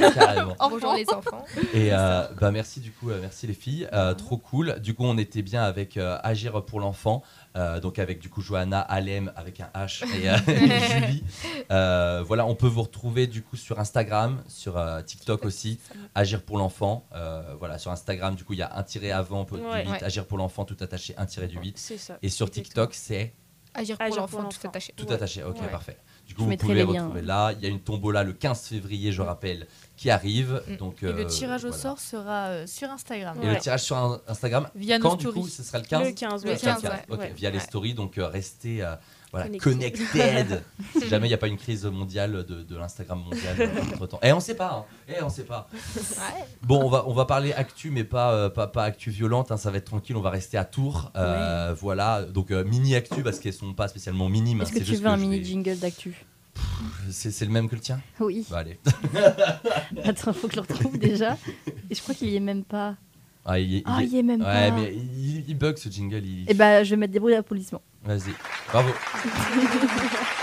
Bonjour 0.70 0.94
les 0.94 1.08
enfants. 1.08 1.44
Et 1.74 1.92
euh, 1.92 2.24
bah 2.40 2.50
merci 2.50 2.80
du 2.80 2.92
coup, 2.92 3.10
euh, 3.10 3.18
merci 3.20 3.46
les 3.46 3.54
filles, 3.54 3.88
Euh, 3.92 4.14
trop 4.14 4.36
cool. 4.36 4.78
Du 4.80 4.94
coup, 4.94 5.04
on 5.04 5.18
était 5.18 5.42
bien 5.42 5.62
avec 5.62 5.96
euh, 5.96 6.18
Agir 6.22 6.64
pour 6.64 6.78
l'enfant, 6.78 7.22
euh, 7.56 7.80
donc 7.80 7.98
avec 7.98 8.18
du 8.18 8.28
coup 8.30 8.40
Johanna, 8.40 8.80
Alem 8.80 9.32
avec 9.36 9.60
un 9.60 9.70
H 9.74 10.04
et, 10.16 10.28
euh, 10.30 10.36
et 10.48 11.00
Julie. 11.06 11.24
Euh, 11.70 12.22
voilà, 12.26 12.46
on 12.46 12.54
peut 12.54 12.66
vous 12.66 12.82
retrouver 12.82 13.26
du 13.26 13.42
coup 13.42 13.56
sur 13.56 13.78
Instagram, 13.78 14.42
sur 14.48 14.76
euh, 14.78 15.02
TikTok 15.02 15.44
aussi, 15.44 15.78
Agir 16.14 16.42
pour 16.42 16.58
l'enfant. 16.58 17.06
Euh, 17.14 17.54
voilà, 17.58 17.78
sur 17.78 17.90
Instagram, 17.90 18.34
du 18.34 18.44
coup, 18.44 18.52
il 18.54 18.58
y 18.60 18.62
a 18.62 18.76
un 18.76 18.82
tiré 18.82 19.12
avant 19.12 19.44
du 19.44 19.52
Ouais. 19.54 19.84
8, 19.84 19.90
Ouais. 19.90 20.04
Agir 20.04 20.26
pour 20.26 20.38
l'enfant, 20.38 20.64
tout 20.64 20.76
attaché, 20.80 21.14
un 21.18 21.26
tiré 21.26 21.46
du 21.46 21.58
8. 21.58 21.76
C'est 21.78 21.98
ça. 21.98 22.18
Et 22.22 22.28
sur. 22.28 22.50
TikTok, 22.50 22.92
c'est 22.94 23.32
Agir 23.74 23.96
pour 23.96 24.16
l'enfant, 24.16 24.48
tout 24.48 24.66
attaché. 24.68 24.92
tout 24.96 25.06
Ouais. 25.06 25.14
attaché. 25.14 25.42
Ok, 25.44 25.60
Ouais. 25.60 25.68
parfait. 25.68 25.96
Du 26.26 26.32
Je 26.32 26.36
coup, 26.36 26.44
vous 26.44 26.56
pouvez 26.56 26.74
les 26.74 26.84
liens. 26.84 27.02
retrouver 27.04 27.22
là. 27.22 27.52
Il 27.52 27.62
y 27.62 27.66
a 27.66 27.68
une 27.68 27.80
tombola 27.80 28.22
le 28.22 28.32
15 28.34 28.66
février, 28.68 29.10
je 29.12 29.22
rappelle, 29.22 29.66
qui 30.02 30.10
arrive. 30.10 30.60
Mm. 30.68 30.76
Donc, 30.76 31.02
Et 31.02 31.06
le 31.12 31.20
euh, 31.20 31.24
tirage 31.26 31.64
au 31.64 31.68
voilà. 31.68 31.80
sort 31.82 32.00
sera 32.00 32.46
euh, 32.48 32.66
sur 32.66 32.90
Instagram. 32.90 33.36
Et 33.40 33.46
Ouais. 33.46 33.54
le 33.54 33.60
tirage 33.60 33.82
sur 33.82 33.96
un- 33.96 34.20
Instagram, 34.26 34.68
Via 34.74 34.98
nos 34.98 35.08
quand 35.10 35.16
du 35.16 35.26
coup 35.26 35.32
stories. 35.46 35.50
ce 35.50 35.62
sera 35.62 35.78
le 35.78 35.84
15 35.84 36.04
Le 36.04 36.10
15, 36.12 36.44
Le 36.44 36.50
ouais. 36.50 36.56
15, 36.56 36.78
Ok, 36.78 36.90
ouais. 36.90 36.98
ok, 37.08 37.20
Ouais. 37.20 37.32
via 37.36 37.50
les 37.50 37.60
stories, 37.60 37.94
donc 37.94 38.18
euh, 38.18 38.26
restez 38.26 38.82
euh, 38.82 38.94
voilà, 39.30 39.46
Connectés. 39.46 39.70
connected. 39.70 40.62
si 41.00 41.08
jamais 41.08 41.26
il 41.26 41.30
n'y 41.30 41.34
a 41.34 41.38
pas 41.38 41.46
une 41.46 41.56
crise 41.56 41.84
mondiale 41.86 42.44
de, 42.44 42.62
de 42.62 42.76
l'Instagram 42.76 43.20
mondial 43.20 43.70
entre 43.94 44.06
temps. 44.06 44.18
Et 44.22 44.32
on 44.32 44.40
sait 44.40 44.56
pas, 44.56 44.72
hein. 44.72 44.84
Eh, 45.08 45.22
on 45.22 45.30
sait 45.30 45.44
pas. 45.44 45.68
Ouais. 45.72 46.44
Bon, 46.62 46.82
on 46.84 46.88
va, 46.90 47.04
on 47.06 47.14
va 47.14 47.24
parler 47.24 47.52
actu, 47.52 47.90
mais 47.90 48.04
pas, 48.04 48.32
euh, 48.32 48.48
pas, 48.50 48.66
pas 48.66 48.82
actu 48.84 49.10
violente, 49.10 49.52
hein, 49.52 49.56
ça 49.56 49.70
va 49.70 49.78
être 49.78 49.84
tranquille, 49.86 50.16
on 50.16 50.20
va 50.20 50.30
rester 50.30 50.58
à 50.58 50.64
Tours. 50.64 51.12
Euh, 51.16 51.74
Voilà, 51.80 52.22
donc 52.22 52.50
euh, 52.50 52.64
mini 52.64 52.94
actu 52.96 53.22
parce 53.22 53.38
qu'elles 53.38 53.52
sont 53.54 53.72
pas 53.72 53.86
spécialement 53.88 54.28
minimes. 54.28 54.60
hein, 54.60 54.64
Est-ce 54.64 54.72
que 54.72 54.78
c'est 54.78 54.84
tu 54.84 54.90
juste 54.90 55.02
veux 55.02 55.08
un 55.08 55.16
mini 55.16 55.38
vais- 55.38 55.44
jingle 55.44 55.78
d'actu? 55.78 56.24
C'est 57.10 57.30
c'est 57.30 57.44
le 57.44 57.50
même 57.50 57.68
que 57.68 57.74
le 57.74 57.80
tien 57.80 58.00
Oui. 58.20 58.46
Bah 58.50 58.58
allez. 58.58 58.78
Attends, 60.04 60.32
faut 60.32 60.48
que 60.48 60.54
je 60.54 60.60
le 60.60 60.66
retrouve 60.68 60.98
déjà. 60.98 61.36
Et 61.90 61.94
je 61.94 62.00
crois 62.00 62.14
qu'il 62.14 62.28
y 62.28 62.36
est 62.36 62.40
même 62.40 62.64
pas. 62.64 62.96
Ah, 63.44 63.58
il, 63.58 63.72
il- 63.74 63.82
Ah, 63.84 63.98
il- 64.00 64.06
il 64.08 64.14
y 64.14 64.18
est 64.18 64.22
même 64.22 64.40
Ouais, 64.40 64.70
pas. 64.70 64.76
mais 64.76 64.94
il, 64.94 65.44
il 65.48 65.54
bug 65.58 65.76
ce 65.76 65.88
jingle. 65.88 66.24
Il... 66.24 66.50
Et 66.50 66.54
bah, 66.54 66.84
je 66.84 66.90
vais 66.90 66.96
mettre 66.96 67.12
des 67.12 67.20
bruits 67.20 67.34
d'applaudissements. 67.34 67.82
Vas-y, 68.04 68.32
bravo. 68.72 68.90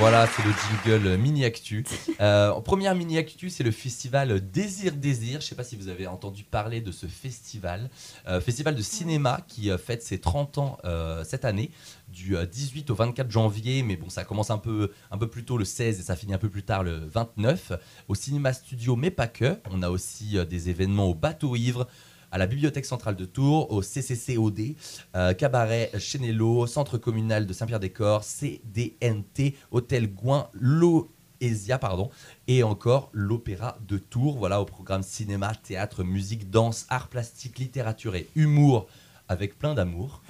voilà, 0.00 0.26
c'est 0.26 0.42
le 0.42 0.52
jingle 0.88 1.18
mini 1.18 1.44
actu. 1.44 1.84
Euh, 2.22 2.58
première 2.62 2.94
mini 2.94 3.18
actu, 3.18 3.50
c'est 3.50 3.62
le 3.62 3.70
festival 3.70 4.40
Désir 4.50 4.92
Désir. 4.92 5.42
Je 5.42 5.46
sais 5.46 5.54
pas 5.54 5.62
si 5.62 5.76
vous 5.76 5.88
avez 5.88 6.06
entendu 6.06 6.42
parler 6.42 6.80
de 6.80 6.90
ce 6.90 7.06
festival, 7.06 7.90
Euh, 8.26 8.40
festival 8.40 8.74
de 8.74 8.80
cinéma 8.80 9.42
qui 9.46 9.70
euh, 9.70 9.76
fête 9.76 10.02
ses 10.02 10.18
30 10.18 10.56
ans 10.56 10.78
euh, 10.86 11.22
cette 11.24 11.44
année, 11.44 11.70
du 12.08 12.34
euh, 12.34 12.46
18 12.46 12.88
au 12.88 12.94
24 12.94 13.30
janvier. 13.30 13.82
Mais 13.82 13.96
bon, 13.96 14.08
ça 14.08 14.24
commence 14.24 14.50
un 14.50 14.56
peu, 14.56 14.90
un 15.10 15.18
peu 15.18 15.28
plus 15.28 15.44
tôt 15.44 15.58
le 15.58 15.66
16 15.66 16.00
et 16.00 16.02
ça 16.02 16.16
finit 16.16 16.32
un 16.32 16.38
peu 16.38 16.48
plus 16.48 16.62
tard 16.62 16.82
le 16.82 16.96
29 16.96 17.72
au 18.08 18.14
cinéma 18.14 18.54
studio, 18.54 18.96
mais 18.96 19.10
pas 19.10 19.28
que. 19.28 19.58
On 19.70 19.82
a 19.82 19.90
aussi 19.90 20.38
des 20.48 20.70
événements 20.70 21.10
au 21.10 21.14
bateau 21.14 21.56
ivre 21.56 21.86
à 22.30 22.38
la 22.38 22.46
Bibliothèque 22.46 22.84
centrale 22.84 23.16
de 23.16 23.24
Tours, 23.24 23.70
au 23.72 23.82
CCCOD, 23.82 24.76
euh, 25.16 25.32
Cabaret 25.34 25.90
Chenello, 25.98 26.66
Centre 26.66 26.98
communal 26.98 27.46
de 27.46 27.52
Saint-Pierre-des-Corps, 27.52 28.24
CDNT, 28.24 29.56
Hôtel 29.70 30.12
Gouin, 30.12 30.48
Loésia, 30.54 31.78
pardon, 31.78 32.10
et 32.46 32.62
encore 32.62 33.10
l'Opéra 33.12 33.78
de 33.86 33.98
Tours. 33.98 34.38
Voilà 34.38 34.60
au 34.60 34.64
programme 34.64 35.02
cinéma, 35.02 35.52
théâtre, 35.54 36.04
musique, 36.04 36.50
danse, 36.50 36.86
art 36.88 37.08
plastique, 37.08 37.58
littérature 37.58 38.14
et 38.14 38.28
humour 38.34 38.86
avec 39.28 39.56
plein 39.58 39.74
d'amour. 39.74 40.22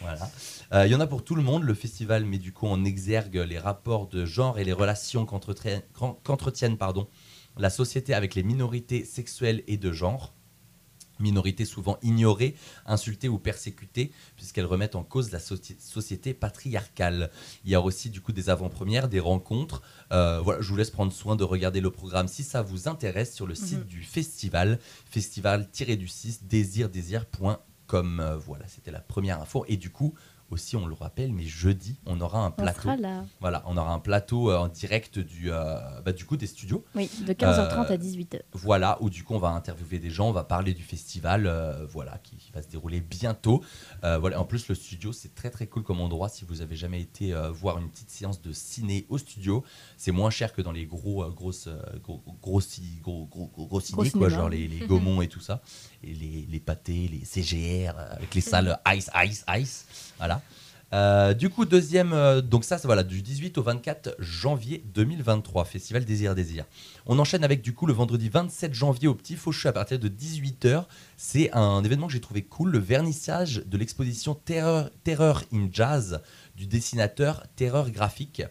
Euh, 0.74 0.86
Il 0.86 0.92
y 0.92 0.94
en 0.94 1.00
a 1.00 1.06
pour 1.06 1.24
tout 1.24 1.34
le 1.34 1.42
monde. 1.42 1.62
Le 1.62 1.72
festival 1.72 2.26
met 2.26 2.36
du 2.36 2.52
coup 2.52 2.66
en 2.66 2.84
exergue 2.84 3.36
les 3.36 3.58
rapports 3.58 4.06
de 4.06 4.26
genre 4.26 4.58
et 4.58 4.64
les 4.64 4.74
relations 4.74 5.24
qu'entretiennent 5.24 6.76
la 7.56 7.70
société 7.70 8.14
avec 8.14 8.34
les 8.34 8.42
minorités 8.42 9.04
sexuelles 9.04 9.62
et 9.66 9.78
de 9.78 9.90
genre. 9.90 10.34
Minorité 11.20 11.64
souvent 11.64 11.98
ignorée, 12.02 12.56
insultée 12.86 13.28
ou 13.28 13.38
persécutée, 13.38 14.10
puisqu'elles 14.36 14.64
remettent 14.66 14.96
en 14.96 15.04
cause 15.04 15.30
la 15.32 15.38
soci- 15.38 15.78
société 15.78 16.34
patriarcale. 16.34 17.30
Il 17.64 17.70
y 17.70 17.74
a 17.74 17.80
aussi 17.80 18.10
du 18.10 18.20
coup 18.20 18.32
des 18.32 18.50
avant-premières, 18.50 19.08
des 19.08 19.20
rencontres. 19.20 19.82
Euh, 20.12 20.40
voilà, 20.40 20.60
je 20.60 20.68
vous 20.68 20.76
laisse 20.76 20.90
prendre 20.90 21.12
soin 21.12 21.36
de 21.36 21.44
regarder 21.44 21.80
le 21.80 21.90
programme 21.90 22.26
si 22.28 22.42
ça 22.42 22.62
vous 22.62 22.88
intéresse 22.88 23.34
sur 23.34 23.46
le 23.46 23.54
site 23.54 23.78
Mhm. 23.80 23.84
du 23.84 24.02
festival, 24.02 24.78
festival-du-6 25.10 26.40
désir-désir.com. 26.44 28.20
Euh, 28.20 28.36
voilà, 28.36 28.66
c'était 28.68 28.90
la 28.90 29.00
première 29.00 29.40
info. 29.40 29.64
Et 29.68 29.76
du 29.76 29.90
coup, 29.90 30.14
aussi, 30.50 30.76
on 30.76 30.86
le 30.86 30.94
rappelle, 30.94 31.32
mais 31.32 31.44
jeudi, 31.44 31.96
on 32.06 32.20
aura 32.20 32.44
un 32.44 32.48
On 32.48 32.52
plateau. 32.52 32.82
sera 32.82 32.96
là. 32.96 33.24
Voilà, 33.40 33.62
on 33.66 33.76
aura 33.76 33.92
un 33.92 33.98
plateau 33.98 34.50
euh, 34.50 34.58
en 34.58 34.68
direct 34.68 35.18
du, 35.18 35.50
euh, 35.52 35.78
bah, 36.04 36.12
du 36.12 36.24
coup 36.24 36.36
des 36.36 36.46
studios. 36.46 36.84
Oui, 36.94 37.08
de 37.26 37.32
15h30 37.32 37.90
Euh, 37.90 37.94
à 37.94 37.96
18h. 37.96 38.40
Voilà, 38.52 38.98
où 39.00 39.10
du 39.10 39.24
coup 39.24 39.34
on 39.34 39.38
va 39.38 39.48
interviewer 39.50 39.98
des 39.98 40.10
gens, 40.10 40.28
on 40.28 40.32
va 40.32 40.44
parler 40.44 40.74
du 40.74 40.82
festival, 40.82 41.46
euh, 41.46 41.86
voilà, 41.86 42.18
qui, 42.22 42.36
qui 42.36 42.50
va 42.52 42.62
se 42.62 42.68
dérouler 42.68 43.00
bientôt. 43.00 43.62
Euh, 44.04 44.18
voilà, 44.18 44.40
en 44.40 44.44
plus 44.44 44.68
le 44.68 44.74
studio 44.74 45.12
c'est 45.12 45.34
très 45.34 45.50
très 45.50 45.66
cool 45.66 45.82
comme 45.82 46.00
endroit. 46.00 46.28
Si 46.28 46.44
vous 46.44 46.62
avez 46.62 46.76
jamais 46.76 47.00
été 47.00 47.32
voir 47.52 47.78
une 47.78 47.88
petite 47.88 48.10
séance 48.10 48.40
de 48.42 48.52
ciné 48.52 49.06
au 49.08 49.18
studio, 49.18 49.64
c'est 49.96 50.12
moins 50.12 50.30
cher 50.30 50.52
que 50.52 50.62
dans 50.62 50.72
les 50.72 50.86
gros 50.86 51.24
grosses 51.30 51.68
gros 52.02 52.22
gros, 52.42 52.60
gros, 53.02 53.26
gros, 53.26 53.66
gros, 53.66 53.80
ciné, 53.80 53.96
quoi, 53.96 54.04
cinéma. 54.10 54.28
genre 54.28 54.48
les, 54.48 54.66
les 54.68 54.78
Gaumont 54.86 55.22
et 55.22 55.28
tout 55.28 55.40
ça, 55.40 55.62
les, 56.02 56.46
les 56.48 56.60
pâtés, 56.60 57.08
les 57.08 57.24
CGR 57.24 57.94
euh, 57.98 58.12
avec 58.12 58.34
les 58.34 58.40
salles 58.40 58.78
ice 58.88 59.10
ice 59.24 59.44
ice, 59.48 59.86
voilà. 60.18 60.42
Euh, 60.92 61.34
du 61.34 61.50
coup, 61.50 61.64
deuxième, 61.64 62.12
euh, 62.12 62.40
donc 62.40 62.64
ça, 62.64 62.76
c'est 62.76 62.88
voilà, 62.88 63.04
du 63.04 63.22
18 63.22 63.58
au 63.58 63.62
24 63.62 64.16
janvier 64.18 64.82
2023, 64.92 65.64
Festival 65.64 66.04
Désir 66.04 66.34
Désir. 66.34 66.64
On 67.06 67.18
enchaîne 67.20 67.44
avec 67.44 67.62
du 67.62 67.72
coup 67.74 67.86
le 67.86 67.92
vendredi 67.92 68.28
27 68.28 68.74
janvier 68.74 69.06
au 69.06 69.14
Petit 69.14 69.36
Faucheux 69.36 69.68
à 69.68 69.72
partir 69.72 70.00
de 70.00 70.08
18h. 70.08 70.86
C'est 71.16 71.52
un 71.52 71.84
événement 71.84 72.08
que 72.08 72.12
j'ai 72.12 72.20
trouvé 72.20 72.42
cool, 72.42 72.70
le 72.70 72.78
vernissage 72.78 73.62
de 73.66 73.78
l'exposition 73.78 74.34
Terreur, 74.34 74.90
Terreur 75.04 75.44
in 75.52 75.68
Jazz 75.70 76.22
du 76.56 76.66
dessinateur 76.66 77.44
Terreur 77.54 77.90
Graphique. 77.90 78.42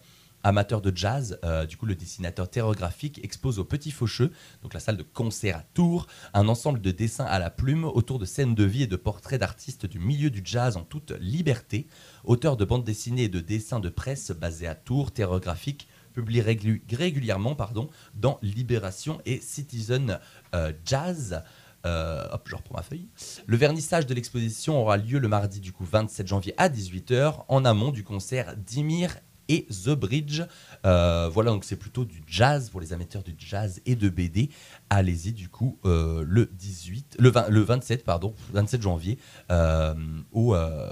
Amateur 0.44 0.82
de 0.82 0.96
jazz, 0.96 1.38
euh, 1.44 1.66
du 1.66 1.76
coup 1.76 1.86
le 1.86 1.96
dessinateur 1.96 2.50
Terreur 2.50 2.74
Graphique 2.74 3.20
expose 3.24 3.60
au 3.60 3.66
Petit 3.66 3.92
Faucheux, 3.92 4.32
donc 4.64 4.74
la 4.74 4.80
salle 4.80 4.96
de 4.96 5.04
concert 5.04 5.58
à 5.58 5.64
Tours, 5.74 6.08
un 6.34 6.48
ensemble 6.48 6.80
de 6.80 6.92
dessins 6.92 7.26
à 7.26 7.40
la 7.40 7.50
plume 7.50 7.84
autour 7.84 8.20
de 8.20 8.26
scènes 8.26 8.56
de 8.56 8.64
vie 8.64 8.84
et 8.84 8.88
de 8.88 8.96
portraits 8.96 9.40
d'artistes 9.40 9.86
du 9.86 10.00
milieu 10.00 10.30
du 10.30 10.42
jazz 10.44 10.78
en 10.78 10.84
toute 10.84 11.12
liberté. 11.20 11.88
Auteur 12.24 12.56
de 12.56 12.64
bandes 12.64 12.86
dessinées 12.86 13.24
et 13.24 13.30
de 13.30 13.42
dessins 13.42 13.80
de 13.80 13.90
presse 13.90 14.32
basés 14.32 14.68
à 14.68 14.76
Tours, 14.76 15.12
Terreur 15.12 15.40
Graphique 15.42 15.88
publie 16.14 16.42
régulièrement 16.42 17.56
pardon, 17.56 17.90
dans 18.14 18.40
Libération 18.42 19.22
et 19.26 19.40
Citizen 19.42 20.20
euh, 20.56 20.72
Jazz. 20.86 21.44
Euh, 21.86 22.28
hop, 22.32 22.48
je 22.50 22.56
reprends 22.56 22.76
ma 22.76 22.82
feuille. 22.82 23.08
Le 23.46 23.56
vernissage 23.56 24.06
de 24.06 24.14
l'exposition 24.14 24.80
aura 24.80 24.98
lieu 24.98 25.18
le 25.18 25.28
mardi 25.28 25.60
du 25.60 25.72
coup 25.72 25.86
27 25.86 26.28
janvier 26.28 26.54
à 26.58 26.68
18h 26.68 27.46
en 27.48 27.64
amont 27.64 27.92
du 27.92 28.04
concert 28.04 28.56
Dimir 28.58 29.16
et 29.50 29.66
The 29.66 29.90
Bridge. 29.90 30.44
Euh, 30.86 31.30
voilà, 31.32 31.52
donc 31.52 31.66
c'est 31.66 31.76
plutôt 31.76 32.06
du 32.06 32.24
jazz 32.28 32.70
pour 32.70 32.80
les 32.80 32.94
amateurs 32.94 33.24
du 33.24 33.36
jazz 33.38 33.82
et 33.86 33.96
de 33.96 34.08
BD. 34.08 34.50
Allez-y 34.90 35.34
du 35.34 35.50
coup 35.50 35.78
euh, 35.86 36.24
le 36.26 36.46
18, 36.46 37.18
le, 37.20 37.30
20 37.30 37.50
le 37.50 37.62
27 37.62 38.06
pardon, 38.06 38.34
27 38.54 38.82
janvier 38.82 39.18
euh, 39.52 39.94
au, 40.32 40.56
euh, 40.56 40.90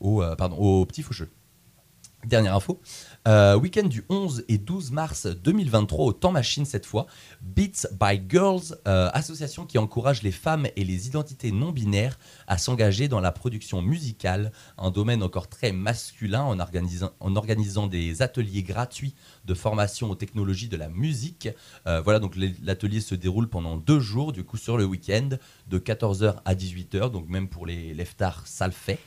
au, 0.00 0.22
euh, 0.22 0.36
pardon, 0.36 0.56
au 0.56 0.84
Petit 0.84 1.02
Faucheux. 1.02 1.30
Dernière 2.26 2.54
info, 2.54 2.80
euh, 3.28 3.56
week-end 3.56 3.86
du 3.86 4.04
11 4.08 4.44
et 4.48 4.58
12 4.58 4.90
mars 4.90 5.26
2023 5.26 6.04
au 6.04 6.12
Temps 6.12 6.32
Machine 6.32 6.64
cette 6.64 6.86
fois, 6.86 7.06
Beats 7.40 7.86
by 7.92 8.20
Girls, 8.28 8.76
euh, 8.88 9.10
association 9.12 9.64
qui 9.64 9.78
encourage 9.78 10.22
les 10.22 10.32
femmes 10.32 10.66
et 10.74 10.84
les 10.84 11.06
identités 11.06 11.52
non 11.52 11.70
binaires 11.70 12.18
à 12.48 12.58
s'engager 12.58 13.06
dans 13.06 13.20
la 13.20 13.30
production 13.30 13.80
musicale, 13.80 14.50
un 14.76 14.90
domaine 14.90 15.22
encore 15.22 15.48
très 15.48 15.70
masculin 15.70 16.42
en 16.42 16.58
organisant, 16.58 17.12
en 17.20 17.36
organisant 17.36 17.86
des 17.86 18.22
ateliers 18.22 18.64
gratuits 18.64 19.14
de 19.44 19.54
formation 19.54 20.10
aux 20.10 20.14
technologies 20.14 20.68
de 20.68 20.76
la 20.76 20.88
musique. 20.88 21.48
Euh, 21.86 22.00
voilà, 22.00 22.18
donc 22.18 22.36
l'atelier 22.62 23.00
se 23.00 23.14
déroule 23.14 23.48
pendant 23.48 23.76
deux 23.76 24.00
jours, 24.00 24.32
du 24.32 24.44
coup 24.44 24.56
sur 24.56 24.76
le 24.76 24.84
week-end, 24.84 25.30
de 25.68 25.78
14h 25.78 26.36
à 26.44 26.54
18h, 26.54 27.10
donc 27.10 27.28
même 27.28 27.48
pour 27.48 27.66
les 27.66 27.94
leftards, 27.94 28.46
ça 28.46 28.66
le 28.66 28.72
fait. 28.72 28.98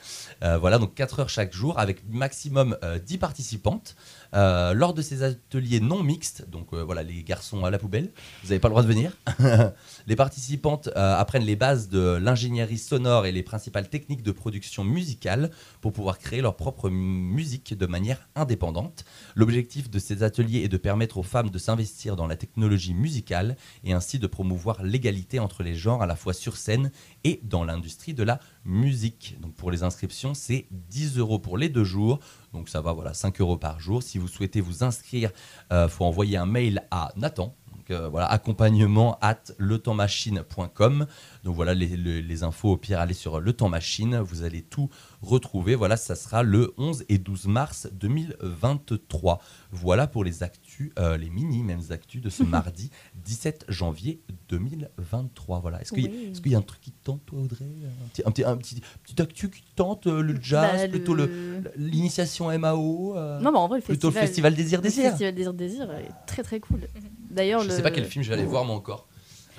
Euh, 0.43 0.57
voilà, 0.57 0.77
donc 0.77 0.93
4 0.93 1.19
heures 1.19 1.29
chaque 1.29 1.53
jour 1.53 1.79
avec 1.79 2.07
maximum 2.09 2.77
euh, 2.83 2.99
10 2.99 3.17
participantes. 3.17 3.95
Euh, 4.35 4.73
lors 4.73 4.93
de 4.93 5.01
ces 5.01 5.23
ateliers 5.23 5.79
non 5.79 6.03
mixtes, 6.03 6.49
donc 6.49 6.73
euh, 6.73 6.83
voilà, 6.83 7.03
les 7.03 7.23
garçons 7.23 7.63
à 7.63 7.69
la 7.69 7.77
poubelle, 7.77 8.11
vous 8.43 8.49
n'avez 8.49 8.59
pas 8.59 8.67
le 8.67 8.73
droit 8.73 8.83
de 8.83 8.87
venir. 8.87 9.13
les 10.07 10.15
participantes 10.15 10.89
euh, 10.95 11.15
apprennent 11.17 11.45
les 11.45 11.55
bases 11.55 11.87
de 11.87 12.17
l'ingénierie 12.21 12.77
sonore 12.77 13.25
et 13.25 13.31
les 13.31 13.43
principales 13.43 13.89
techniques 13.89 14.23
de 14.23 14.31
production 14.31 14.83
musicale 14.83 15.51
pour 15.79 15.93
pouvoir 15.93 16.19
créer 16.19 16.41
leur 16.41 16.57
propre 16.57 16.89
musique 16.89 17.77
de 17.77 17.85
manière 17.85 18.27
indépendante. 18.35 19.05
L'objectif 19.35 19.89
de 19.89 19.99
ces 19.99 20.23
ateliers 20.23 20.63
est 20.63 20.69
de 20.69 20.77
permettre 20.77 21.17
aux 21.17 21.23
femmes 21.23 21.49
de 21.49 21.57
s'investir 21.57 22.17
dans 22.17 22.27
la 22.27 22.35
technologie 22.35 22.93
musicale 22.93 23.55
et 23.85 23.93
ainsi 23.93 24.19
de 24.19 24.27
promouvoir 24.27 24.83
l'égalité 24.83 25.39
entre 25.39 25.63
les 25.63 25.75
genres 25.75 26.03
à 26.03 26.07
la 26.07 26.15
fois 26.17 26.33
sur 26.33 26.57
scène 26.57 26.91
et 27.23 27.39
dans 27.43 27.63
l'industrie 27.63 28.13
de 28.13 28.23
la 28.23 28.39
musique. 28.65 29.37
Donc 29.39 29.53
pour 29.55 29.71
les 29.71 29.83
inscriptions, 29.83 30.33
c'est 30.33 30.67
10 30.71 31.17
euros 31.17 31.39
pour 31.39 31.57
les 31.57 31.69
deux 31.69 31.83
jours. 31.83 32.19
Donc 32.53 32.67
ça 32.69 32.81
va, 32.81 32.91
voilà, 32.93 33.13
5 33.13 33.39
euros 33.41 33.57
par 33.57 33.79
jour. 33.79 34.03
Si 34.03 34.17
vous 34.17 34.27
souhaitez 34.27 34.61
vous 34.61 34.83
inscrire, 34.83 35.31
il 35.71 35.87
faut 35.89 36.05
envoyer 36.05 36.37
un 36.37 36.45
mail 36.45 36.83
à 36.91 37.11
Nathan. 37.15 37.55
Donc 37.87 37.95
euh, 37.99 38.09
voilà, 38.09 38.27
accompagnement 38.31 39.17
at 39.21 39.37
letempsmachine.com. 39.59 41.05
Donc 41.43 41.55
voilà 41.55 41.73
les, 41.75 41.87
les- 41.97 42.21
les 42.21 42.43
infos. 42.43 42.71
Au 42.71 42.77
pire, 42.77 42.99
allez 42.99 43.13
sur 43.13 43.39
Le 43.39 43.53
Temps 43.53 43.69
Machine. 43.69 44.17
Vous 44.17 44.43
allez 44.43 44.63
tout 44.63 44.89
retrouver. 45.21 45.75
Voilà, 45.75 45.95
ça 45.97 46.15
sera 46.15 46.41
le 46.41 46.73
11 46.77 47.05
et 47.09 47.17
12 47.19 47.45
mars 47.47 47.87
2023. 47.93 49.39
Voilà 49.71 50.07
pour 50.07 50.23
les 50.23 50.41
actus, 50.41 50.91
euh, 50.97 51.17
les 51.17 51.29
mini 51.29 51.61
mêmes 51.63 51.81
actus 51.91 52.21
de 52.21 52.29
ce 52.29 52.43
mardi 52.43 52.89
17 53.23 53.65
janvier 53.69 54.21
2023. 54.49 55.59
Voilà. 55.59 55.81
Est-ce 55.81 55.91
qu'il 55.93 56.51
y, 56.51 56.55
a 56.55 56.57
un 56.57 56.61
truc 56.61 56.81
qui 56.81 56.91
te 56.91 57.03
tente, 57.03 57.23
toi, 57.25 57.39
Audrey? 57.39 57.65
Un 57.65 58.07
petit, 58.09 58.23
un, 58.25 58.31
petit, 58.31 58.43
un 58.43 58.57
petit, 58.57 58.81
petit 59.03 59.21
actu 59.21 59.49
qui 59.51 59.61
te 59.61 59.75
tente 59.75 60.07
euh, 60.07 60.21
Le 60.21 60.35
jazz, 60.41 60.81
Bah, 60.81 60.87
plutôt 60.87 61.13
le, 61.13 61.61
l'initiation 61.75 62.57
MAO 62.57 63.15
euh, 63.15 63.39
Non, 63.41 63.51
mais 63.51 63.57
en 63.59 63.67
vrai, 63.67 63.77
le 63.77 63.83
plutôt 63.83 64.09
festival, 64.11 64.53
le 64.53 64.55
festival 64.55 64.55
Désir 64.55 64.79
le 64.79 64.83
Désir. 64.83 65.09
festival 65.11 65.35
Désir 65.35 65.53
Désir 65.53 65.91
est 65.91 66.25
très 66.25 66.41
très 66.41 66.59
cool. 66.59 66.79
D'ailleurs, 67.35 67.61
Je 67.61 67.67
le... 67.69 67.73
sais 67.75 67.81
pas 67.83 67.91
quel 67.91 68.05
film 68.05 68.23
je 68.23 68.29
vais 68.29 68.35
aller 68.35 68.45
voir 68.45 68.65
moi 68.65 68.75
encore. 68.75 69.07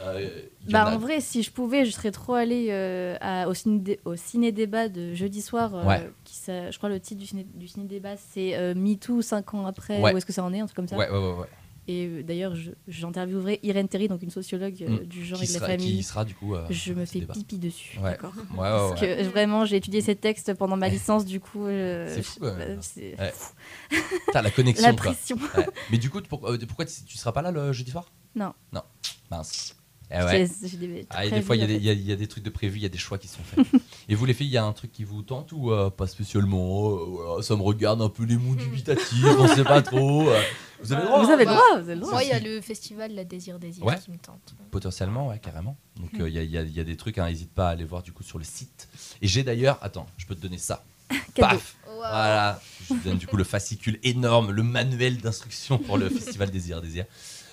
Euh, 0.04 0.28
Bah, 0.68 0.84
en 0.90 0.94
a- 0.94 0.96
vrai, 0.98 1.20
si 1.20 1.42
je 1.42 1.50
pouvais, 1.50 1.84
je 1.86 1.90
serais 1.90 2.10
trop 2.10 2.34
allée 2.34 2.68
euh, 2.70 3.16
à- 3.20 3.48
au, 3.48 3.54
ciné 3.54 3.98
au 4.04 4.14
ciné-débat 4.16 4.88
de 4.88 5.14
jeudi 5.14 5.40
soir. 5.40 5.74
euh, 5.74 5.84
Ouais. 5.84 6.10
qui 6.24 6.34
s'a- 6.36 6.70
je 6.70 6.76
crois 6.76 6.88
le 6.90 7.00
titre 7.00 7.20
du 7.20 7.26
ciné- 7.26 7.46
du 7.54 7.66
ciné-débat, 7.68 8.16
c'est 8.16 8.56
euh, 8.56 8.74
MeToo 8.74 9.22
5 9.22 9.54
ans 9.54 9.66
après. 9.66 10.00
Ouais. 10.00 10.12
Où 10.12 10.16
est-ce 10.18 10.26
que 10.26 10.32
ça 10.34 10.42
en 10.42 10.52
est 10.52 10.60
Un 10.60 10.66
truc 10.66 10.76
comme 10.76 10.88
ça. 10.88 10.96
Ouais, 10.96 11.08
ouais, 11.08 11.18
ouais, 11.18 11.32
ouais. 11.38 11.46
Et 11.88 12.06
euh, 12.06 12.22
d'ailleurs, 12.22 12.54
j'interviewerai 12.88 13.60
Irène 13.62 13.86
Terry, 13.88 14.08
donc 14.08 14.22
une 14.22 14.30
sociologue 14.30 14.74
euh, 14.82 14.88
Mm. 15.02 15.04
du 15.06 15.24
genre 15.24 15.38
Qui 15.38 15.44
et 15.44 15.48
de 15.48 15.52
la 15.52 15.58
sera, 15.60 15.66
famille. 15.68 15.96
qui 15.98 16.02
sera 16.02 16.24
du 16.24 16.34
coup. 16.34 16.54
euh, 16.54 16.66
Je 16.68 16.92
me 16.92 17.04
fais 17.04 17.20
débat. 17.20 17.34
pipi 17.34 17.58
dessus. 17.58 17.98
Ouais. 17.98 18.10
D'accord. 18.10 18.32
Ouais, 18.36 18.42
ouais, 18.56 18.56
Parce 18.58 19.00
ouais. 19.00 19.16
que 19.18 19.22
vraiment, 19.28 19.64
j'ai 19.64 19.76
étudié 19.76 20.00
ces 20.00 20.16
textes 20.16 20.52
pendant 20.54 20.76
ma 20.76 20.88
licence, 20.88 21.24
du 21.24 21.38
coup. 21.38 21.66
euh, 21.66 22.12
C'est 22.12 22.22
fou, 22.22 22.40
euh, 22.44 22.76
Ouais. 22.76 23.32
fou. 23.32 23.52
T'as 24.32 24.42
la 24.42 24.50
connexion 24.50 24.86
La 24.86 24.92
quoi. 24.94 25.12
pression. 25.12 25.36
Ouais. 25.56 25.66
Mais 25.90 25.98
du 25.98 26.10
coup, 26.10 26.20
pour- 26.22 26.48
euh, 26.48 26.58
pourquoi 26.66 26.86
tu, 26.86 27.04
tu 27.06 27.16
seras 27.16 27.32
pas 27.32 27.42
là 27.42 27.50
le 27.52 27.72
jeudi 27.72 27.90
soir? 27.92 28.10
Non. 28.34 28.52
Non. 28.72 28.82
Mince. 29.30 29.76
Eh 30.10 30.18
ouais. 30.22 30.46
Des 30.46 31.06
Ah, 31.10 31.24
et 31.26 31.30
des 31.30 31.42
fois, 31.42 31.56
il 31.56 31.60
y, 31.60 31.62
a 31.62 31.64
en 31.64 31.68
des- 31.68 31.74
fait. 31.74 31.80
il 31.80 31.84
y 31.86 31.90
a- 31.90 31.92
il 31.94 32.06
y 32.06 32.12
a 32.12 32.16
des 32.16 32.26
trucs 32.28 32.44
de 32.44 32.50
prévus, 32.50 32.78
il 32.78 32.82
y 32.82 32.86
a 32.86 32.88
des 32.88 32.98
choix 32.98 33.18
qui 33.18 33.26
sont 33.28 33.42
faits. 33.42 33.64
et 34.08 34.14
vous, 34.14 34.24
les 34.24 34.34
filles, 34.34 34.46
il 34.46 34.52
y 34.52 34.56
a 34.56 34.64
un 34.64 34.72
truc 34.72 34.92
qui 34.92 35.04
vous 35.04 35.22
tente 35.22 35.52
ou 35.52 35.72
euh, 35.72 35.90
pas 35.90 36.06
spécialement 36.06 36.90
euh, 36.90 37.04
voilà, 37.06 37.42
Ça 37.42 37.56
me 37.56 37.62
regarde 37.62 38.00
un 38.02 38.08
peu 38.08 38.24
les 38.24 38.36
mous 38.36 38.54
dubitatifs, 38.56 39.24
on 39.38 39.48
sait 39.48 39.64
pas 39.64 39.82
trop. 39.82 40.28
euh. 40.28 40.40
vous 40.82 40.92
avez 40.92 41.02
le 41.02 41.08
droit 41.08 41.24
Vous 41.24 41.30
avez 41.30 41.44
le 41.44 41.50
Bah, 41.50 41.54
droit, 41.56 41.66
vous 41.80 41.84
avez 41.84 41.94
le 41.94 42.00
droit. 42.00 42.12
Moi, 42.12 42.22
il 42.24 42.28
y 42.28 42.32
a 42.32 42.38
le 42.40 42.60
festival 42.60 43.14
La 43.14 43.24
Désir 43.24 43.58
Désir 43.58 43.84
Ouais. 43.84 43.98
qui 43.98 44.10
me 44.10 44.18
tente. 44.18 44.54
Potentiellement, 44.70 45.28
ouais, 45.28 45.38
carrément. 45.38 45.76
Donc 46.00 46.10
euh, 46.20 46.28
il 46.28 46.34
y, 46.34 46.38
a- 46.38 46.42
il 46.42 46.50
y 46.50 46.58
a- 46.58 46.62
il 46.62 46.72
y 46.76 46.80
a 46.80 46.84
des 46.84 46.96
trucs, 46.96 47.18
hein, 47.18 47.26
n'hésite 47.28 47.52
pas 47.52 47.68
à 47.68 47.70
aller 47.72 47.84
voir 47.84 48.02
du 48.02 48.12
coup 48.12 48.22
sur 48.22 48.38
le 48.38 48.44
site. 48.44 48.88
Et 49.22 49.26
j'ai 49.28 49.42
d'ailleurs, 49.42 49.78
attends, 49.82 50.06
je 50.18 50.26
peux 50.26 50.34
te 50.34 50.40
donner 50.40 50.58
ça. 50.58 50.84
Cadeau. 51.34 51.48
Paf 51.56 51.76
Voilà, 51.96 52.60
je 52.88 52.94
vous 52.94 53.00
donne 53.04 53.18
du 53.18 53.26
coup 53.26 53.36
le 53.36 53.44
fascicule 53.44 53.98
énorme, 54.02 54.50
le 54.50 54.62
manuel 54.62 55.18
d'instruction 55.18 55.78
pour 55.78 55.98
le 55.98 56.08
festival 56.10 56.50
Désir 56.50 56.80
Désir. 56.82 57.04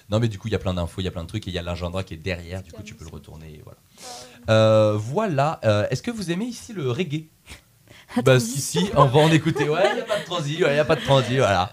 Non 0.09 0.19
mais 0.19 0.27
du 0.27 0.37
coup 0.39 0.47
il 0.47 0.51
y 0.51 0.55
a 0.55 0.59
plein 0.59 0.73
d'infos, 0.73 1.01
il 1.01 1.05
y 1.05 1.07
a 1.07 1.11
plein 1.11 1.23
de 1.23 1.27
trucs 1.29 1.47
et 1.47 1.51
il 1.51 1.53
y 1.53 1.59
a 1.59 1.61
l'agenda 1.61 2.03
qui 2.03 2.13
est 2.13 2.17
derrière, 2.17 2.61
du 2.61 2.71
coup 2.71 2.83
tu 2.83 2.93
peux 2.95 3.05
le 3.05 3.11
retourner. 3.11 3.47
et 3.53 3.61
Voilà. 3.63 3.77
Euh, 4.49 4.97
voilà. 4.97 5.59
Euh, 5.63 5.87
Est-ce 5.89 6.01
que 6.03 6.11
vous 6.11 6.31
aimez 6.31 6.45
ici 6.45 6.73
le 6.73 6.91
reggae? 6.91 7.25
Bah 8.23 8.39
si 8.39 8.61
si, 8.61 8.91
on 8.95 9.05
va 9.05 9.21
en 9.21 9.31
écouter. 9.31 9.67
Ouais, 9.67 9.89
il 9.93 9.97
y 9.97 10.01
a 10.01 10.03
pas 10.03 10.19
de 10.19 10.25
transi, 10.25 10.63
ouais, 10.63 10.73
il 10.73 10.75
y 10.75 10.79
a 10.79 10.85
pas 10.85 10.95
de 10.95 11.01
transi, 11.01 11.37
voilà. 11.37 11.71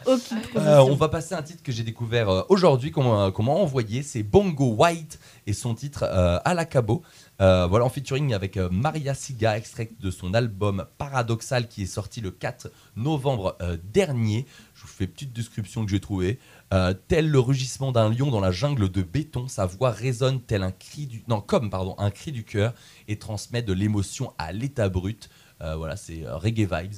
Euh, 0.57 0.79
on 0.79 0.95
va 0.95 1.09
passer 1.09 1.35
à 1.35 1.39
un 1.39 1.43
titre 1.43 1.63
que 1.63 1.71
j'ai 1.71 1.83
découvert 1.83 2.47
aujourd'hui, 2.51 2.91
qu'on 2.93 3.03
m'a 3.43 3.53
envoyé. 3.53 4.03
C'est 4.03 4.23
Bongo 4.23 4.73
White 4.75 5.19
et 5.47 5.53
son 5.53 5.75
titre 5.75 6.05
euh, 6.05 6.39
À 6.45 6.55
la 6.55 6.65
Cabo. 6.65 7.03
Euh, 7.43 7.67
voilà, 7.67 7.85
en 7.85 7.89
featuring 7.91 8.33
avec 8.33 8.57
euh, 8.57 8.69
Maria 8.71 9.15
Siga, 9.15 9.57
extrait 9.57 9.91
de 10.01 10.11
son 10.11 10.33
album 10.35 10.87
Paradoxal 10.99 11.69
qui 11.69 11.83
est 11.83 11.87
sorti 11.87 12.21
le 12.21 12.31
4 12.31 12.71
novembre 12.97 13.57
euh, 13.61 13.77
dernier. 13.93 14.47
Je 14.75 14.83
vous 14.83 14.89
fais 14.89 15.05
une 15.05 15.11
petite 15.11 15.33
description 15.33 15.85
que 15.85 15.91
j'ai 15.91 16.01
trouvée. 16.01 16.39
Euh, 16.73 16.95
tel 17.09 17.29
le 17.29 17.41
rugissement 17.41 17.91
d'un 17.91 18.09
lion 18.09 18.31
dans 18.31 18.41
la 18.41 18.53
jungle 18.53 18.91
de 18.91 19.03
béton, 19.03 19.49
sa 19.49 19.67
voix 19.67 19.91
résonne 19.91 20.41
tel 20.41 20.63
un 20.63 20.71
cri 20.71 21.07
du 21.07 21.25
non 21.27 21.41
comme 21.41 21.71
un 21.99 22.11
cri 22.11 22.31
du 22.31 22.45
cœur 22.45 22.75
et 23.09 23.19
transmet 23.19 23.63
de 23.63 23.73
l'émotion 23.73 24.33
à 24.39 24.53
l'état 24.53 24.89
brut. 24.89 25.31
Euh, 25.63 25.75
voilà, 25.75 25.97
c'est 25.97 26.25
euh, 26.25 26.37
reggae 26.37 26.69
vibes. 26.71 26.95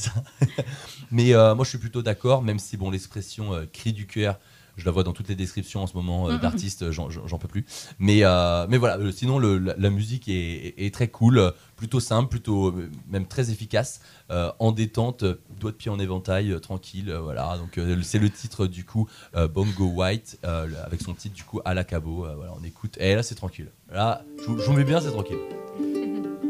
Mais 1.10 1.32
moi, 1.32 1.64
je 1.64 1.70
suis 1.70 1.78
plutôt 1.78 2.02
d'accord, 2.02 2.42
même 2.42 2.60
si 2.60 2.76
bon 2.76 2.90
l'expression 2.90 3.66
cri 3.72 3.92
du 3.92 4.06
cœur 4.06 4.38
je 4.78 4.84
la 4.84 4.92
vois 4.92 5.02
dans 5.02 5.12
toutes 5.12 5.28
les 5.28 5.34
descriptions 5.34 5.82
en 5.82 5.86
ce 5.86 5.94
moment 5.94 6.28
euh, 6.28 6.32
mm-hmm. 6.32 6.40
d'artistes, 6.40 6.82
euh, 6.84 6.92
j'en 6.92 7.38
peux 7.38 7.48
plus. 7.48 7.66
Mais, 7.98 8.20
euh, 8.22 8.66
mais 8.68 8.78
voilà, 8.78 8.98
sinon, 9.12 9.38
la, 9.38 9.90
musique 9.90 10.28
est, 10.28 10.94
très 10.94 11.08
cool, 11.08 11.52
plutôt 11.76 12.00
simple, 12.00 12.30
plutôt 12.30 12.74
même 13.10 13.26
très 13.26 13.50
efficace, 13.50 14.00
en 14.30 14.72
détente, 14.72 15.24
doigt 15.58 15.72
de 15.72 15.76
pied 15.76 15.90
en 15.90 15.98
éventail, 15.98 16.58
tranquille. 16.60 17.12
voilà, 17.12 17.58
donc 17.58 17.80
c'est 18.02 18.18
le 18.18 18.30
titre 18.30 18.66
du 18.66 18.84
coup, 18.84 19.08
Bongo 19.34 19.86
White, 19.86 20.38
avec 20.42 21.02
son 21.02 21.14
titre 21.14 21.34
du 21.34 21.44
coup, 21.44 21.60
à 21.64 21.74
la 21.74 21.84
Cabo. 21.84 22.26
voilà, 22.36 22.54
on 22.58 22.64
écoute, 22.64 22.96
et 22.98 23.14
là, 23.14 23.22
c'est 23.22 23.34
tranquille. 23.34 23.70
Là, 23.92 24.22
je 24.46 24.50
vous 24.50 24.72
mets 24.72 24.84
bien, 24.84 25.00
c'est 25.00 25.10
tranquille. 25.10 25.38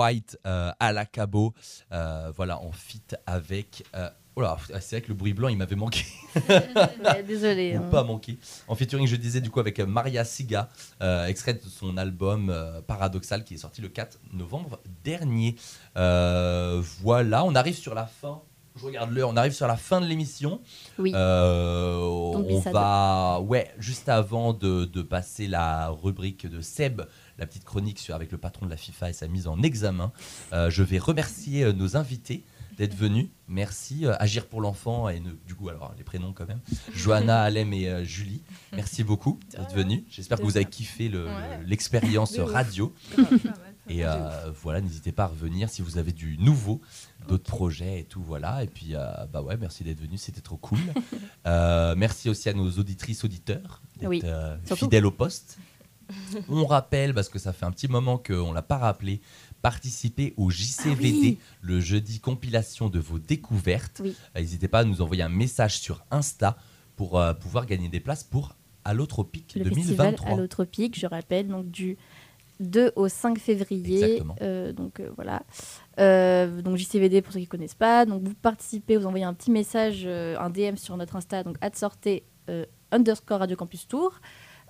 White 0.00 0.38
euh, 0.46 0.72
à 0.80 0.92
la 0.92 1.04
Cabo. 1.04 1.54
Euh, 1.92 2.32
voilà, 2.36 2.60
en 2.60 2.72
fit 2.72 3.02
avec. 3.26 3.84
oh 4.36 4.42
c'est 4.80 4.96
vrai 4.96 5.00
que 5.02 5.08
le 5.08 5.14
bruit 5.14 5.34
blanc, 5.34 5.48
il 5.48 5.56
m'avait 5.56 5.76
manqué. 5.76 6.04
Désolé. 7.26 7.76
Ou 7.76 7.82
hein. 7.82 7.88
pas 7.90 8.04
manqué. 8.04 8.38
En 8.68 8.74
featuring, 8.74 9.06
je 9.06 9.16
disais, 9.16 9.40
du 9.40 9.50
coup, 9.50 9.60
avec 9.60 9.78
Maria 9.80 10.24
Siga, 10.24 10.68
euh, 11.02 11.26
extrait 11.26 11.54
de 11.54 11.60
son 11.60 11.96
album 11.96 12.50
euh, 12.50 12.80
Paradoxal 12.80 13.44
qui 13.44 13.54
est 13.54 13.58
sorti 13.58 13.80
le 13.80 13.88
4 13.88 14.18
novembre 14.32 14.80
dernier. 15.04 15.56
Euh, 15.96 16.82
voilà, 17.00 17.44
on 17.44 17.54
arrive 17.54 17.76
sur 17.76 17.94
la 17.94 18.06
fin. 18.06 18.40
Je 18.76 18.86
regarde 18.86 19.10
l'heure, 19.10 19.28
on 19.28 19.36
arrive 19.36 19.52
sur 19.52 19.66
la 19.66 19.76
fin 19.76 20.00
de 20.00 20.06
l'émission. 20.06 20.60
Oui. 20.98 21.12
On 21.14 22.62
va, 22.72 23.40
ouais, 23.40 23.70
juste 23.78 24.08
avant 24.08 24.52
de, 24.52 24.84
de 24.84 25.02
passer 25.02 25.48
la 25.48 25.88
rubrique 25.88 26.46
de 26.46 26.60
Seb, 26.60 27.02
la 27.40 27.46
petite 27.46 27.64
chronique 27.64 27.98
sur, 27.98 28.14
avec 28.14 28.30
le 28.30 28.38
patron 28.38 28.66
de 28.66 28.70
la 28.70 28.76
FIFA 28.76 29.10
et 29.10 29.12
sa 29.12 29.26
mise 29.28 29.48
en 29.48 29.60
examen, 29.62 30.12
euh, 30.52 30.70
je 30.70 30.82
vais 30.82 30.98
remercier 30.98 31.64
euh, 31.64 31.72
nos 31.72 31.96
invités 31.96 32.44
d'être 32.78 32.94
venus. 32.94 33.28
Merci. 33.48 34.06
euh, 34.06 34.14
Agir 34.20 34.46
pour 34.46 34.60
l'enfant 34.60 35.08
et 35.08 35.20
ne- 35.20 35.32
du 35.46 35.54
coup, 35.54 35.68
alors 35.68 35.92
les 35.98 36.04
prénoms 36.04 36.32
quand 36.32 36.46
même. 36.46 36.60
Johanna, 36.94 37.42
Alem 37.42 37.72
et 37.72 37.88
euh, 37.88 38.04
Julie. 38.04 38.42
Merci 38.72 39.02
beaucoup 39.04 39.38
d'être 39.50 39.74
venus. 39.74 40.02
J'espère 40.10 40.38
que 40.38 40.44
vous 40.44 40.56
avez 40.56 40.66
kiffé 40.66 41.08
le- 41.08 41.26
Ouais. 41.26 41.58
le- 41.60 41.64
l'expérience 41.66 42.38
radio. 42.38 42.94
Et 43.88 44.04
euh, 44.06 44.52
voilà, 44.62 44.80
n'hésitez 44.80 45.10
pas 45.10 45.24
à 45.24 45.26
revenir 45.26 45.68
si 45.68 45.82
vous 45.82 45.98
avez 45.98 46.12
du 46.12 46.38
nouveau, 46.38 46.80
d'autres 47.26 47.50
projets 47.50 47.98
et 48.00 48.04
tout, 48.04 48.22
voilà. 48.22 48.62
Et 48.62 48.68
puis, 48.68 48.94
euh, 48.94 49.10
bah 49.32 49.42
ouais, 49.42 49.56
merci 49.56 49.82
d'être 49.82 49.98
venu, 50.00 50.16
c'était 50.16 50.42
trop 50.42 50.56
cool. 50.56 50.78
Euh, 51.46 51.94
merci 51.96 52.28
aussi 52.28 52.50
à 52.50 52.52
nos 52.52 52.70
auditrices, 52.72 53.24
auditeurs, 53.24 53.80
d'être 53.96 54.08
Oui, 54.10 54.20
euh, 54.24 54.56
surtout. 54.66 54.84
fidèles 54.84 55.06
au 55.06 55.10
poste. 55.10 55.56
On 56.48 56.66
rappelle, 56.66 57.14
parce 57.14 57.28
que 57.28 57.38
ça 57.38 57.52
fait 57.52 57.66
un 57.66 57.70
petit 57.70 57.88
moment 57.88 58.18
qu'on 58.18 58.50
ne 58.50 58.54
l'a 58.54 58.62
pas 58.62 58.78
rappelé, 58.78 59.20
participer 59.62 60.34
au 60.36 60.50
JCVD, 60.50 60.96
Ah 60.96 61.20
oui. 61.22 61.38
le 61.62 61.80
jeudi 61.80 62.20
compilation 62.20 62.88
de 62.88 62.98
vos 62.98 63.18
découvertes. 63.18 64.00
Oui. 64.02 64.14
Euh, 64.36 64.40
N'hésitez 64.40 64.68
pas 64.68 64.80
à 64.80 64.84
nous 64.84 65.02
envoyer 65.02 65.22
un 65.22 65.28
message 65.28 65.78
sur 65.78 66.04
Insta 66.10 66.56
pour 66.96 67.18
euh, 67.18 67.34
pouvoir 67.34 67.66
gagner 67.66 67.88
des 67.88 68.00
places 68.00 68.24
pour 68.24 68.56
Allotropique 68.84 69.54
Le 69.56 69.64
festival 69.64 70.14
2023. 70.14 70.30
Allotropique, 70.32 70.98
je 70.98 71.06
rappelle, 71.06 71.48
donc 71.48 71.70
du 71.70 71.96
2 72.60 72.92
au 72.94 73.08
5 73.08 73.38
février. 73.38 74.02
Exactement. 74.02 74.36
Euh, 74.42 74.72
donc 74.72 75.00
euh, 75.00 75.10
voilà. 75.16 75.42
Euh, 75.98 76.62
donc 76.62 76.76
JCVD 76.76 77.22
pour 77.22 77.32
ceux 77.32 77.40
qui 77.40 77.46
ne 77.46 77.50
connaissent 77.50 77.74
pas. 77.74 78.04
Donc 78.04 78.22
vous 78.22 78.34
participez, 78.34 78.96
vous 78.96 79.06
envoyez 79.06 79.24
un 79.24 79.34
petit 79.34 79.50
message, 79.50 80.06
un 80.06 80.50
DM 80.50 80.76
sur 80.76 80.96
notre 80.96 81.16
Insta, 81.16 81.42
donc 81.42 81.56
sortez 81.74 82.24
underscore 82.92 83.40
Radio 83.40 83.56
Campus 83.56 83.86
Tour. 83.88 84.20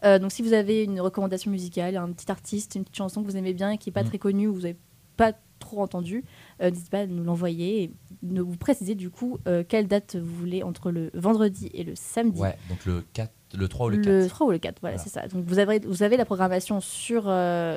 Euh, 0.05 0.19
donc 0.19 0.33
si 0.33 0.43
vous 0.43 0.53
avez 0.53 0.85
une 0.85 1.01
recommandation 1.01 1.51
musicale, 1.51 1.97
un 1.97 2.11
petit 2.13 2.31
artiste, 2.31 2.75
une 2.75 2.83
petite 2.85 2.97
chanson 2.97 3.23
que 3.23 3.31
vous 3.31 3.37
aimez 3.37 3.53
bien 3.55 3.71
et 3.73 3.79
qui 3.79 3.89
n'est 3.89 3.93
pas 3.93 4.03
Mm. 4.03 4.07
très 4.09 4.19
connue, 4.19 4.47
ou 4.49 4.55
vous 4.55 4.61
n'avez 4.63 4.77
pas 5.17 5.33
trop 5.59 5.83
entendu, 5.83 6.25
euh, 6.63 6.71
n'hésitez 6.71 6.89
pas 6.91 7.01
à 7.01 7.07
nous 7.07 7.23
l'envoyer 7.23 7.83
et 7.83 7.93
de 8.23 8.41
vous 8.41 8.57
préciser 8.57 8.95
du 8.95 9.11
coup 9.11 9.39
euh, 9.47 9.63
quelle 9.69 9.87
date 9.89 10.17
vous 10.17 10.35
voulez 10.37 10.63
entre 10.63 10.91
le 10.91 11.11
vendredi 11.13 11.71
et 11.75 11.85
le 11.85 11.95
samedi. 11.95 12.41
Ouais, 12.41 12.57
donc 12.71 12.85
le 12.87 13.03
4, 13.13 13.31
le 13.59 13.69
3 13.69 13.87
ou 13.87 13.91
le 13.91 13.97
4. 13.99 14.07
Le 14.09 14.27
3 14.29 14.47
ou 14.47 14.51
le 14.53 14.59
4, 14.59 14.79
voilà, 14.81 14.97
Voilà. 14.97 15.11
c'est 15.11 15.11
ça. 15.21 15.29
Donc 15.29 15.45
vous 15.47 15.59
avez, 15.59 15.81
vous 15.81 16.03
avez 16.03 16.17
la 16.17 16.25
programmation 16.25 16.81
sur, 16.81 17.25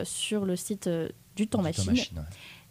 sur 0.05 0.45
le 0.45 0.55
site 0.55 0.89
du 1.35 1.47
Temps 1.47 1.57
Du 1.59 1.63
Machine. 1.65 1.83
Temps 1.85 1.91
Machine, 1.91 2.17
ouais. 2.19 2.23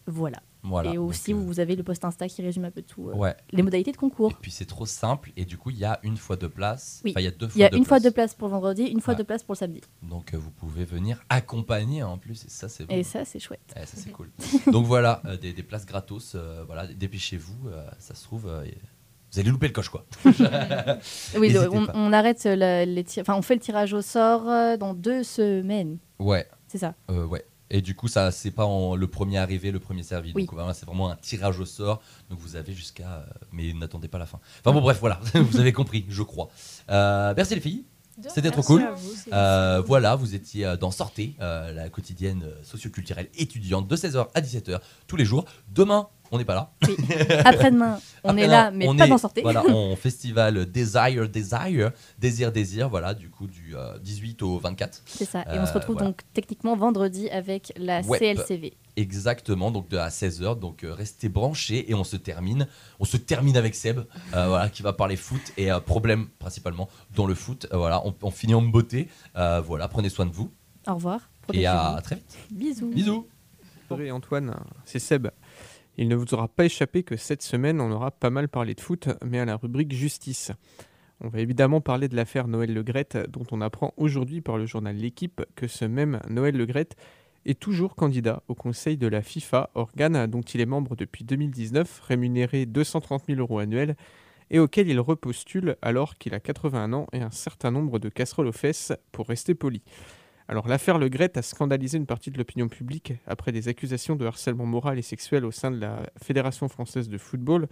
Voilà. 0.07 0.38
Voilà, 0.64 0.92
Et 0.94 0.98
aussi, 0.98 1.32
euh, 1.32 1.36
vous 1.36 1.58
avez 1.58 1.74
le 1.74 1.82
post 1.82 2.04
Insta 2.04 2.28
qui 2.28 2.40
résume 2.40 2.64
un 2.64 2.70
peu 2.70 2.82
tout. 2.82 3.08
euh, 3.08 3.14
Ouais. 3.14 3.34
Les 3.50 3.62
modalités 3.64 3.90
de 3.90 3.96
concours. 3.96 4.30
Et 4.30 4.36
puis 4.40 4.52
c'est 4.52 4.64
trop 4.64 4.86
simple 4.86 5.32
et 5.36 5.44
du 5.44 5.58
coup 5.58 5.70
il 5.70 5.78
y 5.78 5.84
a 5.84 5.98
une 6.04 6.16
fois 6.16 6.36
de 6.36 6.46
place. 6.46 7.00
Oui. 7.04 7.10
Enfin, 7.10 7.20
il 7.20 7.24
y 7.24 7.26
a 7.26 7.32
deux 7.32 7.48
fois 7.48 7.56
Il 7.56 7.60
y 7.62 7.64
a 7.64 7.68
de 7.68 7.76
une 7.76 7.84
fois 7.84 7.96
place. 7.98 8.02
de 8.04 8.10
place 8.14 8.34
pour 8.34 8.48
vendredi, 8.48 8.84
une 8.84 9.00
fois 9.00 9.14
Ouais. 9.14 9.18
de 9.18 9.24
place 9.24 9.42
pour 9.42 9.54
le 9.54 9.58
samedi. 9.58 9.80
Donc 10.02 10.32
euh, 10.34 10.38
vous 10.38 10.52
pouvez 10.52 10.84
venir 10.84 11.20
accompagner 11.28 12.04
en 12.04 12.16
plus 12.16 12.44
et 12.44 12.48
ça 12.48 12.68
c'est 12.68 12.84
bon. 12.86 12.94
Et 12.94 13.02
ça, 13.02 13.24
c'est 13.24 13.40
chouette. 13.40 13.60
Ouais, 13.74 13.84
ça 13.86 13.96
c'est 13.96 14.10
cool. 14.12 14.30
Donc 14.70 14.86
voilà, 14.86 15.20
euh, 15.24 15.36
des, 15.36 15.52
des 15.52 15.62
places 15.64 15.84
gratos. 15.84 16.36
voilà, 16.66 16.86
dépêchez-vous. 16.86 17.68
ça 17.98 18.14
se 18.14 18.22
trouve, 18.22 18.42
vous 19.32 19.40
allez 19.40 19.50
louper 19.50 19.66
le 19.66 19.72
coche 19.72 19.88
quoi. 19.88 20.06
Oui, 21.38 21.56
on, 21.94 22.12
arrête 22.12 22.44
les 22.44 23.02
tir- 23.04 23.22
Enfin, 23.22 23.34
on 23.34 23.42
fait 23.42 23.54
le 23.54 23.60
tirage 23.60 23.92
au 23.94 24.02
sort 24.02 24.44
dans 24.78 24.94
deux 24.94 25.24
semaines. 25.24 25.98
Ouais. 26.20 26.46
C'est 26.68 26.78
ça. 26.78 26.94
Ouais. 27.08 27.44
Et 27.75 27.81
du 27.83 27.95
coup, 27.97 28.07
ça, 28.07 28.31
c'est 28.31 28.51
pas 28.51 28.66
en- 28.66 28.95
le 28.95 29.07
premier 29.07 29.39
arrivé, 29.39 29.70
le 29.73 29.81
premier 29.81 30.03
servi. 30.03 30.33
Oui. 30.35 30.43
Donc 30.45 30.53
voilà, 30.55 30.75
c'est 30.75 30.85
vraiment 30.87 31.11
un 31.11 31.16
tirage 31.16 31.59
au 31.59 31.64
sort. 31.64 32.01
Donc 32.31 32.39
vous 32.39 32.55
avez 32.55 32.75
jusqu'à. 32.75 33.09
euh, 33.09 33.25
mais 33.51 33.73
n'attendez 33.73 34.09
pas 34.09 34.18
la 34.18 34.27
fin. 34.27 34.39
Enfin 34.61 34.73
bon, 34.73 34.81
bref, 34.83 34.99
voilà. 35.01 35.18
vous 35.35 35.59
avez 35.59 35.73
compris, 35.73 36.05
je 36.09 36.23
crois. 36.23 36.49
Euh, 36.91 37.33
merci 37.37 37.55
les 37.55 37.61
filles. 37.62 37.85
C'était 38.29 38.51
trop 38.51 38.62
cool. 38.62 38.87
vous, 38.95 39.14
Euh, 39.33 39.83
voilà, 39.87 40.14
vous 40.16 40.35
étiez 40.35 40.75
dans 40.79 40.91
Sortez, 40.91 41.35
euh, 41.41 41.73
la 41.73 41.89
quotidienne 41.89 42.45
socioculturelle 42.62 43.29
étudiante 43.39 43.89
de 43.89 43.97
16h 43.97 44.29
à 44.35 44.41
17h 44.43 44.79
tous 45.07 45.16
les 45.16 45.25
jours. 45.25 45.47
Demain, 45.70 46.09
on 46.33 46.39
n'est 46.39 46.45
pas 46.45 46.55
là. 46.55 46.72
Oui. 46.89 46.97
Après-demain, 47.45 47.99
on 48.24 48.37
est 48.37 48.47
là, 48.47 48.70
mais 48.70 48.89
on 48.89 48.97
pas 48.97 49.07
dans 49.07 49.18
Sortez. 49.18 49.43
Voilà, 49.43 49.62
en 49.68 49.95
festival 49.97 50.66
Desire, 50.66 51.28
Desire, 51.28 51.93
Désir, 52.18 52.51
Désir, 52.51 52.89
voilà, 52.89 53.14
du 53.14 53.30
coup, 53.30 53.47
du 53.47 53.76
euh, 53.76 53.99
18 53.99 54.43
au 54.43 54.59
24. 54.59 55.03
C'est 55.07 55.24
ça. 55.26 55.43
Et 55.43 55.59
on 55.59 55.66
se 55.66 55.70
Euh, 55.70 55.74
retrouve 55.74 55.97
voilà. 55.97 56.09
donc 56.09 56.22
techniquement 56.33 56.74
vendredi 56.76 57.28
avec 57.30 57.72
la. 57.76 58.03
CLCV. 58.03 58.72
Exactement, 58.97 59.70
donc 59.70 59.89
de, 59.89 59.97
à 59.97 60.09
16h, 60.09 60.59
donc 60.59 60.85
euh, 60.85 60.93
restez 60.93 61.28
branchés 61.30 61.91
et 61.91 61.95
on 61.95 62.05
se 62.05 62.16
termine. 62.16 62.66
On 63.01 63.05
se 63.07 63.16
termine 63.16 63.57
avec 63.57 63.74
Seb, 63.74 64.01
euh, 64.01 64.05
voilà, 64.49 64.68
qui 64.68 64.83
va 64.83 64.93
parler 64.93 65.16
foot 65.16 65.41
et 65.57 65.70
euh, 65.72 65.80
problème 65.80 66.28
principalement 66.39 66.89
dans 67.14 67.26
le 67.26 67.35
foot. 67.35 67.66
Euh, 67.72 67.76
voilà, 67.78 68.07
on, 68.07 68.14
on 68.22 68.30
finit 68.30 68.55
en 68.55 68.61
beauté. 68.62 69.09
Euh, 69.37 69.61
voilà, 69.61 69.89
prenez 69.89 70.09
soin 70.11 70.26
de 70.26 70.33
vous 70.33 70.51
Au 70.87 70.95
revoir. 70.95 71.20
et 71.55 71.64
à 71.66 72.01
très 72.03 72.16
vite. 72.16 72.37
Bisous. 72.51 72.91
Bisous. 72.91 73.26
Et 74.01 74.11
Antoine, 74.11 74.55
c'est 74.87 74.99
Seb. 74.99 75.28
Il 75.99 76.09
ne 76.09 76.16
vous 76.16 76.32
aura 76.32 76.49
pas 76.49 76.64
échappé 76.64 77.03
que 77.03 77.16
cette 77.16 77.43
semaine, 77.43 77.80
on 77.80 77.93
aura 77.93 78.11
pas 78.11 78.30
mal 78.30 78.49
parlé 78.49 78.74
de 78.74 78.80
foot, 78.80 79.09
mais 79.24 79.38
à 79.38 79.45
la 79.45 79.57
rubrique 79.57 79.93
justice. 79.93 80.53
On 81.20 81.28
va 81.28 81.40
évidemment 81.40 81.80
parler 81.80 82.09
de 82.09 82.16
l'affaire 82.16 82.49
Noël 82.49 82.72
Legrette, 82.72 83.18
dont 83.30 83.45
on 83.53 83.61
apprend 83.61 83.93
aujourd'hui 83.97 84.40
par 84.40 84.57
le 84.57 84.66
journal 84.66 84.97
L'équipe 84.97 85.43
que 85.55 85.68
ce 85.68 85.84
même 85.84 86.20
Noël 86.28 86.57
Legrette 86.57 86.97
est 87.45 87.61
toujours 87.61 87.95
candidat 87.95 88.43
au 88.49 88.55
conseil 88.55 88.97
de 88.97 89.07
la 89.07 89.22
FIFA, 89.22 89.70
organe 89.74 90.26
dont 90.26 90.40
il 90.40 90.61
est 90.61 90.66
membre 90.66 90.97
depuis 90.97 91.24
2019, 91.24 92.01
rémunéré 92.01 92.66
230 92.66 93.24
000 93.26 93.40
euros 93.40 93.59
annuels, 93.59 93.97
et 94.51 94.59
auquel 94.59 94.88
il 94.88 94.99
repostule 94.99 95.76
alors 95.82 96.18
qu'il 96.18 96.34
a 96.34 96.40
81 96.40 96.93
ans 96.93 97.07
et 97.12 97.20
un 97.20 97.30
certain 97.30 97.70
nombre 97.70 97.99
de 97.99 98.09
casseroles 98.09 98.49
aux 98.49 98.53
fesses, 98.53 98.93
pour 99.12 99.28
rester 99.28 99.55
poli. 99.55 99.82
Alors 100.49 100.68
l'affaire 100.68 100.99
Le 100.99 101.09
Gret 101.09 101.32
a 101.36 101.43
scandalisé 101.43 101.99
une 101.99 102.07
partie 102.07 102.30
de 102.30 102.38
l'opinion 102.38 102.68
publique 102.68 103.14
après 103.26 103.53
des 103.53 103.68
accusations 103.68 104.16
de 104.16 104.26
harcèlement 104.26 104.66
moral 104.66 104.99
et 104.99 105.03
sexuel 105.03 105.45
au 105.45 105.51
sein 105.51 105.70
de 105.70 105.80
la 105.80 106.03
Fédération 106.22 106.68
française 106.68 107.09
de 107.09 107.18
football, 107.18 107.68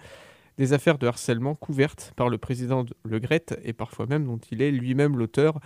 des 0.57 0.73
affaires 0.73 0.99
de 0.99 1.07
harcèlement 1.07 1.55
couvertes 1.55 2.13
par 2.17 2.29
le 2.29 2.39
président 2.39 2.85
de 2.85 2.95
Le 3.05 3.19
Gret 3.19 3.47
et 3.65 3.73
parfois 3.73 4.07
même 4.07 4.25
dont 4.25 4.39
il 4.51 4.63
est 4.63 4.71
lui-même 4.71 5.17
l'auteur, 5.17 5.59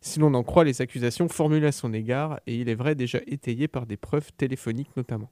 si 0.00 0.18
l'on 0.18 0.34
en 0.34 0.42
croit 0.42 0.64
les 0.64 0.82
accusations 0.82 1.28
formulées 1.28 1.68
à 1.68 1.72
son 1.72 1.92
égard, 1.92 2.40
et 2.46 2.56
il 2.56 2.68
est 2.68 2.74
vrai 2.74 2.94
déjà 2.94 3.18
étayées 3.26 3.68
par 3.68 3.86
des 3.86 3.96
preuves 3.96 4.32
téléphoniques 4.32 4.96
notamment. 4.96 5.30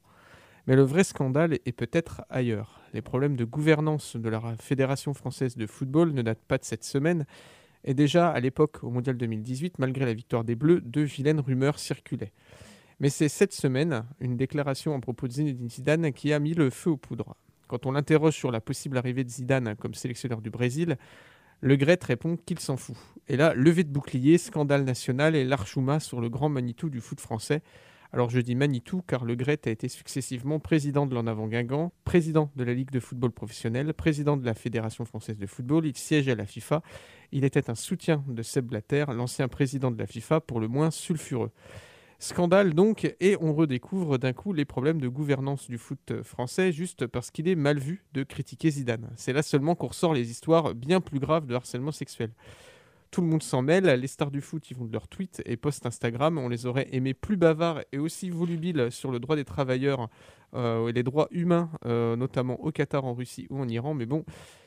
Mais 0.66 0.76
le 0.76 0.82
vrai 0.82 1.04
scandale 1.04 1.58
est 1.64 1.72
peut-être 1.72 2.22
ailleurs. 2.28 2.80
Les 2.92 3.02
problèmes 3.02 3.36
de 3.36 3.44
gouvernance 3.44 4.16
de 4.16 4.28
la 4.28 4.40
Fédération 4.58 5.14
française 5.14 5.56
de 5.56 5.66
football 5.66 6.12
ne 6.12 6.22
datent 6.22 6.44
pas 6.46 6.58
de 6.58 6.64
cette 6.64 6.84
semaine, 6.84 7.24
et 7.84 7.94
déjà, 7.94 8.28
à 8.30 8.40
l'époque, 8.40 8.82
au 8.82 8.90
Mondial 8.90 9.16
2018, 9.16 9.78
malgré 9.78 10.04
la 10.04 10.14
victoire 10.14 10.44
des 10.44 10.54
Bleus, 10.54 10.80
de 10.80 11.00
vilaines 11.00 11.40
rumeurs 11.40 11.78
circulaient. 11.78 12.32
Mais 13.00 13.08
c'est 13.08 13.28
cette 13.28 13.54
semaine, 13.54 14.04
une 14.20 14.36
déclaration 14.36 14.94
à 14.94 15.00
propos 15.00 15.26
de 15.26 15.32
Zinedine 15.32 15.70
Zidane 15.70 16.12
qui 16.12 16.32
a 16.34 16.38
mis 16.38 16.52
le 16.52 16.68
feu 16.68 16.90
aux 16.90 16.96
poudres. 16.98 17.34
Quand 17.66 17.86
on 17.86 17.92
l'interroge 17.92 18.34
sur 18.34 18.50
la 18.50 18.60
possible 18.60 18.98
arrivée 18.98 19.24
de 19.24 19.30
Zidane 19.30 19.74
comme 19.76 19.94
sélectionneur 19.94 20.42
du 20.42 20.50
Brésil, 20.50 20.98
Le 21.62 21.76
Gret 21.76 21.98
répond 22.02 22.36
qu'il 22.36 22.58
s'en 22.58 22.76
fout. 22.76 22.96
Et 23.28 23.36
là, 23.36 23.54
levée 23.54 23.84
de 23.84 23.90
bouclier, 23.90 24.36
scandale 24.36 24.84
national 24.84 25.34
et 25.34 25.44
l'archouma 25.44 26.00
sur 26.00 26.20
le 26.20 26.28
grand 26.28 26.48
Manitou 26.48 26.90
du 26.90 27.00
foot 27.00 27.20
français. 27.20 27.62
Alors 28.12 28.28
je 28.28 28.40
dis 28.40 28.56
Manitou 28.56 29.02
car 29.06 29.24
Le 29.24 29.36
Gret 29.36 29.60
a 29.66 29.70
été 29.70 29.88
successivement 29.88 30.58
président 30.58 31.06
de 31.06 31.14
l'En 31.14 31.28
Avant 31.28 31.46
Guingamp, 31.46 31.92
président 32.04 32.50
de 32.56 32.64
la 32.64 32.74
Ligue 32.74 32.90
de 32.90 32.98
football 32.98 33.30
professionnel, 33.30 33.94
président 33.94 34.36
de 34.36 34.44
la 34.44 34.54
Fédération 34.54 35.04
française 35.04 35.38
de 35.38 35.46
football, 35.46 35.86
il 35.86 35.96
siégeait 35.96 36.32
à 36.32 36.34
la 36.34 36.46
FIFA, 36.46 36.82
il 37.30 37.44
était 37.44 37.70
un 37.70 37.76
soutien 37.76 38.24
de 38.26 38.42
Seb 38.42 38.66
Blatter, 38.66 39.04
l'ancien 39.14 39.46
président 39.46 39.92
de 39.92 39.98
la 39.98 40.08
FIFA, 40.08 40.40
pour 40.40 40.58
le 40.58 40.66
moins 40.66 40.90
sulfureux. 40.90 41.52
Scandale 42.18 42.74
donc, 42.74 43.14
et 43.20 43.36
on 43.40 43.54
redécouvre 43.54 44.18
d'un 44.18 44.32
coup 44.32 44.52
les 44.52 44.64
problèmes 44.64 45.00
de 45.00 45.08
gouvernance 45.08 45.70
du 45.70 45.78
foot 45.78 46.22
français 46.24 46.72
juste 46.72 47.06
parce 47.06 47.30
qu'il 47.30 47.48
est 47.48 47.54
mal 47.54 47.78
vu 47.78 48.04
de 48.12 48.24
critiquer 48.24 48.70
Zidane. 48.70 49.08
C'est 49.14 49.32
là 49.32 49.42
seulement 49.42 49.76
qu'on 49.76 49.86
ressort 49.86 50.14
les 50.14 50.30
histoires 50.30 50.74
bien 50.74 51.00
plus 51.00 51.20
graves 51.20 51.46
de 51.46 51.54
harcèlement 51.54 51.92
sexuel. 51.92 52.32
Tout 53.10 53.22
le 53.22 53.26
monde 53.26 53.42
s'en 53.42 53.60
mêle, 53.60 53.86
les 53.86 54.06
stars 54.06 54.30
du 54.30 54.40
foot 54.40 54.70
y 54.70 54.74
vont 54.74 54.84
de 54.84 54.92
leurs 54.92 55.08
tweets 55.08 55.42
et 55.44 55.56
posts 55.56 55.84
Instagram, 55.84 56.38
on 56.38 56.48
les 56.48 56.66
aurait 56.66 56.86
aimés 56.92 57.12
plus 57.12 57.36
bavards 57.36 57.80
et 57.90 57.98
aussi 57.98 58.30
volubiles 58.30 58.86
sur 58.90 59.10
le 59.10 59.18
droit 59.18 59.34
des 59.34 59.44
travailleurs 59.44 60.08
euh, 60.54 60.86
et 60.86 60.92
les 60.92 61.02
droits 61.02 61.26
humains, 61.32 61.70
euh, 61.86 62.14
notamment 62.14 62.60
au 62.60 62.70
Qatar, 62.70 63.04
en 63.04 63.14
Russie 63.14 63.48
ou 63.50 63.58
en 63.58 63.68
Iran, 63.68 63.94
mais 63.94 64.06
bon, 64.06 64.24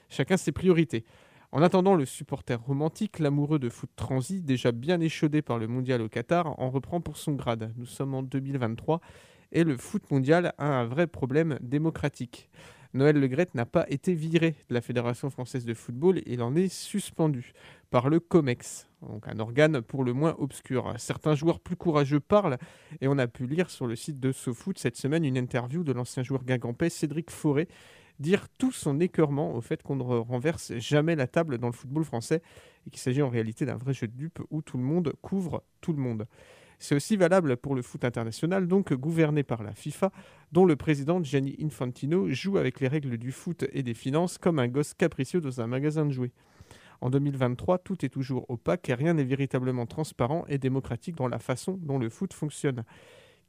chacun 0.09 0.35
ses 0.35 0.51
priorités. 0.51 1.05
En 1.53 1.61
attendant, 1.61 1.95
le 1.95 2.05
supporter 2.05 2.59
romantique, 2.59 3.19
l'amoureux 3.19 3.59
de 3.59 3.69
foot 3.69 3.91
transi, 3.95 4.41
déjà 4.41 4.73
bien 4.73 4.99
échaudé 4.99 5.41
par 5.41 5.57
le 5.57 5.67
mondial 5.67 6.01
au 6.01 6.09
Qatar, 6.09 6.59
en 6.59 6.69
reprend 6.69 6.99
pour 6.99 7.15
son 7.15 7.33
grade. 7.33 7.71
Nous 7.77 7.85
sommes 7.85 8.13
en 8.13 8.23
2023 8.23 8.99
et 9.53 9.63
le 9.63 9.77
foot 9.77 10.09
mondial 10.11 10.53
a 10.57 10.65
un 10.65 10.85
vrai 10.85 11.07
problème 11.07 11.59
démocratique. 11.61 12.49
Noël 12.93 13.19
Legrette 13.19 13.55
n'a 13.55 13.65
pas 13.65 13.85
été 13.89 14.13
viré 14.13 14.55
de 14.69 14.73
la 14.73 14.81
Fédération 14.81 15.31
française 15.31 15.65
de 15.65 15.73
football, 15.73 16.21
il 16.27 16.43
en 16.43 16.55
est 16.55 16.71
suspendu 16.71 17.53
par 17.89 18.07
le 18.07 18.19
COMEX, 18.19 18.87
donc 19.01 19.27
un 19.27 19.39
organe 19.39 19.81
pour 19.81 20.03
le 20.03 20.13
moins 20.13 20.35
obscur. 20.37 20.93
Certains 20.97 21.33
joueurs 21.33 21.59
plus 21.59 21.75
courageux 21.75 22.19
parlent 22.19 22.57
et 23.01 23.07
on 23.07 23.17
a 23.17 23.27
pu 23.27 23.47
lire 23.47 23.71
sur 23.71 23.87
le 23.87 23.95
site 23.95 24.19
de 24.19 24.31
SoFoot 24.31 24.77
cette 24.77 24.95
semaine 24.95 25.25
une 25.25 25.37
interview 25.37 25.83
de 25.83 25.91
l'ancien 25.91 26.21
joueur 26.21 26.43
guingampais 26.43 26.89
Cédric 26.89 27.31
Forêt 27.31 27.67
dire 28.19 28.47
tout 28.59 28.71
son 28.71 28.99
écœurement 28.99 29.55
au 29.55 29.61
fait 29.61 29.81
qu'on 29.81 29.95
ne 29.95 30.03
renverse 30.03 30.73
jamais 30.77 31.15
la 31.15 31.25
table 31.25 31.57
dans 31.57 31.67
le 31.67 31.73
football 31.73 32.03
français 32.03 32.43
et 32.85 32.91
qu'il 32.91 32.99
s'agit 32.99 33.23
en 33.23 33.29
réalité 33.29 33.65
d'un 33.65 33.75
vrai 33.75 33.93
jeu 33.93 34.07
de 34.07 34.15
dupes 34.15 34.39
où 34.51 34.61
tout 34.61 34.77
le 34.77 34.83
monde 34.83 35.13
couvre 35.21 35.63
tout 35.81 35.93
le 35.93 35.99
monde. 35.99 36.27
C'est 36.83 36.95
aussi 36.95 37.15
valable 37.15 37.55
pour 37.55 37.75
le 37.75 37.81
foot 37.81 38.03
international, 38.03 38.67
donc 38.67 38.91
gouverné 38.91 39.43
par 39.43 39.63
la 39.63 39.73
FIFA, 39.73 40.11
dont 40.51 40.65
le 40.65 40.75
président 40.75 41.23
Gianni 41.23 41.55
Infantino 41.63 42.27
joue 42.27 42.57
avec 42.57 42.81
les 42.81 42.89
règles 42.89 43.17
du 43.17 43.31
foot 43.31 43.63
et 43.71 43.83
des 43.83 43.93
finances 43.93 44.37
comme 44.37 44.59
un 44.59 44.67
gosse 44.67 44.93
capricieux 44.93 45.39
dans 45.39 45.61
un 45.61 45.67
magasin 45.67 46.05
de 46.05 46.11
jouets. 46.11 46.33
En 46.99 47.09
2023, 47.09 47.77
tout 47.77 48.03
est 48.03 48.09
toujours 48.09 48.45
opaque 48.49 48.89
et 48.89 48.95
rien 48.95 49.13
n'est 49.13 49.23
véritablement 49.23 49.85
transparent 49.85 50.43
et 50.49 50.57
démocratique 50.57 51.15
dans 51.15 51.29
la 51.29 51.39
façon 51.39 51.79
dont 51.81 51.99
le 51.99 52.09
foot 52.09 52.33
fonctionne. 52.33 52.83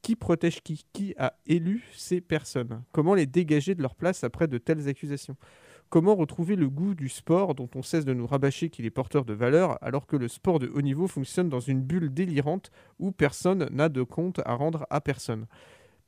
Qui 0.01 0.15
protège 0.15 0.63
qui? 0.63 0.85
Qui 0.93 1.17
a 1.19 1.35
élu 1.45 1.83
ces 1.97 2.21
personnes? 2.21 2.85
Comment 2.93 3.15
les 3.15 3.27
dégager 3.27 3.75
de 3.75 3.83
leur 3.83 3.97
place 3.97 4.23
après 4.23 4.47
de 4.47 4.59
telles 4.59 4.87
accusations? 4.87 5.37
Comment 5.95 6.17
retrouver 6.17 6.57
le 6.57 6.69
goût 6.69 6.97
du 6.97 7.09
sport 7.09 7.55
dont 7.55 7.71
on 7.77 7.83
cesse 7.83 8.05
de 8.05 8.13
nous 8.13 8.27
rabâcher 8.27 8.69
qu'il 8.69 8.85
est 8.85 8.91
porteur 8.91 9.25
de 9.25 9.33
valeur 9.33 9.79
alors 9.81 10.09
que 10.09 10.17
le 10.17 10.27
sport 10.27 10.59
de 10.59 10.67
haut 10.67 10.83
niveau 10.83 11.07
fonctionne 11.07 11.49
dans 11.49 11.61
une 11.61 11.83
bulle 11.83 12.13
délirante 12.13 12.73
où 12.99 13.13
personne 13.13 13.69
n'a 13.71 13.89
de 13.89 14.03
compte 14.03 14.41
à 14.45 14.55
rendre 14.55 14.89
à 14.91 15.01
personne? 15.01 15.47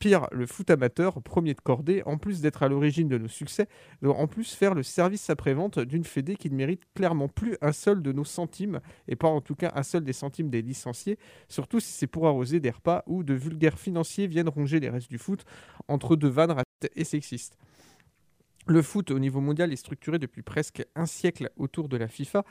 Pire, 0.01 0.27
le 0.33 0.45
foot 0.47 0.69
amateur, 0.73 1.23
premier 1.23 1.55
de 1.55 1.61
cordée, 1.61 2.03
en 2.05 2.19
plus 2.19 2.41
d'être 2.41 2.65
à 2.65 2.69
l'origine 2.69 3.07
de 3.07 3.17
nos 3.17 3.29
succès, 3.29 3.69
doit 4.03 4.17
en 4.17 4.27
plus 4.27 4.57
faire 4.57 4.75
le 4.75 4.83
service 4.83 5.31
après-vente 5.31 5.79
d'une 5.79 6.03
fédé 6.03 6.35
qui 6.35 6.51
ne 6.51 6.57
mérite 6.57 6.83
clairement 6.97 7.29
plus 7.29 7.57
un 7.61 7.71
seul 7.71 8.03
de 8.03 8.11
nos 8.11 8.25
centimes, 8.25 8.81
et 9.07 9.15
pas 9.15 9.29
en 9.29 9.41
tout 9.41 9.55
cas 9.55 9.71
un 9.77 9.85
seul 9.85 10.03
des 10.03 10.13
centimes 10.13 10.51
des 10.51 10.63
licenciés, 10.63 11.17
surtout 11.49 11.79
si 11.79 11.93
c'est 11.93 12.09
pour 12.09 12.27
arroser 12.27 12.59
des 12.59 12.71
repas 12.71 13.05
où 13.07 13.23
de 13.23 13.35
vulgaires 13.35 13.79
financiers 13.79 14.27
viennent 14.27 14.49
ronger 14.49 14.81
les 14.81 14.91
restes 14.91 15.11
du 15.11 15.19
foot 15.19 15.45
entre 15.87 16.17
deux 16.17 16.27
vannes 16.27 16.51
racistes 16.51 16.91
et 16.97 17.05
sexistes. 17.05 17.57
Le 18.69 18.83
foot 18.83 19.13
au 19.13 19.21
niveau 19.21 19.41
mondial 19.41 19.73
est 19.73 19.77
structuré 19.77 20.19
depuis 20.19 20.43
presque 20.43 20.85
un 20.97 21.07
siècle 21.07 21.51
autour 21.57 21.89
de 21.89 21.97
la 21.97 22.09
FIFA. 22.09 22.45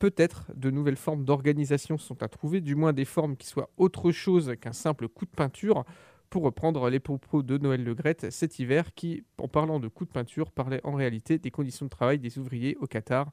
Peut-être 0.00 0.50
de 0.56 0.68
nouvelles 0.68 0.96
formes 0.96 1.24
d'organisation 1.24 1.96
sont 1.96 2.24
à 2.24 2.28
trouver, 2.28 2.60
du 2.60 2.74
moins 2.74 2.92
des 2.92 3.04
formes 3.04 3.36
qui 3.36 3.46
soient 3.46 3.70
autre 3.76 4.10
chose 4.10 4.54
qu'un 4.60 4.72
simple 4.72 5.08
coup 5.08 5.26
de 5.26 5.30
peinture, 5.30 5.84
pour 6.28 6.42
reprendre 6.42 6.90
les 6.90 6.98
propos 6.98 7.42
de 7.44 7.56
Noël 7.56 7.84
Legrette 7.84 8.30
cet 8.30 8.58
hiver, 8.58 8.94
qui, 8.94 9.22
en 9.38 9.46
parlant 9.46 9.78
de 9.78 9.86
coup 9.86 10.04
de 10.04 10.10
peinture, 10.10 10.50
parlait 10.50 10.80
en 10.82 10.94
réalité 10.94 11.38
des 11.38 11.50
conditions 11.52 11.86
de 11.86 11.90
travail 11.90 12.18
des 12.18 12.38
ouvriers 12.38 12.76
au 12.80 12.86
Qatar. 12.86 13.30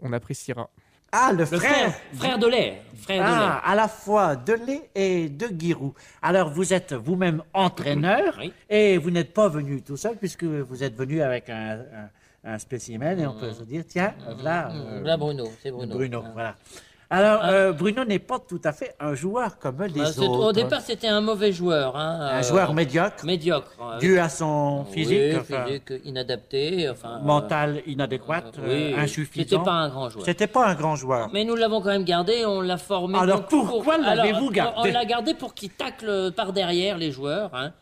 On 0.00 0.12
appréciera. 0.12 0.70
Ah, 1.18 1.32
le, 1.32 1.38
Le 1.38 1.44
frère, 1.46 1.60
frère, 1.60 1.92
frère 2.14 2.38
de 2.38 2.46
lait. 2.46 2.82
Frère 3.00 3.22
de 3.22 3.28
Ah, 3.32 3.62
à 3.64 3.74
la 3.74 3.88
fois 3.88 4.36
de 4.36 4.52
lait 4.52 4.90
et 4.94 5.28
de 5.28 5.48
Giroud. 5.58 5.92
Alors, 6.20 6.50
vous 6.50 6.72
êtes 6.74 6.92
vous-même 6.92 7.42
entraîneur 7.54 8.34
Oui. 8.38 8.52
et 8.68 8.98
vous 8.98 9.10
n'êtes 9.10 9.32
pas 9.32 9.48
venu 9.48 9.80
tout 9.82 9.96
seul 9.96 10.16
puisque 10.16 10.44
vous 10.44 10.82
êtes 10.84 10.94
venu 10.96 11.22
avec 11.22 11.48
un, 11.48 11.78
un- 11.78 12.10
un 12.54 12.58
spécimen 12.58 13.18
et 13.18 13.26
on 13.26 13.34
peut 13.34 13.52
se 13.52 13.62
dire, 13.64 13.84
tiens, 13.88 14.14
voilà. 14.34 14.70
euh, 14.72 15.02
Là, 15.02 15.16
Bruno, 15.16 15.46
c'est 15.62 15.70
Bruno. 15.70 15.94
Bruno, 15.94 16.22
Ah. 16.24 16.30
voilà. 16.34 16.54
Alors, 17.08 17.40
euh, 17.44 17.72
Bruno 17.72 18.04
n'est 18.04 18.18
pas 18.18 18.40
tout 18.40 18.60
à 18.64 18.72
fait 18.72 18.94
un 18.98 19.14
joueur 19.14 19.58
comme 19.60 19.80
les 19.84 20.00
Bah, 20.02 20.08
autres. 20.18 20.28
Au 20.48 20.52
départ, 20.52 20.80
c'était 20.80 21.06
un 21.06 21.20
mauvais 21.20 21.52
joueur. 21.52 21.96
hein, 21.96 22.18
un 22.20 22.38
euh, 22.40 22.42
joueur 22.42 22.74
médiocre, 22.74 23.24
médiocre. 23.24 23.70
euh, 23.80 23.98
dû 23.98 24.18
à 24.18 24.28
son 24.28 24.84
oui, 24.88 24.92
physique, 24.92 25.36
enfin, 25.40 25.64
physique 25.66 25.92
inadapté. 26.04 26.88
Enfin, 26.90 27.20
euh, 27.20 27.24
mental 27.24 27.82
inadéquat, 27.86 28.42
euh, 28.58 28.62
euh, 28.64 28.90
oui, 28.90 28.94
insuffisant. 29.00 29.44
C'était 29.48 29.64
pas 29.64 29.72
un 29.72 29.88
grand 29.88 30.10
joueur. 30.10 30.24
C'était 30.24 30.46
pas 30.48 30.66
un 30.66 30.74
grand 30.74 30.96
joueur. 30.96 31.30
Mais 31.32 31.44
nous 31.44 31.54
l'avons 31.54 31.80
quand 31.80 31.90
même 31.90 32.04
gardé, 32.04 32.44
on 32.44 32.60
l'a 32.60 32.76
formé. 32.76 33.16
Alors, 33.18 33.46
pour- 33.46 33.66
pourquoi 33.68 33.98
l'avez-vous 33.98 34.50
gardé 34.50 34.90
On 34.90 34.92
l'a 34.92 35.04
gardé 35.04 35.34
pour 35.34 35.54
qu'il 35.54 35.70
tacle 35.70 36.32
par 36.32 36.52
derrière 36.52 36.98
les 36.98 37.12
joueurs. 37.12 37.50
hein. 37.54 37.72